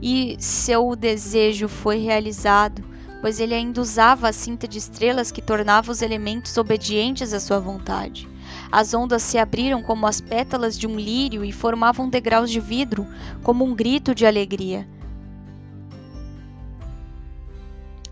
E 0.00 0.36
seu 0.38 0.94
desejo 0.94 1.66
foi 1.66 1.96
realizado, 1.96 2.84
pois 3.20 3.40
ele 3.40 3.52
ainda 3.52 3.80
usava 3.80 4.28
a 4.28 4.32
cinta 4.32 4.68
de 4.68 4.78
estrelas 4.78 5.32
que 5.32 5.42
tornava 5.42 5.90
os 5.90 6.00
elementos 6.00 6.56
obedientes 6.56 7.32
à 7.32 7.40
sua 7.40 7.58
vontade. 7.58 8.28
As 8.70 8.94
ondas 8.94 9.20
se 9.20 9.36
abriram 9.36 9.82
como 9.82 10.06
as 10.06 10.20
pétalas 10.20 10.78
de 10.78 10.86
um 10.86 10.94
lírio 10.94 11.44
e 11.44 11.50
formavam 11.50 12.08
degraus 12.08 12.48
de 12.48 12.60
vidro, 12.60 13.04
como 13.42 13.64
um 13.64 13.74
grito 13.74 14.14
de 14.14 14.24
alegria. 14.24 14.88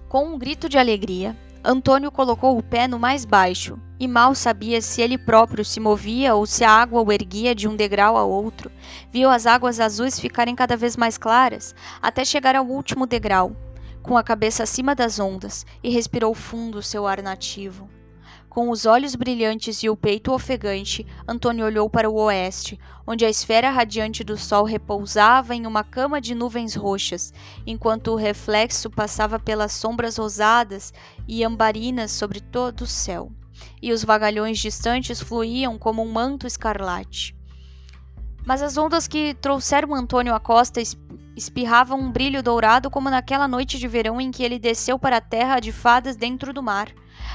Com 0.08 0.34
um 0.34 0.36
grito 0.36 0.68
de 0.68 0.78
alegria, 0.78 1.36
Antônio 1.66 2.12
colocou 2.12 2.58
o 2.58 2.62
pé 2.62 2.86
no 2.86 2.98
mais 2.98 3.24
baixo, 3.24 3.78
e 3.98 4.06
mal 4.06 4.34
sabia 4.34 4.82
se 4.82 5.00
ele 5.00 5.16
próprio 5.16 5.64
se 5.64 5.80
movia 5.80 6.34
ou 6.34 6.44
se 6.44 6.62
a 6.62 6.70
água 6.70 7.00
o 7.00 7.10
erguia 7.10 7.54
de 7.54 7.66
um 7.66 7.74
degrau 7.74 8.18
a 8.18 8.22
outro. 8.22 8.70
Viu 9.10 9.30
as 9.30 9.46
águas 9.46 9.80
azuis 9.80 10.20
ficarem 10.20 10.54
cada 10.54 10.76
vez 10.76 10.94
mais 10.94 11.16
claras, 11.16 11.74
até 12.02 12.22
chegar 12.22 12.54
ao 12.54 12.66
último 12.66 13.06
degrau, 13.06 13.56
com 14.02 14.14
a 14.14 14.22
cabeça 14.22 14.62
acima 14.62 14.94
das 14.94 15.18
ondas, 15.18 15.64
e 15.82 15.88
respirou 15.88 16.34
fundo 16.34 16.82
seu 16.82 17.06
ar 17.06 17.22
nativo. 17.22 17.88
Com 18.54 18.70
os 18.70 18.86
olhos 18.86 19.16
brilhantes 19.16 19.82
e 19.82 19.90
o 19.90 19.96
peito 19.96 20.32
ofegante, 20.32 21.04
Antônio 21.26 21.66
olhou 21.66 21.90
para 21.90 22.08
o 22.08 22.14
oeste, 22.14 22.78
onde 23.04 23.24
a 23.24 23.28
esfera 23.28 23.68
radiante 23.68 24.22
do 24.22 24.36
sol 24.36 24.62
repousava 24.62 25.56
em 25.56 25.66
uma 25.66 25.82
cama 25.82 26.20
de 26.20 26.36
nuvens 26.36 26.76
roxas, 26.76 27.34
enquanto 27.66 28.12
o 28.12 28.16
reflexo 28.16 28.88
passava 28.88 29.40
pelas 29.40 29.72
sombras 29.72 30.18
rosadas 30.18 30.94
e 31.26 31.42
ambarinas 31.42 32.12
sobre 32.12 32.38
todo 32.38 32.82
o 32.82 32.86
céu, 32.86 33.32
e 33.82 33.92
os 33.92 34.04
vagalhões 34.04 34.60
distantes 34.60 35.20
fluíam 35.20 35.76
como 35.76 36.00
um 36.00 36.12
manto 36.12 36.46
escarlate. 36.46 37.36
Mas 38.46 38.62
as 38.62 38.78
ondas 38.78 39.08
que 39.08 39.34
trouxeram 39.34 39.92
Antônio 39.92 40.32
à 40.32 40.38
costa 40.38 40.80
espirravam 41.36 41.98
um 41.98 42.12
brilho 42.12 42.40
dourado 42.40 42.88
como 42.88 43.10
naquela 43.10 43.48
noite 43.48 43.80
de 43.80 43.88
verão 43.88 44.20
em 44.20 44.30
que 44.30 44.44
ele 44.44 44.60
desceu 44.60 44.96
para 44.96 45.16
a 45.16 45.20
terra 45.20 45.58
de 45.58 45.72
fadas 45.72 46.14
dentro 46.14 46.52
do 46.52 46.62
mar. 46.62 46.86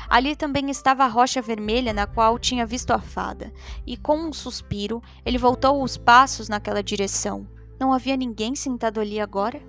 Ali 0.10 0.36
também 0.36 0.70
estava 0.70 1.04
a 1.04 1.08
rocha 1.08 1.42
vermelha 1.42 1.94
na 1.94 2.08
qual 2.08 2.40
tinha 2.40 2.66
visto 2.66 2.92
a 2.92 3.00
fada, 3.00 3.54
e 3.86 3.96
com 3.96 4.18
um 4.18 4.34
suspiro 4.34 5.02
ele 5.26 5.38
voltou 5.38 5.84
os 5.84 5.98
passos 5.98 6.50
naquela 6.50 6.82
direção. 6.82 7.48
Não 7.80 7.94
havia 7.94 8.18
ninguém 8.18 8.56
sentado 8.56 9.00
ali 9.00 9.20
agora? 9.20 9.62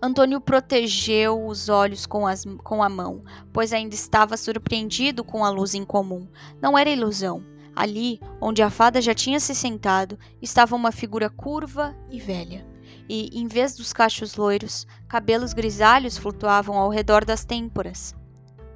Antônio 0.00 0.40
protegeu 0.40 1.44
os 1.44 1.68
olhos 1.68 2.06
com, 2.06 2.26
as, 2.26 2.44
com 2.62 2.82
a 2.82 2.88
mão, 2.88 3.24
pois 3.52 3.72
ainda 3.72 3.94
estava 3.94 4.36
surpreendido 4.36 5.24
com 5.24 5.44
a 5.44 5.50
luz 5.50 5.74
incomum. 5.74 6.28
Não 6.62 6.78
era 6.78 6.90
ilusão. 6.90 7.44
Ali, 7.74 8.20
onde 8.40 8.62
a 8.62 8.70
fada 8.70 9.00
já 9.00 9.14
tinha 9.14 9.40
se 9.40 9.54
sentado, 9.54 10.18
estava 10.40 10.76
uma 10.76 10.92
figura 10.92 11.28
curva 11.28 11.96
e 12.10 12.20
velha 12.20 12.67
e, 13.08 13.30
em 13.32 13.46
vez 13.46 13.74
dos 13.74 13.92
cachos 13.92 14.36
loiros, 14.36 14.86
cabelos 15.08 15.52
grisalhos 15.52 16.18
flutuavam 16.18 16.76
ao 16.76 16.90
redor 16.90 17.24
das 17.24 17.44
têmporas. 17.44 18.14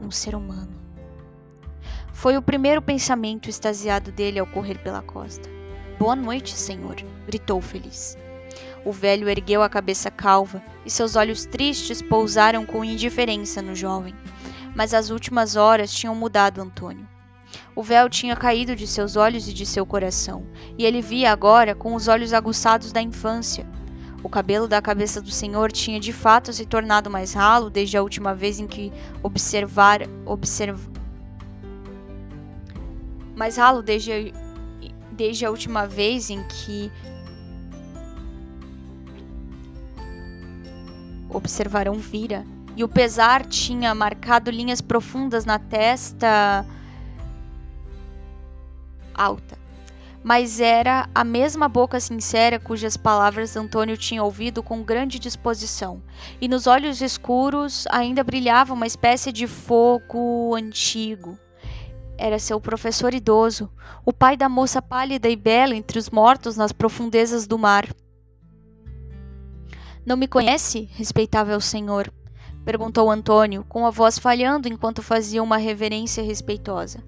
Um 0.01 0.11
ser 0.11 0.35
humano. 0.35 0.81
Foi 2.13 2.37
o 2.37 2.43
primeiro 2.43 2.81
pensamento 2.81 3.51
extasiado 3.51 4.11
dele 4.11 4.39
ao 4.39 4.47
correr 4.47 4.79
pela 4.79 5.03
costa. 5.03 5.49
Boa 5.99 6.17
noite, 6.17 6.57
senhor, 6.57 6.97
gritou 7.27 7.61
feliz. 7.61 8.17
O 8.85 8.93
velho 8.93 9.29
ergueu 9.29 9.63
a 9.63 9.69
cabeça 9.69 10.11
calva 10.11 10.63
e 10.85 10.91
seus 10.91 11.15
olhos 11.15 11.47
tristes 11.47 12.03
pousaram 12.03 12.67
com 12.67 12.85
indiferença 12.85 13.63
no 13.63 13.75
jovem. 13.75 14.15
Mas 14.75 14.95
as 14.95 15.11
últimas 15.11 15.57
horas 15.57 15.93
tinham 15.93 16.15
mudado 16.15 16.61
Antônio. 16.61 17.09
O 17.77 17.83
véu 17.83 18.09
tinha 18.09 18.35
caído 18.35 18.75
de 18.75 18.87
seus 18.87 19.17
olhos 19.17 19.47
e 19.47 19.53
de 19.53 19.67
seu 19.67 19.85
coração, 19.85 20.47
e 20.79 20.85
ele 20.85 21.03
via 21.03 21.31
agora 21.31 21.75
com 21.75 21.95
os 21.95 22.09
olhos 22.09 22.33
aguçados 22.33 22.93
da 22.93 23.03
infância, 23.03 23.67
o 24.23 24.29
cabelo 24.29 24.69
da 24.69 24.81
cabeça 24.81 25.21
do 25.21 25.31
senhor 25.31 25.73
tinha 25.73 25.99
de 25.99 26.13
fato 26.13 26.53
se 26.53 26.65
tornado 26.65 27.11
mais 27.11 27.33
ralo 27.33 27.69
desde 27.69 27.97
a 27.97 28.03
última 28.03 28.35
vez 28.35 28.61
em 28.61 28.67
que 28.67 28.93
observar 29.23 30.03
observ... 30.25 30.79
mais 33.35 33.57
ralo 33.57 33.83
desde 33.83 34.33
desde 35.11 35.45
a 35.45 35.51
última 35.51 35.87
vez 35.87 36.31
em 36.31 36.43
que 36.45 36.91
observarão 41.29 41.95
vira. 41.95 42.47
E 42.75 42.83
o 42.83 42.89
pesar 42.89 43.45
tinha 43.45 43.95
marcado 43.95 44.51
linhas 44.51 44.81
profundas 44.81 45.45
na 45.45 45.59
testa 45.59 46.65
alta 49.15 49.62
mas 50.23 50.61
era 50.61 51.09
a 51.15 51.25
mesma 51.25 51.69
boca 51.69 51.99
sincera 51.99 52.61
cujas 52.61 52.97
palavras 52.97 53.57
Antônio 53.57 53.97
tinha 53.97 54.23
ouvido 54.23 54.63
com 54.63 54.83
grande 54.83 55.19
disposição, 55.19 56.03
e 56.41 56.47
nos 56.47 56.67
olhos 56.67 57.01
escuros 57.01 57.87
ainda 57.91 58.23
brilhava 58.23 58.73
uma 58.73 58.87
espécie 58.87 59.33
de 59.33 59.47
fogo 59.47 60.55
antigo. 60.55 61.37
Era 62.17 62.39
seu 62.39 62.61
professor 62.61 63.13
idoso, 63.13 63.69
o 64.05 64.13
pai 64.13 64.37
da 64.37 64.49
moça 64.49 64.81
pálida 64.81 65.29
e 65.29 65.35
bela 65.35 65.75
entre 65.75 65.99
os 65.99 66.09
mortos 66.09 66.57
nas 66.57 66.71
profundezas 66.71 67.47
do 67.47 67.59
mar. 67.59 67.89
Não 70.07 70.17
me 70.17 70.29
conhece, 70.29 70.89
respeitável 70.93 71.61
senhor? 71.61 72.13
perguntou 72.65 73.11
Antônio, 73.11 73.65
com 73.69 73.85
a 73.85 73.91
voz 73.91 74.21
falhando 74.21 74.69
enquanto 74.69 75.03
fazia 75.03 75.43
uma 75.43 75.57
reverência 75.57 76.23
respeitosa. 76.23 77.03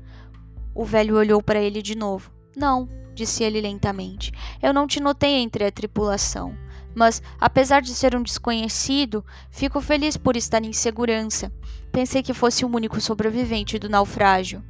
O 0.75 0.85
velho 0.85 1.17
olhou 1.17 1.41
para 1.41 1.61
ele 1.61 1.81
de 1.81 1.97
novo. 1.97 2.33
Não, 2.57 2.89
disse 3.15 3.45
ele 3.45 3.61
lentamente. 3.61 4.33
Eu 4.63 4.73
não 4.73 4.87
te 4.87 5.01
notei 5.01 5.37
entre 5.37 5.65
a 5.65 5.73
tripulação. 5.73 6.57
Mas, 6.95 7.23
apesar 7.41 7.81
de 7.81 7.95
ser 7.95 8.15
um 8.15 8.23
desconhecido, 8.23 9.25
fico 9.51 9.81
feliz 9.81 10.17
por 10.17 10.37
estar 10.37 10.63
em 10.65 10.73
segurança. 10.73 11.53
Pensei 11.91 12.23
que 12.23 12.35
fosse 12.35 12.65
o 12.65 12.69
único 12.69 13.01
sobrevivente 13.01 13.79
do 13.79 13.89
naufrágio. 13.89 14.63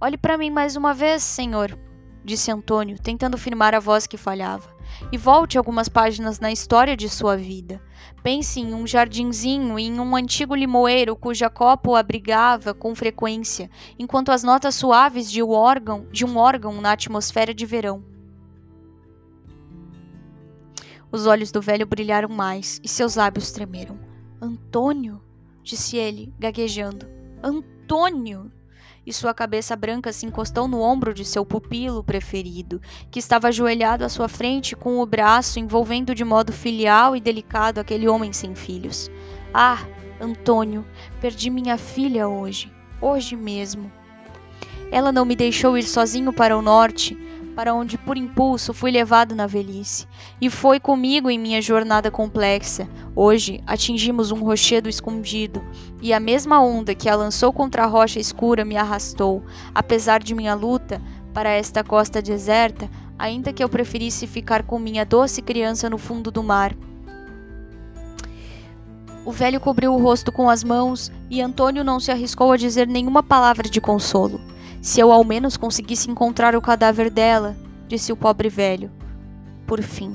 Olhe 0.00 0.18
para 0.18 0.36
mim 0.36 0.50
mais 0.50 0.76
uma 0.76 0.92
vez, 0.92 1.22
senhor, 1.22 1.78
disse 2.24 2.50
Antônio, 2.50 2.98
tentando 2.98 3.38
firmar 3.38 3.74
a 3.74 3.80
voz 3.80 4.06
que 4.06 4.16
falhava 4.16 4.72
e 5.10 5.18
volte 5.18 5.58
algumas 5.58 5.88
páginas 5.88 6.40
na 6.40 6.52
história 6.52 6.96
de 6.96 7.08
sua 7.08 7.36
vida. 7.36 7.80
Pense 8.22 8.60
em 8.60 8.72
um 8.74 8.86
jardinzinho 8.86 9.78
e 9.78 9.84
em 9.84 9.98
um 9.98 10.14
antigo 10.14 10.54
limoeiro 10.54 11.16
cuja 11.16 11.50
copa 11.50 11.90
o 11.90 11.96
abrigava 11.96 12.72
com 12.72 12.94
frequência, 12.94 13.70
enquanto 13.98 14.30
as 14.30 14.42
notas 14.42 14.74
suaves 14.74 15.30
de 15.30 15.42
um 15.42 15.50
órgão, 15.50 16.06
de 16.10 16.24
um 16.24 16.36
órgão 16.36 16.80
na 16.80 16.92
atmosfera 16.92 17.52
de 17.52 17.66
verão. 17.66 18.04
Os 21.10 21.26
olhos 21.26 21.52
do 21.52 21.60
velho 21.60 21.86
brilharam 21.86 22.28
mais 22.28 22.80
e 22.82 22.88
seus 22.88 23.16
lábios 23.16 23.52
tremeram. 23.52 23.98
Antônio, 24.40 25.22
disse 25.62 25.96
ele, 25.96 26.32
gaguejando. 26.38 27.06
Antônio! 27.42 28.50
E 29.06 29.12
sua 29.12 29.34
cabeça 29.34 29.74
branca 29.74 30.12
se 30.12 30.26
encostou 30.26 30.68
no 30.68 30.80
ombro 30.80 31.12
de 31.12 31.24
seu 31.24 31.44
pupilo 31.44 32.04
preferido, 32.04 32.80
que 33.10 33.18
estava 33.18 33.48
ajoelhado 33.48 34.04
à 34.04 34.08
sua 34.08 34.28
frente 34.28 34.76
com 34.76 34.98
o 34.98 35.06
braço 35.06 35.58
envolvendo 35.58 36.14
de 36.14 36.24
modo 36.24 36.52
filial 36.52 37.16
e 37.16 37.20
delicado 37.20 37.78
aquele 37.78 38.08
homem 38.08 38.32
sem 38.32 38.54
filhos. 38.54 39.10
Ah, 39.52 39.78
Antônio, 40.20 40.86
perdi 41.20 41.50
minha 41.50 41.76
filha 41.76 42.28
hoje, 42.28 42.72
hoje 43.00 43.34
mesmo. 43.36 43.90
Ela 44.90 45.10
não 45.10 45.24
me 45.24 45.34
deixou 45.34 45.76
ir 45.76 45.84
sozinho 45.84 46.32
para 46.32 46.56
o 46.56 46.62
norte, 46.62 47.16
para 47.54 47.74
onde 47.74 47.98
por 47.98 48.16
impulso 48.16 48.72
fui 48.72 48.90
levado 48.90 49.34
na 49.34 49.46
velhice, 49.46 50.06
e 50.40 50.48
foi 50.48 50.80
comigo 50.80 51.30
em 51.30 51.38
minha 51.38 51.60
jornada 51.60 52.10
complexa. 52.10 52.88
Hoje 53.14 53.62
atingimos 53.66 54.30
um 54.30 54.42
rochedo 54.42 54.88
escondido, 54.88 55.62
e 56.00 56.12
a 56.12 56.20
mesma 56.20 56.62
onda 56.62 56.94
que 56.94 57.08
a 57.08 57.14
lançou 57.14 57.52
contra 57.52 57.84
a 57.84 57.86
rocha 57.86 58.18
escura 58.18 58.64
me 58.64 58.76
arrastou, 58.76 59.42
apesar 59.74 60.22
de 60.22 60.34
minha 60.34 60.54
luta, 60.54 61.00
para 61.32 61.50
esta 61.50 61.82
costa 61.82 62.20
deserta, 62.20 62.90
ainda 63.18 63.52
que 63.52 63.62
eu 63.62 63.68
preferisse 63.68 64.26
ficar 64.26 64.62
com 64.64 64.78
minha 64.78 65.04
doce 65.04 65.40
criança 65.40 65.88
no 65.88 65.98
fundo 65.98 66.30
do 66.30 66.42
mar. 66.42 66.74
O 69.24 69.30
velho 69.30 69.60
cobriu 69.60 69.94
o 69.94 70.02
rosto 70.02 70.32
com 70.32 70.50
as 70.50 70.64
mãos 70.64 71.12
e 71.30 71.40
Antônio 71.40 71.84
não 71.84 72.00
se 72.00 72.10
arriscou 72.10 72.50
a 72.50 72.56
dizer 72.56 72.88
nenhuma 72.88 73.22
palavra 73.22 73.68
de 73.68 73.80
consolo. 73.80 74.40
Se 74.82 74.98
eu 74.98 75.12
ao 75.12 75.22
menos 75.22 75.56
conseguisse 75.56 76.10
encontrar 76.10 76.56
o 76.56 76.60
cadáver 76.60 77.08
dela, 77.08 77.56
disse 77.86 78.12
o 78.12 78.16
pobre 78.16 78.48
velho. 78.48 78.90
Por 79.64 79.80
fim, 79.80 80.12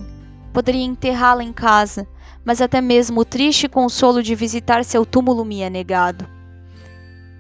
poderia 0.52 0.84
enterrá-la 0.84 1.42
em 1.42 1.54
casa, 1.54 2.06
mas 2.44 2.62
até 2.62 2.82
mesmo 2.82 3.22
o 3.22 3.26
triste 3.26 3.70
consolo 3.70 4.22
de 4.22 4.36
visitar 4.36 4.84
seu 4.84 5.06
túmulo 5.06 5.46
me 5.46 5.62
é 5.62 5.70
negado. 5.70 6.28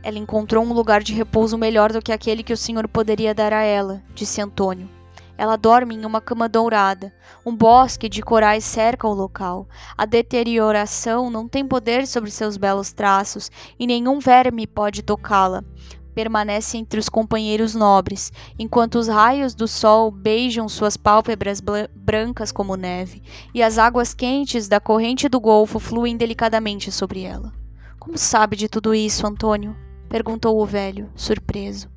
Ela 0.01 0.17
encontrou 0.17 0.63
um 0.63 0.71
lugar 0.71 1.03
de 1.03 1.13
repouso 1.13 1.57
melhor 1.57 1.91
do 1.91 2.01
que 2.01 2.13
aquele 2.13 2.43
que 2.43 2.53
o 2.53 2.57
senhor 2.57 2.88
poderia 2.88 3.36
dar 3.36 3.51
a 3.51 3.61
ela, 3.61 4.01
disse 4.15 4.39
Antônio. 4.39 4.89
Ela 5.38 5.57
dorme 5.57 5.95
em 5.95 6.05
uma 6.05 6.21
cama 6.21 6.47
dourada. 6.47 7.13
Um 7.45 7.53
bosque 7.53 8.07
de 8.07 8.23
corais 8.23 8.63
cerca 8.63 9.05
o 9.05 9.13
local. 9.13 9.67
A 9.97 10.05
deterioração 10.05 11.30
não 11.30 11.47
tem 11.47 11.67
poder 11.67 12.07
sobre 12.07 12.32
seus 12.32 12.55
belos 12.55 12.93
traços 12.93 13.51
e 13.78 13.86
nenhum 13.86 14.17
verme 14.17 14.65
pode 14.65 15.03
tocá-la 15.03 15.63
permanece 16.18 16.80
entre 16.80 16.99
os 16.99 17.09
companheiros 17.09 17.76
nobres, 17.76 18.34
enquanto 18.57 18.95
os 18.95 19.07
raios 19.07 19.53
do 19.53 19.68
sol 19.68 20.09
beijam 20.09 20.68
suas 20.68 20.97
pálpebras 20.97 21.61
brancas 21.93 22.51
como 22.51 22.76
neve, 22.76 23.22
e 23.53 23.61
as 23.61 23.78
águas 23.78 24.15
quentes 24.15 24.68
da 24.68 24.80
corrente 24.80 25.30
do 25.30 25.39
golfo 25.39 25.78
fluem 25.78 26.18
delicadamente 26.18 26.91
sobre 26.91 27.22
ela. 27.22 27.53
Como 27.99 28.18
sabe 28.18 28.55
de 28.55 28.68
tudo 28.68 28.95
isso, 28.95 29.28
Antônio? 29.28 29.78
perguntou 30.09 30.59
o 30.59 30.65
velho, 30.65 31.07
surpreso. 31.15 31.88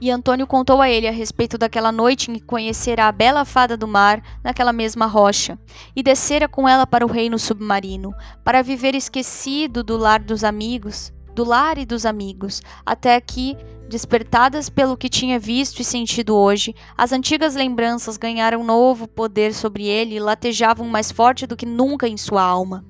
E 0.00 0.08
Antônio 0.08 0.46
contou 0.46 0.80
a 0.80 0.88
ele 0.88 1.08
a 1.08 1.12
respeito 1.12 1.58
daquela 1.58 1.90
noite 1.90 2.30
em 2.30 2.34
que 2.34 2.40
conhecera 2.42 3.08
a 3.08 3.12
bela 3.12 3.44
fada 3.44 3.76
do 3.76 3.88
mar 3.88 4.22
naquela 4.44 4.72
mesma 4.72 5.06
rocha, 5.06 5.58
e 5.96 6.00
descera 6.00 6.46
com 6.46 6.68
ela 6.68 6.86
para 6.86 7.04
o 7.04 7.10
reino 7.10 7.40
submarino, 7.40 8.14
para 8.44 8.62
viver 8.62 8.94
esquecido 8.94 9.82
do 9.82 9.96
lar 9.96 10.20
dos 10.20 10.44
amigos, 10.44 11.12
do 11.34 11.44
lar 11.44 11.78
e 11.78 11.86
dos 11.86 12.04
amigos, 12.04 12.62
até 12.84 13.20
que, 13.20 13.56
despertadas 13.88 14.68
pelo 14.68 14.96
que 14.96 15.08
tinha 15.08 15.38
visto 15.38 15.80
e 15.80 15.84
sentido 15.84 16.36
hoje, 16.36 16.74
as 16.96 17.12
antigas 17.12 17.54
lembranças 17.54 18.16
ganharam 18.16 18.64
novo 18.64 19.08
poder 19.08 19.52
sobre 19.52 19.84
ele 19.86 20.16
e 20.16 20.20
latejavam 20.20 20.86
mais 20.88 21.10
forte 21.10 21.46
do 21.46 21.56
que 21.56 21.66
nunca 21.66 22.08
em 22.08 22.16
sua 22.16 22.42
alma. 22.42 22.84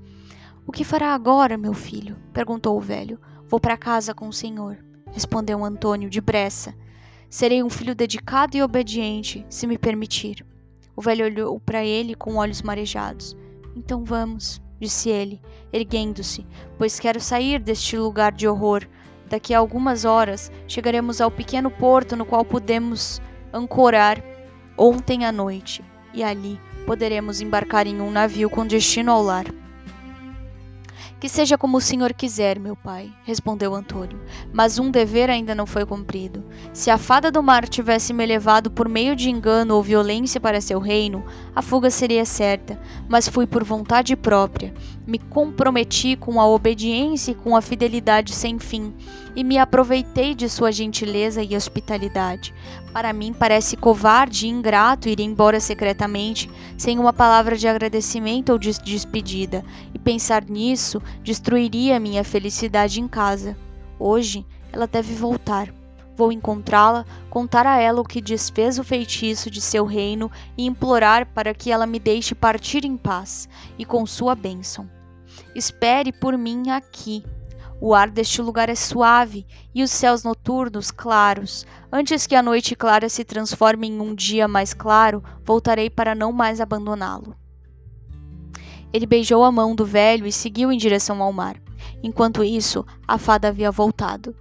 O 0.67 0.73
que 0.73 0.85
fará 0.85 1.15
agora, 1.15 1.57
meu 1.57 1.75
filho? 1.75 2.17
perguntou 2.33 2.77
o 2.77 2.81
velho. 2.81 3.19
Vou 3.49 3.59
para 3.59 3.77
casa 3.77 4.15
com 4.15 4.29
o 4.29 4.33
senhor, 4.33 4.79
respondeu 5.11 5.65
Antônio 5.65 6.09
depressa. 6.09 6.75
Serei 7.29 7.63
um 7.63 7.71
filho 7.71 7.95
dedicado 7.95 8.57
e 8.57 8.63
obediente, 8.63 9.45
se 9.49 9.67
me 9.67 9.79
permitir. 9.79 10.45
O 10.95 11.03
velho 11.03 11.25
olhou 11.25 11.59
para 11.59 11.85
ele 11.85 12.15
com 12.15 12.37
olhos 12.37 12.63
marejados. 12.63 13.37
Então 13.75 14.05
vamos, 14.05 14.61
disse 14.81 15.11
ele, 15.11 15.41
erguendo-se, 15.73 16.47
pois 16.79 16.99
quero 16.99 17.21
sair 17.21 17.61
deste 17.61 17.97
lugar 17.97 18.33
de 18.33 18.49
horror. 18.49 18.89
Daqui 19.29 19.55
a 19.55 19.59
algumas 19.59 20.05
horas 20.05 20.51
chegaremos 20.67 21.21
ao 21.21 21.31
pequeno 21.31 21.71
porto 21.71 22.17
no 22.17 22.25
qual 22.25 22.45
podemos 22.45 23.21
ancorar 23.53 24.23
ontem 24.77 25.25
à 25.25 25.31
noite, 25.31 25.85
e 26.15 26.25
ali 26.25 26.59
poderemos 26.87 27.41
embarcar 27.41 27.87
em 27.87 28.01
um 28.01 28.11
navio 28.11 28.49
com 28.49 28.67
destino 28.67 29.13
ao 29.13 29.23
lar. 29.23 29.45
Que 31.21 31.29
seja 31.29 31.59
como 31.59 31.77
o 31.77 31.81
senhor 31.83 32.15
quiser, 32.15 32.59
meu 32.59 32.75
pai, 32.75 33.13
respondeu 33.25 33.75
Antônio, 33.75 34.19
mas 34.55 34.79
um 34.79 34.91
dever 34.91 35.29
ainda 35.29 35.55
não 35.55 35.67
foi 35.67 35.85
cumprido. 35.85 36.43
Se 36.73 36.91
a 36.91 36.97
fada 36.97 37.31
do 37.31 37.43
mar 37.43 37.69
tivesse 37.69 38.15
me 38.15 38.25
levado 38.25 38.71
por 38.71 38.89
meio 38.89 39.15
de 39.15 39.29
engano 39.29 39.75
ou 39.75 39.83
violência 39.83 40.41
para 40.41 40.63
seu 40.63 40.79
reino, 40.79 41.23
a 41.55 41.61
fuga 41.61 41.91
seria 41.91 42.25
certa, 42.25 42.81
mas 43.07 43.29
fui 43.29 43.47
por 43.47 43.63
vontade 43.63 44.17
própria. 44.17 44.73
Me 45.07 45.19
comprometi 45.19 46.17
com 46.17 46.41
a 46.41 46.47
obediência 46.47 47.33
e 47.33 47.35
com 47.35 47.55
a 47.55 47.61
fidelidade 47.61 48.33
sem 48.33 48.59
fim, 48.59 48.95
e 49.37 49.45
me 49.45 49.59
aproveitei 49.59 50.35
de 50.35 50.49
sua 50.49 50.73
gentileza 50.73 51.43
e 51.43 51.55
hospitalidade. 51.55 52.55
Para 52.93 53.13
mim 53.13 53.33
parece 53.33 53.77
covarde 53.77 54.47
e 54.47 54.51
ingrato 54.51 55.09
ir 55.09 55.21
embora 55.21 55.61
secretamente, 55.61 56.51
sem 56.77 56.99
uma 56.99 57.13
palavra 57.13 57.57
de 57.57 57.69
agradecimento 57.69 58.51
ou 58.51 58.59
de 58.59 58.73
despedida, 58.83 59.65
e 59.95 59.99
pensar 59.99 60.45
nisso 60.45 61.01
destruiria 61.23 62.01
minha 62.01 62.25
felicidade 62.25 63.01
em 63.01 63.07
casa. 63.07 63.57
Hoje 63.99 64.45
ela 64.73 64.89
deve 64.89 65.15
voltar. 65.15 65.73
Vou 66.17 66.33
encontrá-la, 66.33 67.07
contar 67.31 67.65
a 67.65 67.79
ela 67.79 68.01
o 68.01 68.05
que 68.05 68.21
desfez 68.21 68.79
o 68.79 68.85
feitiço 68.85 69.51
de 69.51 69.61
seu 69.61 69.87
reino 69.87 70.31
e 70.59 70.67
implorar 70.67 71.27
para 71.27 71.55
que 71.55 71.71
ela 71.71 71.87
me 71.87 71.99
deixe 71.99 72.35
partir 72.35 72.85
em 72.85 72.97
paz 72.97 73.49
e 73.79 73.85
com 73.85 74.05
sua 74.05 74.35
bênção. 74.35 74.91
Espere 75.55 76.13
por 76.13 76.37
mim 76.37 76.71
aqui, 76.71 77.25
o 77.81 77.95
ar 77.95 78.11
deste 78.11 78.43
lugar 78.43 78.69
é 78.69 78.75
suave 78.75 79.47
e 79.75 79.83
os 79.83 79.91
céus 79.91 80.23
noturnos 80.23 80.91
claros. 80.91 81.67
Antes 81.91 82.27
que 82.27 82.35
a 82.35 82.43
noite 82.43 82.77
clara 82.77 83.09
se 83.09 83.25
transforme 83.25 83.89
em 83.89 84.01
um 84.01 84.15
dia 84.15 84.47
mais 84.47 84.75
claro, 84.75 85.23
voltarei 85.45 85.89
para 85.89 86.15
não 86.15 86.31
mais 86.31 86.61
abandoná-lo. 86.61 87.35
Ele 88.93 89.07
beijou 89.07 89.45
a 89.45 89.53
mão 89.53 89.75
do 89.75 89.87
velho 89.87 90.27
e 90.27 90.33
seguiu 90.33 90.71
em 90.71 90.77
direção 90.77 91.23
ao 91.23 91.33
mar. 91.33 91.57
Enquanto 92.03 92.45
isso, 92.45 92.85
a 93.09 93.17
fada 93.17 93.49
havia 93.49 93.71
voltado. 93.71 94.35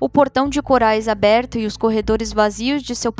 O 0.00 0.08
portão 0.08 0.48
de 0.48 0.62
corais 0.62 1.06
aberto 1.06 1.58
e 1.58 1.66
os 1.66 1.76
corredores 1.76 2.32
vazios 2.32 2.82
de 2.82 2.94
seu, 2.94 3.12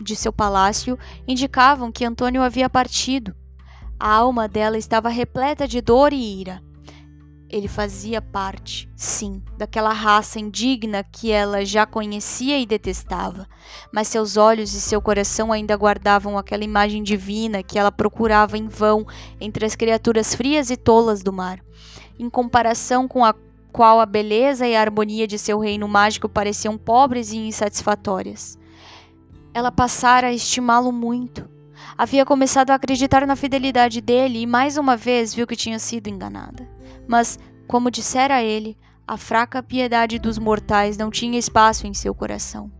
de 0.00 0.14
seu 0.14 0.32
palácio 0.32 0.98
indicavam 1.26 1.90
que 1.90 2.04
Antônio 2.04 2.42
havia 2.42 2.70
partido. 2.70 3.34
A 3.98 4.10
alma 4.12 4.46
dela 4.46 4.78
estava 4.78 5.08
repleta 5.08 5.66
de 5.66 5.80
dor 5.80 6.12
e 6.12 6.40
ira. 6.40 6.62
Ele 7.54 7.68
fazia 7.68 8.20
parte, 8.20 8.90
sim, 8.96 9.40
daquela 9.56 9.92
raça 9.92 10.40
indigna 10.40 11.04
que 11.04 11.30
ela 11.30 11.64
já 11.64 11.86
conhecia 11.86 12.58
e 12.58 12.66
detestava, 12.66 13.46
mas 13.92 14.08
seus 14.08 14.36
olhos 14.36 14.74
e 14.74 14.80
seu 14.80 15.00
coração 15.00 15.52
ainda 15.52 15.76
guardavam 15.76 16.36
aquela 16.36 16.64
imagem 16.64 17.00
divina 17.00 17.62
que 17.62 17.78
ela 17.78 17.92
procurava 17.92 18.58
em 18.58 18.66
vão 18.66 19.06
entre 19.40 19.64
as 19.64 19.76
criaturas 19.76 20.34
frias 20.34 20.68
e 20.68 20.76
tolas 20.76 21.22
do 21.22 21.32
mar. 21.32 21.60
Em 22.18 22.28
comparação 22.28 23.06
com 23.06 23.24
a 23.24 23.32
qual 23.70 24.00
a 24.00 24.06
beleza 24.06 24.66
e 24.66 24.74
a 24.74 24.80
harmonia 24.80 25.24
de 25.24 25.38
seu 25.38 25.60
reino 25.60 25.86
mágico 25.86 26.28
pareciam 26.28 26.76
pobres 26.76 27.30
e 27.30 27.36
insatisfatórias. 27.36 28.58
Ela 29.54 29.70
passara 29.70 30.26
a 30.26 30.32
estimá-lo 30.32 30.90
muito. 30.90 31.48
Havia 31.96 32.26
começado 32.26 32.70
a 32.70 32.74
acreditar 32.74 33.24
na 33.24 33.36
fidelidade 33.36 34.00
dele 34.00 34.40
e 34.40 34.46
mais 34.46 34.76
uma 34.76 34.96
vez 34.96 35.32
viu 35.32 35.46
que 35.46 35.54
tinha 35.54 35.78
sido 35.78 36.08
enganada. 36.08 36.73
Mas, 37.06 37.38
como 37.66 37.90
dissera 37.90 38.42
ele, 38.42 38.76
a 39.06 39.16
fraca 39.16 39.62
piedade 39.62 40.18
dos 40.18 40.38
mortais 40.38 40.96
não 40.96 41.10
tinha 41.10 41.38
espaço 41.38 41.86
em 41.86 41.94
seu 41.94 42.14
coração. 42.14 42.70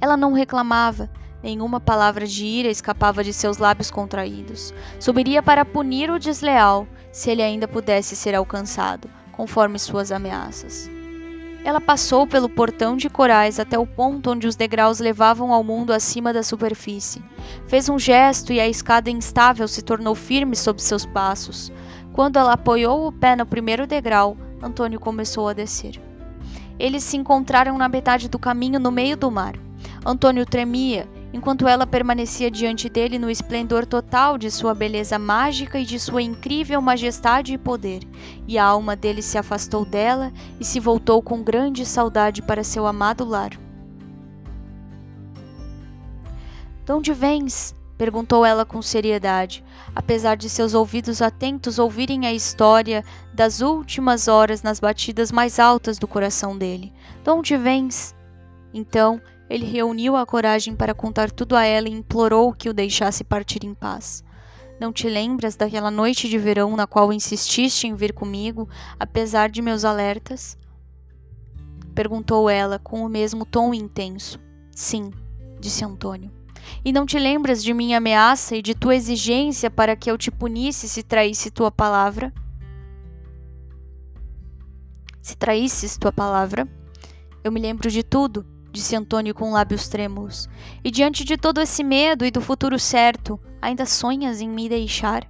Ela 0.00 0.16
não 0.16 0.32
reclamava, 0.32 1.10
nenhuma 1.42 1.80
palavra 1.80 2.26
de 2.26 2.44
ira 2.44 2.68
escapava 2.68 3.22
de 3.22 3.32
seus 3.32 3.58
lábios 3.58 3.90
contraídos. 3.90 4.72
Subiria 4.98 5.42
para 5.42 5.64
punir 5.64 6.10
o 6.10 6.18
desleal, 6.18 6.86
se 7.12 7.30
ele 7.30 7.42
ainda 7.42 7.68
pudesse 7.68 8.16
ser 8.16 8.34
alcançado, 8.34 9.08
conforme 9.32 9.78
suas 9.78 10.10
ameaças. 10.10 10.90
Ela 11.64 11.80
passou 11.80 12.26
pelo 12.26 12.48
portão 12.48 12.94
de 12.94 13.08
corais 13.08 13.58
até 13.58 13.78
o 13.78 13.86
ponto 13.86 14.30
onde 14.30 14.46
os 14.46 14.54
degraus 14.54 15.00
levavam 15.00 15.50
ao 15.50 15.64
mundo 15.64 15.94
acima 15.94 16.30
da 16.30 16.42
superfície. 16.42 17.24
Fez 17.66 17.88
um 17.88 17.98
gesto 17.98 18.52
e 18.52 18.60
a 18.60 18.68
escada 18.68 19.10
instável 19.10 19.66
se 19.66 19.80
tornou 19.80 20.14
firme 20.14 20.54
sob 20.54 20.82
seus 20.82 21.06
passos. 21.06 21.72
Quando 22.14 22.36
ela 22.36 22.52
apoiou 22.52 23.08
o 23.08 23.12
pé 23.12 23.34
no 23.34 23.44
primeiro 23.44 23.88
degrau, 23.88 24.36
Antônio 24.62 25.00
começou 25.00 25.48
a 25.48 25.52
descer. 25.52 26.00
Eles 26.78 27.02
se 27.02 27.16
encontraram 27.16 27.76
na 27.76 27.88
metade 27.88 28.28
do 28.28 28.38
caminho 28.38 28.78
no 28.78 28.92
meio 28.92 29.16
do 29.16 29.32
mar. 29.32 29.56
Antônio 30.06 30.46
tremia, 30.46 31.08
enquanto 31.32 31.66
ela 31.66 31.84
permanecia 31.84 32.52
diante 32.52 32.88
dele 32.88 33.18
no 33.18 33.28
esplendor 33.28 33.84
total 33.84 34.38
de 34.38 34.48
sua 34.48 34.72
beleza 34.72 35.18
mágica 35.18 35.76
e 35.76 35.84
de 35.84 35.98
sua 35.98 36.22
incrível 36.22 36.80
majestade 36.80 37.52
e 37.52 37.58
poder, 37.58 38.04
e 38.46 38.56
a 38.56 38.64
alma 38.64 38.94
dele 38.94 39.20
se 39.20 39.36
afastou 39.36 39.84
dela 39.84 40.32
e 40.60 40.64
se 40.64 40.78
voltou 40.78 41.20
com 41.20 41.42
grande 41.42 41.84
saudade 41.84 42.42
para 42.42 42.62
seu 42.62 42.86
amado 42.86 43.24
lar. 43.24 43.50
De 46.84 46.92
onde 46.92 47.12
vens? 47.12 47.74
Perguntou 47.96 48.44
ela 48.44 48.64
com 48.64 48.82
seriedade, 48.82 49.64
apesar 49.94 50.36
de 50.36 50.48
seus 50.50 50.74
ouvidos 50.74 51.22
atentos 51.22 51.78
ouvirem 51.78 52.26
a 52.26 52.32
história 52.32 53.04
das 53.32 53.60
últimas 53.60 54.28
horas 54.28 54.62
nas 54.62 54.80
batidas 54.80 55.30
mais 55.30 55.58
altas 55.58 55.98
do 55.98 56.08
coração 56.08 56.56
dele. 56.56 56.92
De 57.22 57.30
onde 57.30 57.56
vens? 57.56 58.14
Então 58.72 59.20
ele 59.48 59.66
reuniu 59.66 60.16
a 60.16 60.26
coragem 60.26 60.74
para 60.74 60.94
contar 60.94 61.30
tudo 61.30 61.54
a 61.54 61.64
ela 61.64 61.88
e 61.88 61.92
implorou 61.92 62.52
que 62.52 62.68
o 62.68 62.74
deixasse 62.74 63.22
partir 63.22 63.64
em 63.64 63.74
paz. 63.74 64.24
Não 64.80 64.92
te 64.92 65.08
lembras 65.08 65.54
daquela 65.54 65.90
noite 65.90 66.28
de 66.28 66.36
verão 66.36 66.74
na 66.74 66.86
qual 66.86 67.12
insististe 67.12 67.86
em 67.86 67.94
vir 67.94 68.12
comigo, 68.12 68.68
apesar 68.98 69.48
de 69.48 69.62
meus 69.62 69.84
alertas? 69.84 70.58
Perguntou 71.94 72.50
ela 72.50 72.78
com 72.78 73.04
o 73.04 73.08
mesmo 73.08 73.46
tom 73.46 73.72
intenso. 73.72 74.40
Sim, 74.72 75.12
disse 75.60 75.84
Antônio. 75.84 76.43
E 76.84 76.92
não 76.92 77.06
te 77.06 77.18
lembras 77.18 77.62
de 77.62 77.72
minha 77.74 77.98
ameaça 77.98 78.56
e 78.56 78.62
de 78.62 78.74
tua 78.74 78.94
exigência 78.94 79.70
para 79.70 79.96
que 79.96 80.10
eu 80.10 80.18
te 80.18 80.30
punisse 80.30 80.88
se 80.88 81.02
traísse 81.02 81.50
tua 81.50 81.70
palavra? 81.70 82.32
Se 85.20 85.36
traísses 85.36 85.96
tua 85.96 86.12
palavra? 86.12 86.68
Eu 87.42 87.50
me 87.50 87.60
lembro 87.60 87.90
de 87.90 88.02
tudo, 88.02 88.46
disse 88.70 88.96
Antônio 88.96 89.34
com 89.34 89.52
lábios 89.52 89.88
trêmulos. 89.88 90.48
E 90.82 90.90
diante 90.90 91.24
de 91.24 91.36
todo 91.36 91.60
esse 91.60 91.82
medo 91.82 92.24
e 92.24 92.30
do 92.30 92.40
futuro 92.40 92.78
certo, 92.78 93.40
ainda 93.60 93.86
sonhas 93.86 94.40
em 94.40 94.48
me 94.48 94.68
deixar? 94.68 95.26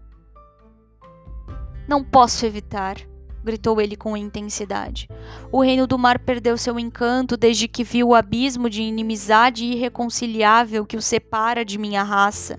Não 1.87 2.03
posso 2.03 2.47
evitar, 2.47 2.97
gritou 3.45 3.78
ele 3.80 3.95
com 3.95 4.16
intensidade. 4.16 5.07
O 5.53 5.61
reino 5.62 5.86
do 5.86 5.99
mar 5.99 6.18
perdeu 6.18 6.57
seu 6.57 6.78
encanto 6.78 7.36
desde 7.36 7.68
que 7.68 7.84
viu 7.84 8.09
o 8.09 8.14
abismo 8.14 8.70
de 8.70 8.82
inimizade 8.82 9.66
irreconciliável 9.66 10.86
que 10.86 10.97
o 10.97 11.03
separa 11.03 11.64
de 11.64 11.78
minha 11.78 12.03
raça. 12.03 12.59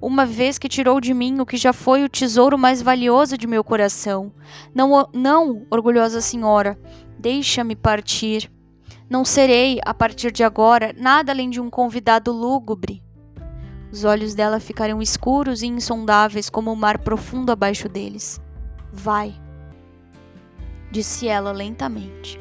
Uma 0.00 0.24
vez 0.24 0.58
que 0.58 0.68
tirou 0.68 1.00
de 1.00 1.12
mim 1.12 1.40
o 1.40 1.46
que 1.46 1.56
já 1.56 1.72
foi 1.72 2.04
o 2.04 2.08
tesouro 2.08 2.56
mais 2.56 2.80
valioso 2.80 3.36
de 3.36 3.46
meu 3.46 3.64
coração. 3.64 4.32
Não, 4.72 5.08
não, 5.12 5.66
orgulhosa 5.70 6.20
senhora, 6.20 6.78
deixa-me 7.18 7.74
partir. 7.74 8.50
Não 9.10 9.24
serei, 9.24 9.80
a 9.84 9.92
partir 9.92 10.30
de 10.30 10.44
agora, 10.44 10.94
nada 10.96 11.32
além 11.32 11.50
de 11.50 11.60
um 11.60 11.70
convidado 11.70 12.30
lúgubre. 12.30 13.02
Os 13.90 14.04
olhos 14.04 14.34
dela 14.34 14.60
ficaram 14.60 15.00
escuros 15.00 15.62
e 15.62 15.66
insondáveis 15.66 16.50
como 16.50 16.72
o 16.72 16.76
mar 16.76 16.98
profundo 16.98 17.50
abaixo 17.50 17.88
deles. 17.88 18.40
Vai 18.92 19.45
disse 20.90 21.28
ela 21.28 21.52
lentamente. 21.52 22.40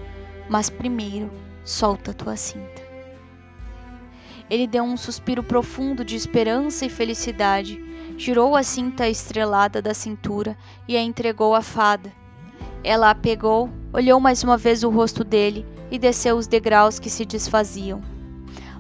Mas 0.50 0.70
primeiro, 0.70 1.32
solta 1.64 2.14
tua 2.14 2.36
cinta. 2.36 2.84
Ele 4.50 4.68
deu 4.68 4.84
um 4.84 4.96
suspiro 4.96 5.42
profundo 5.42 6.06
de 6.06 6.16
esperança 6.16 6.86
e 6.86 6.90
felicidade, 6.90 7.84
tirou 8.18 8.56
a 8.56 8.62
cinta 8.62 9.10
estrelada 9.10 9.82
da 9.82 9.94
cintura 9.94 10.56
e 10.88 10.96
a 10.96 11.02
entregou 11.02 11.56
à 11.56 11.62
fada. 11.62 12.12
Ela 12.84 13.10
a 13.10 13.16
pegou, 13.16 13.70
olhou 13.92 14.20
mais 14.20 14.44
uma 14.44 14.58
vez 14.58 14.84
o 14.84 14.90
rosto 14.90 15.24
dele 15.24 15.66
e 15.90 15.98
desceu 15.98 16.38
os 16.38 16.46
degraus 16.46 17.00
que 17.00 17.10
se 17.10 17.26
desfaziam. 17.26 18.02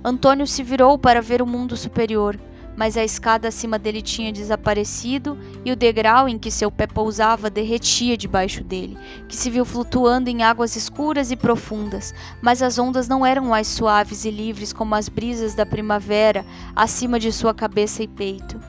Antônio 0.03 0.45
se 0.45 0.61
virou 0.61 0.99
para 0.99 1.22
ver 1.22 1.41
o 1.41 1.47
mundo 1.47 1.76
superior, 1.76 2.39
mas 2.76 2.97
a 2.97 3.03
escada 3.03 3.47
acima 3.47 3.80
dele 3.80 4.01
tinha 4.01 4.32
desaparecido 4.32 5.38
e 5.63 5.71
o 5.71 5.76
degrau 5.76 6.28
em 6.28 6.38
que 6.38 6.51
seu 6.51 6.71
pé 6.71 6.88
pousava 6.88 7.49
derretia 7.49 8.17
debaixo 8.17 8.63
dele, 8.63 8.97
que 9.28 9.36
se 9.36 9.49
viu 9.49 9.65
flutuando 9.65 10.30
em 10.30 10.43
águas 10.43 10.76
escuras 10.76 11.32
e 11.32 11.36
profundas, 11.36 12.13
mas 12.41 12.61
as 12.61 12.78
ondas 12.78 13.07
não 13.07 13.26
eram 13.26 13.45
mais 13.45 13.67
suaves 13.67 14.26
e 14.26 14.32
livres 14.32 14.73
como 14.73 14.95
as 14.95 15.07
brisas 15.07 15.53
da 15.53 15.65
primavera 15.65 16.45
acima 16.76 17.19
de 17.19 17.32
sua 17.32 17.53
cabeça 17.53 18.03
e 18.03 18.07
peito. 18.07 18.59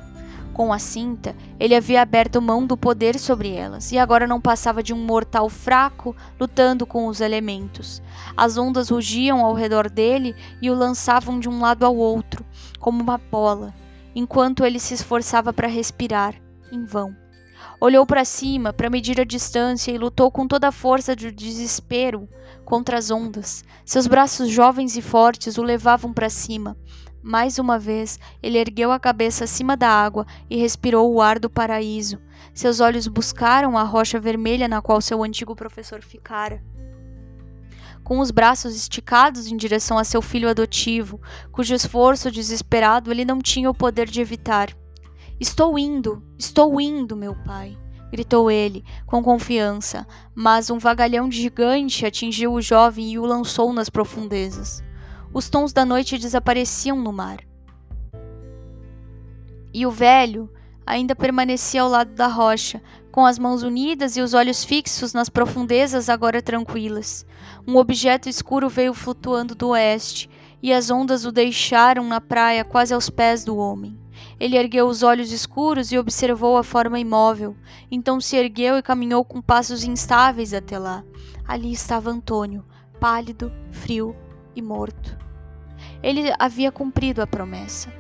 Com 0.57 0.73
a 0.73 0.79
cinta, 0.79 1.37
ele 1.61 1.75
havia 1.75 2.01
aberto 2.01 2.41
mão 2.41 2.67
do 2.67 2.79
poder 2.79 3.19
sobre 3.19 3.53
elas, 3.53 3.93
e 3.93 3.99
agora 3.99 4.27
não 4.27 4.41
passava 4.41 4.83
de 4.83 4.95
um 4.95 4.97
mortal 4.97 5.51
fraco 5.51 6.17
lutando 6.41 6.87
com 6.87 7.09
os 7.09 7.21
elementos. 7.21 8.01
As 8.35 8.57
ondas 8.57 8.89
rugiam 8.89 9.45
ao 9.45 9.53
redor 9.53 9.91
dele 9.91 10.35
e 10.63 10.71
o 10.71 10.75
lançavam 10.75 11.39
de 11.39 11.47
um 11.47 11.61
lado 11.61 11.85
ao 11.85 11.95
outro, 11.95 12.43
como 12.81 13.03
uma 13.03 13.19
bola, 13.19 13.75
enquanto 14.17 14.65
ele 14.65 14.81
se 14.81 14.95
esforçava 14.95 15.53
para 15.53 15.69
respirar, 15.69 16.35
em 16.73 16.85
vão. 16.85 17.15
Olhou 17.79 18.07
para 18.07 18.25
cima 18.25 18.73
para 18.73 18.89
medir 18.89 19.21
a 19.21 19.25
distância 19.25 19.93
e 19.93 19.99
lutou 19.99 20.31
com 20.31 20.49
toda 20.49 20.69
a 20.69 20.73
força 20.73 21.15
do 21.15 21.31
desespero 21.31 22.27
contra 22.65 22.97
as 22.97 23.11
ondas. 23.11 23.63
Seus 23.85 24.07
braços 24.07 24.49
jovens 24.49 24.97
e 24.97 25.03
fortes 25.03 25.59
o 25.59 25.63
levavam 25.63 26.13
para 26.13 26.31
cima, 26.31 26.77
mais 27.27 27.59
uma 27.59 27.77
vez, 27.77 28.21
ele 28.41 28.57
ergueu 28.57 28.93
a 28.93 29.01
cabeça 29.01 29.43
acima 29.43 29.77
da 29.77 29.89
água 29.89 30.25
e 30.49 30.57
respirou 30.57 31.13
o 31.13 31.21
ar 31.21 31.41
do 31.41 31.51
paraíso. 31.51 32.21
Seus 32.55 32.79
olhos 32.79 33.09
buscaram 33.09 33.77
a 33.77 33.83
rocha 33.83 34.21
vermelha 34.21 34.69
na 34.69 34.81
qual 34.81 35.01
seu 35.01 35.25
antigo 35.25 35.57
professor 35.57 36.01
ficara. 36.01 36.63
Com 38.07 38.21
os 38.21 38.31
braços 38.31 38.77
esticados 38.77 39.49
em 39.49 39.57
direção 39.57 39.99
a 39.99 40.05
seu 40.05 40.23
filho 40.23 40.49
adotivo, 40.49 41.21
cujo 41.51 41.75
esforço 41.75 42.31
desesperado 42.31 43.11
ele 43.11 43.25
não 43.25 43.41
tinha 43.41 43.69
o 43.69 43.75
poder 43.75 44.09
de 44.09 44.21
evitar. 44.21 44.71
Estou 45.41 45.77
indo, 45.77 46.23
estou 46.39 46.81
indo, 46.81 47.17
meu 47.17 47.35
pai 47.35 47.77
gritou 48.09 48.49
ele, 48.49 48.85
com 49.05 49.21
confiança, 49.21 50.07
mas 50.33 50.71
um 50.71 50.79
vagalhão 50.79 51.29
gigante 51.29 52.07
atingiu 52.07 52.53
o 52.53 52.63
jovem 52.63 53.11
e 53.11 53.19
o 53.19 53.27
lançou 53.27 53.73
nas 53.73 53.91
profundezas 53.91 54.81
os 55.37 55.51
tons 55.51 55.73
da 55.73 55.85
noite 55.85 56.17
desapareciam 56.17 56.99
no 56.99 57.13
mar. 57.13 57.39
E 59.75 59.85
o 59.85 59.91
velho 59.91 60.49
ainda 60.87 61.15
permanecia 61.15 61.83
ao 61.83 61.91
lado 61.91 62.15
da 62.15 62.27
rocha, 62.27 62.81
com 63.17 63.25
as 63.25 63.39
mãos 63.39 63.63
unidas 63.63 64.15
e 64.19 64.21
os 64.21 64.35
olhos 64.35 64.63
fixos 64.63 65.15
nas 65.15 65.31
profundezas 65.31 66.11
agora 66.11 66.43
tranquilas. 66.43 67.25
Um 67.67 67.77
objeto 67.77 68.29
escuro 68.29 68.69
veio 68.69 68.93
flutuando 68.93 69.55
do 69.55 69.69
oeste, 69.69 70.29
e 70.63 70.71
as 70.71 70.91
ondas 70.91 71.25
o 71.25 71.33
deixaram 71.33 72.05
na 72.05 72.21
praia 72.21 72.63
quase 72.63 72.93
aos 72.93 73.09
pés 73.09 73.43
do 73.43 73.57
homem. 73.57 73.99
Ele 74.39 74.59
ergueu 74.59 74.87
os 74.87 75.03
olhos 75.03 75.33
escuros 75.33 75.91
e 75.91 75.99
observou 75.99 76.59
a 76.59 76.63
forma 76.63 77.01
imóvel. 77.01 77.57
Então 77.91 78.21
se 78.21 78.37
ergueu 78.37 78.77
e 78.77 78.83
caminhou 78.83 79.25
com 79.25 79.41
passos 79.41 79.83
instáveis 79.83 80.53
até 80.53 80.79
lá. 80.79 81.03
Ali 81.49 81.73
estava 81.73 82.11
Antônio, 82.11 82.63
pálido, 83.01 83.51
frio 83.71 84.15
e 84.55 84.61
morto 84.61 85.17
ele 86.03 86.33
havia 86.39 86.71
cumprido 86.71 87.23
a 87.23 87.27
promessa. 87.27 87.93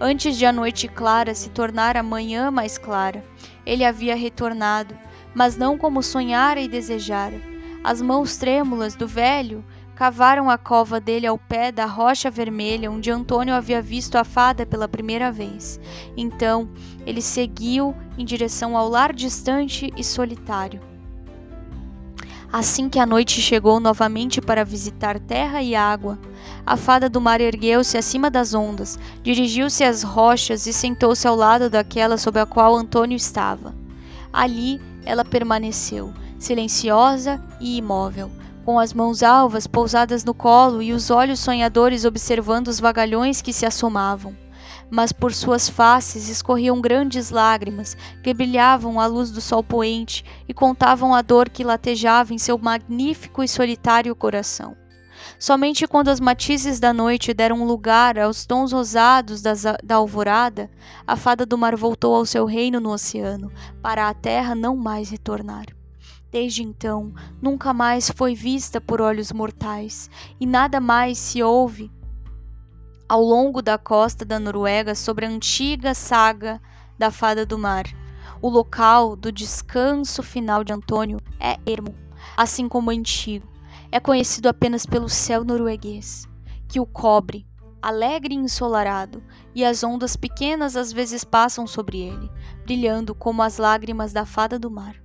Antes 0.00 0.36
de 0.36 0.44
a 0.44 0.52
noite 0.52 0.88
clara 0.88 1.34
se 1.34 1.48
tornar 1.50 1.96
a 1.96 2.02
manhã 2.02 2.50
mais 2.50 2.76
clara, 2.76 3.24
ele 3.64 3.84
havia 3.84 4.14
retornado, 4.14 4.96
mas 5.34 5.56
não 5.56 5.78
como 5.78 6.02
sonhara 6.02 6.60
e 6.60 6.68
desejara. 6.68 7.40
As 7.84 8.00
mãos 8.00 8.36
trêmulas 8.36 8.94
do 8.94 9.06
velho 9.06 9.64
cavaram 9.94 10.50
a 10.50 10.58
cova 10.58 11.00
dele 11.00 11.26
ao 11.26 11.38
pé 11.38 11.70
da 11.70 11.84
rocha 11.84 12.30
vermelha 12.30 12.90
onde 12.90 13.10
Antônio 13.10 13.54
havia 13.54 13.82
visto 13.82 14.16
a 14.16 14.24
fada 14.24 14.64
pela 14.66 14.88
primeira 14.88 15.30
vez. 15.30 15.78
Então 16.16 16.68
ele 17.06 17.22
seguiu 17.22 17.94
em 18.16 18.24
direção 18.24 18.76
ao 18.76 18.88
lar 18.88 19.12
distante 19.12 19.92
e 19.96 20.02
solitário. 20.02 20.80
Assim 22.52 22.88
que 22.88 22.98
a 22.98 23.06
noite 23.06 23.40
chegou 23.40 23.80
novamente 23.80 24.40
para 24.40 24.64
visitar 24.64 25.18
terra 25.18 25.62
e 25.62 25.74
água, 25.74 26.18
a 26.64 26.76
fada 26.76 27.08
do 27.08 27.20
mar 27.20 27.40
ergueu-se 27.40 27.98
acima 27.98 28.30
das 28.30 28.54
ondas, 28.54 28.98
dirigiu-se 29.22 29.82
às 29.82 30.02
rochas 30.02 30.66
e 30.66 30.72
sentou-se 30.72 31.26
ao 31.26 31.34
lado 31.34 31.68
daquela 31.68 32.16
sob 32.16 32.38
a 32.38 32.46
qual 32.46 32.76
Antônio 32.76 33.16
estava. 33.16 33.74
Ali 34.32 34.80
ela 35.04 35.24
permaneceu, 35.24 36.12
silenciosa 36.38 37.42
e 37.60 37.76
imóvel, 37.76 38.30
com 38.64 38.78
as 38.78 38.92
mãos 38.92 39.22
alvas 39.22 39.66
pousadas 39.66 40.24
no 40.24 40.32
colo 40.32 40.80
e 40.80 40.92
os 40.92 41.10
olhos 41.10 41.40
sonhadores 41.40 42.04
observando 42.04 42.68
os 42.68 42.78
vagalhões 42.78 43.42
que 43.42 43.52
se 43.52 43.66
assomavam 43.66 44.36
mas 44.92 45.10
por 45.10 45.32
suas 45.32 45.70
faces 45.70 46.28
escorriam 46.28 46.78
grandes 46.78 47.30
lágrimas 47.30 47.96
que 48.22 48.34
brilhavam 48.34 49.00
à 49.00 49.06
luz 49.06 49.30
do 49.30 49.40
sol 49.40 49.64
poente 49.64 50.22
e 50.46 50.52
contavam 50.52 51.14
a 51.14 51.22
dor 51.22 51.48
que 51.48 51.64
latejava 51.64 52.34
em 52.34 52.38
seu 52.38 52.58
magnífico 52.58 53.42
e 53.42 53.48
solitário 53.48 54.14
coração. 54.14 54.81
Somente 55.42 55.88
quando 55.88 56.06
as 56.06 56.20
matizes 56.20 56.78
da 56.78 56.92
noite 56.92 57.34
deram 57.34 57.66
lugar 57.66 58.16
aos 58.16 58.46
tons 58.46 58.70
rosados 58.70 59.42
das, 59.42 59.64
da 59.82 59.96
alvorada, 59.96 60.70
a 61.04 61.16
fada 61.16 61.44
do 61.44 61.58
mar 61.58 61.74
voltou 61.74 62.14
ao 62.14 62.24
seu 62.24 62.44
reino 62.44 62.78
no 62.78 62.92
oceano, 62.92 63.50
para 63.82 64.08
a 64.08 64.14
terra 64.14 64.54
não 64.54 64.76
mais 64.76 65.10
retornar. 65.10 65.66
Desde 66.30 66.62
então, 66.62 67.12
nunca 67.42 67.74
mais 67.74 68.08
foi 68.08 68.36
vista 68.36 68.80
por 68.80 69.00
olhos 69.00 69.32
mortais, 69.32 70.08
e 70.38 70.46
nada 70.46 70.78
mais 70.78 71.18
se 71.18 71.42
ouve 71.42 71.90
ao 73.08 73.20
longo 73.20 73.60
da 73.60 73.76
costa 73.76 74.24
da 74.24 74.38
Noruega 74.38 74.94
sobre 74.94 75.26
a 75.26 75.28
antiga 75.28 75.92
saga 75.92 76.62
da 76.96 77.10
Fada 77.10 77.44
do 77.44 77.58
Mar. 77.58 77.86
O 78.40 78.48
local 78.48 79.16
do 79.16 79.32
descanso 79.32 80.22
final 80.22 80.62
de 80.62 80.72
Antônio 80.72 81.18
é 81.40 81.58
ermo, 81.66 81.92
assim 82.36 82.68
como 82.68 82.92
antigo. 82.92 83.51
É 83.94 84.00
conhecido 84.00 84.48
apenas 84.48 84.86
pelo 84.86 85.06
céu 85.06 85.44
norueguês, 85.44 86.26
que 86.66 86.80
o 86.80 86.86
cobre, 86.86 87.46
alegre 87.82 88.34
e 88.34 88.38
ensolarado, 88.38 89.22
e 89.54 89.62
as 89.62 89.84
ondas 89.84 90.16
pequenas 90.16 90.76
às 90.76 90.90
vezes 90.90 91.24
passam 91.24 91.66
sobre 91.66 92.00
ele, 92.00 92.30
brilhando 92.64 93.14
como 93.14 93.42
as 93.42 93.58
lágrimas 93.58 94.10
da 94.10 94.24
Fada 94.24 94.58
do 94.58 94.70
Mar. 94.70 95.01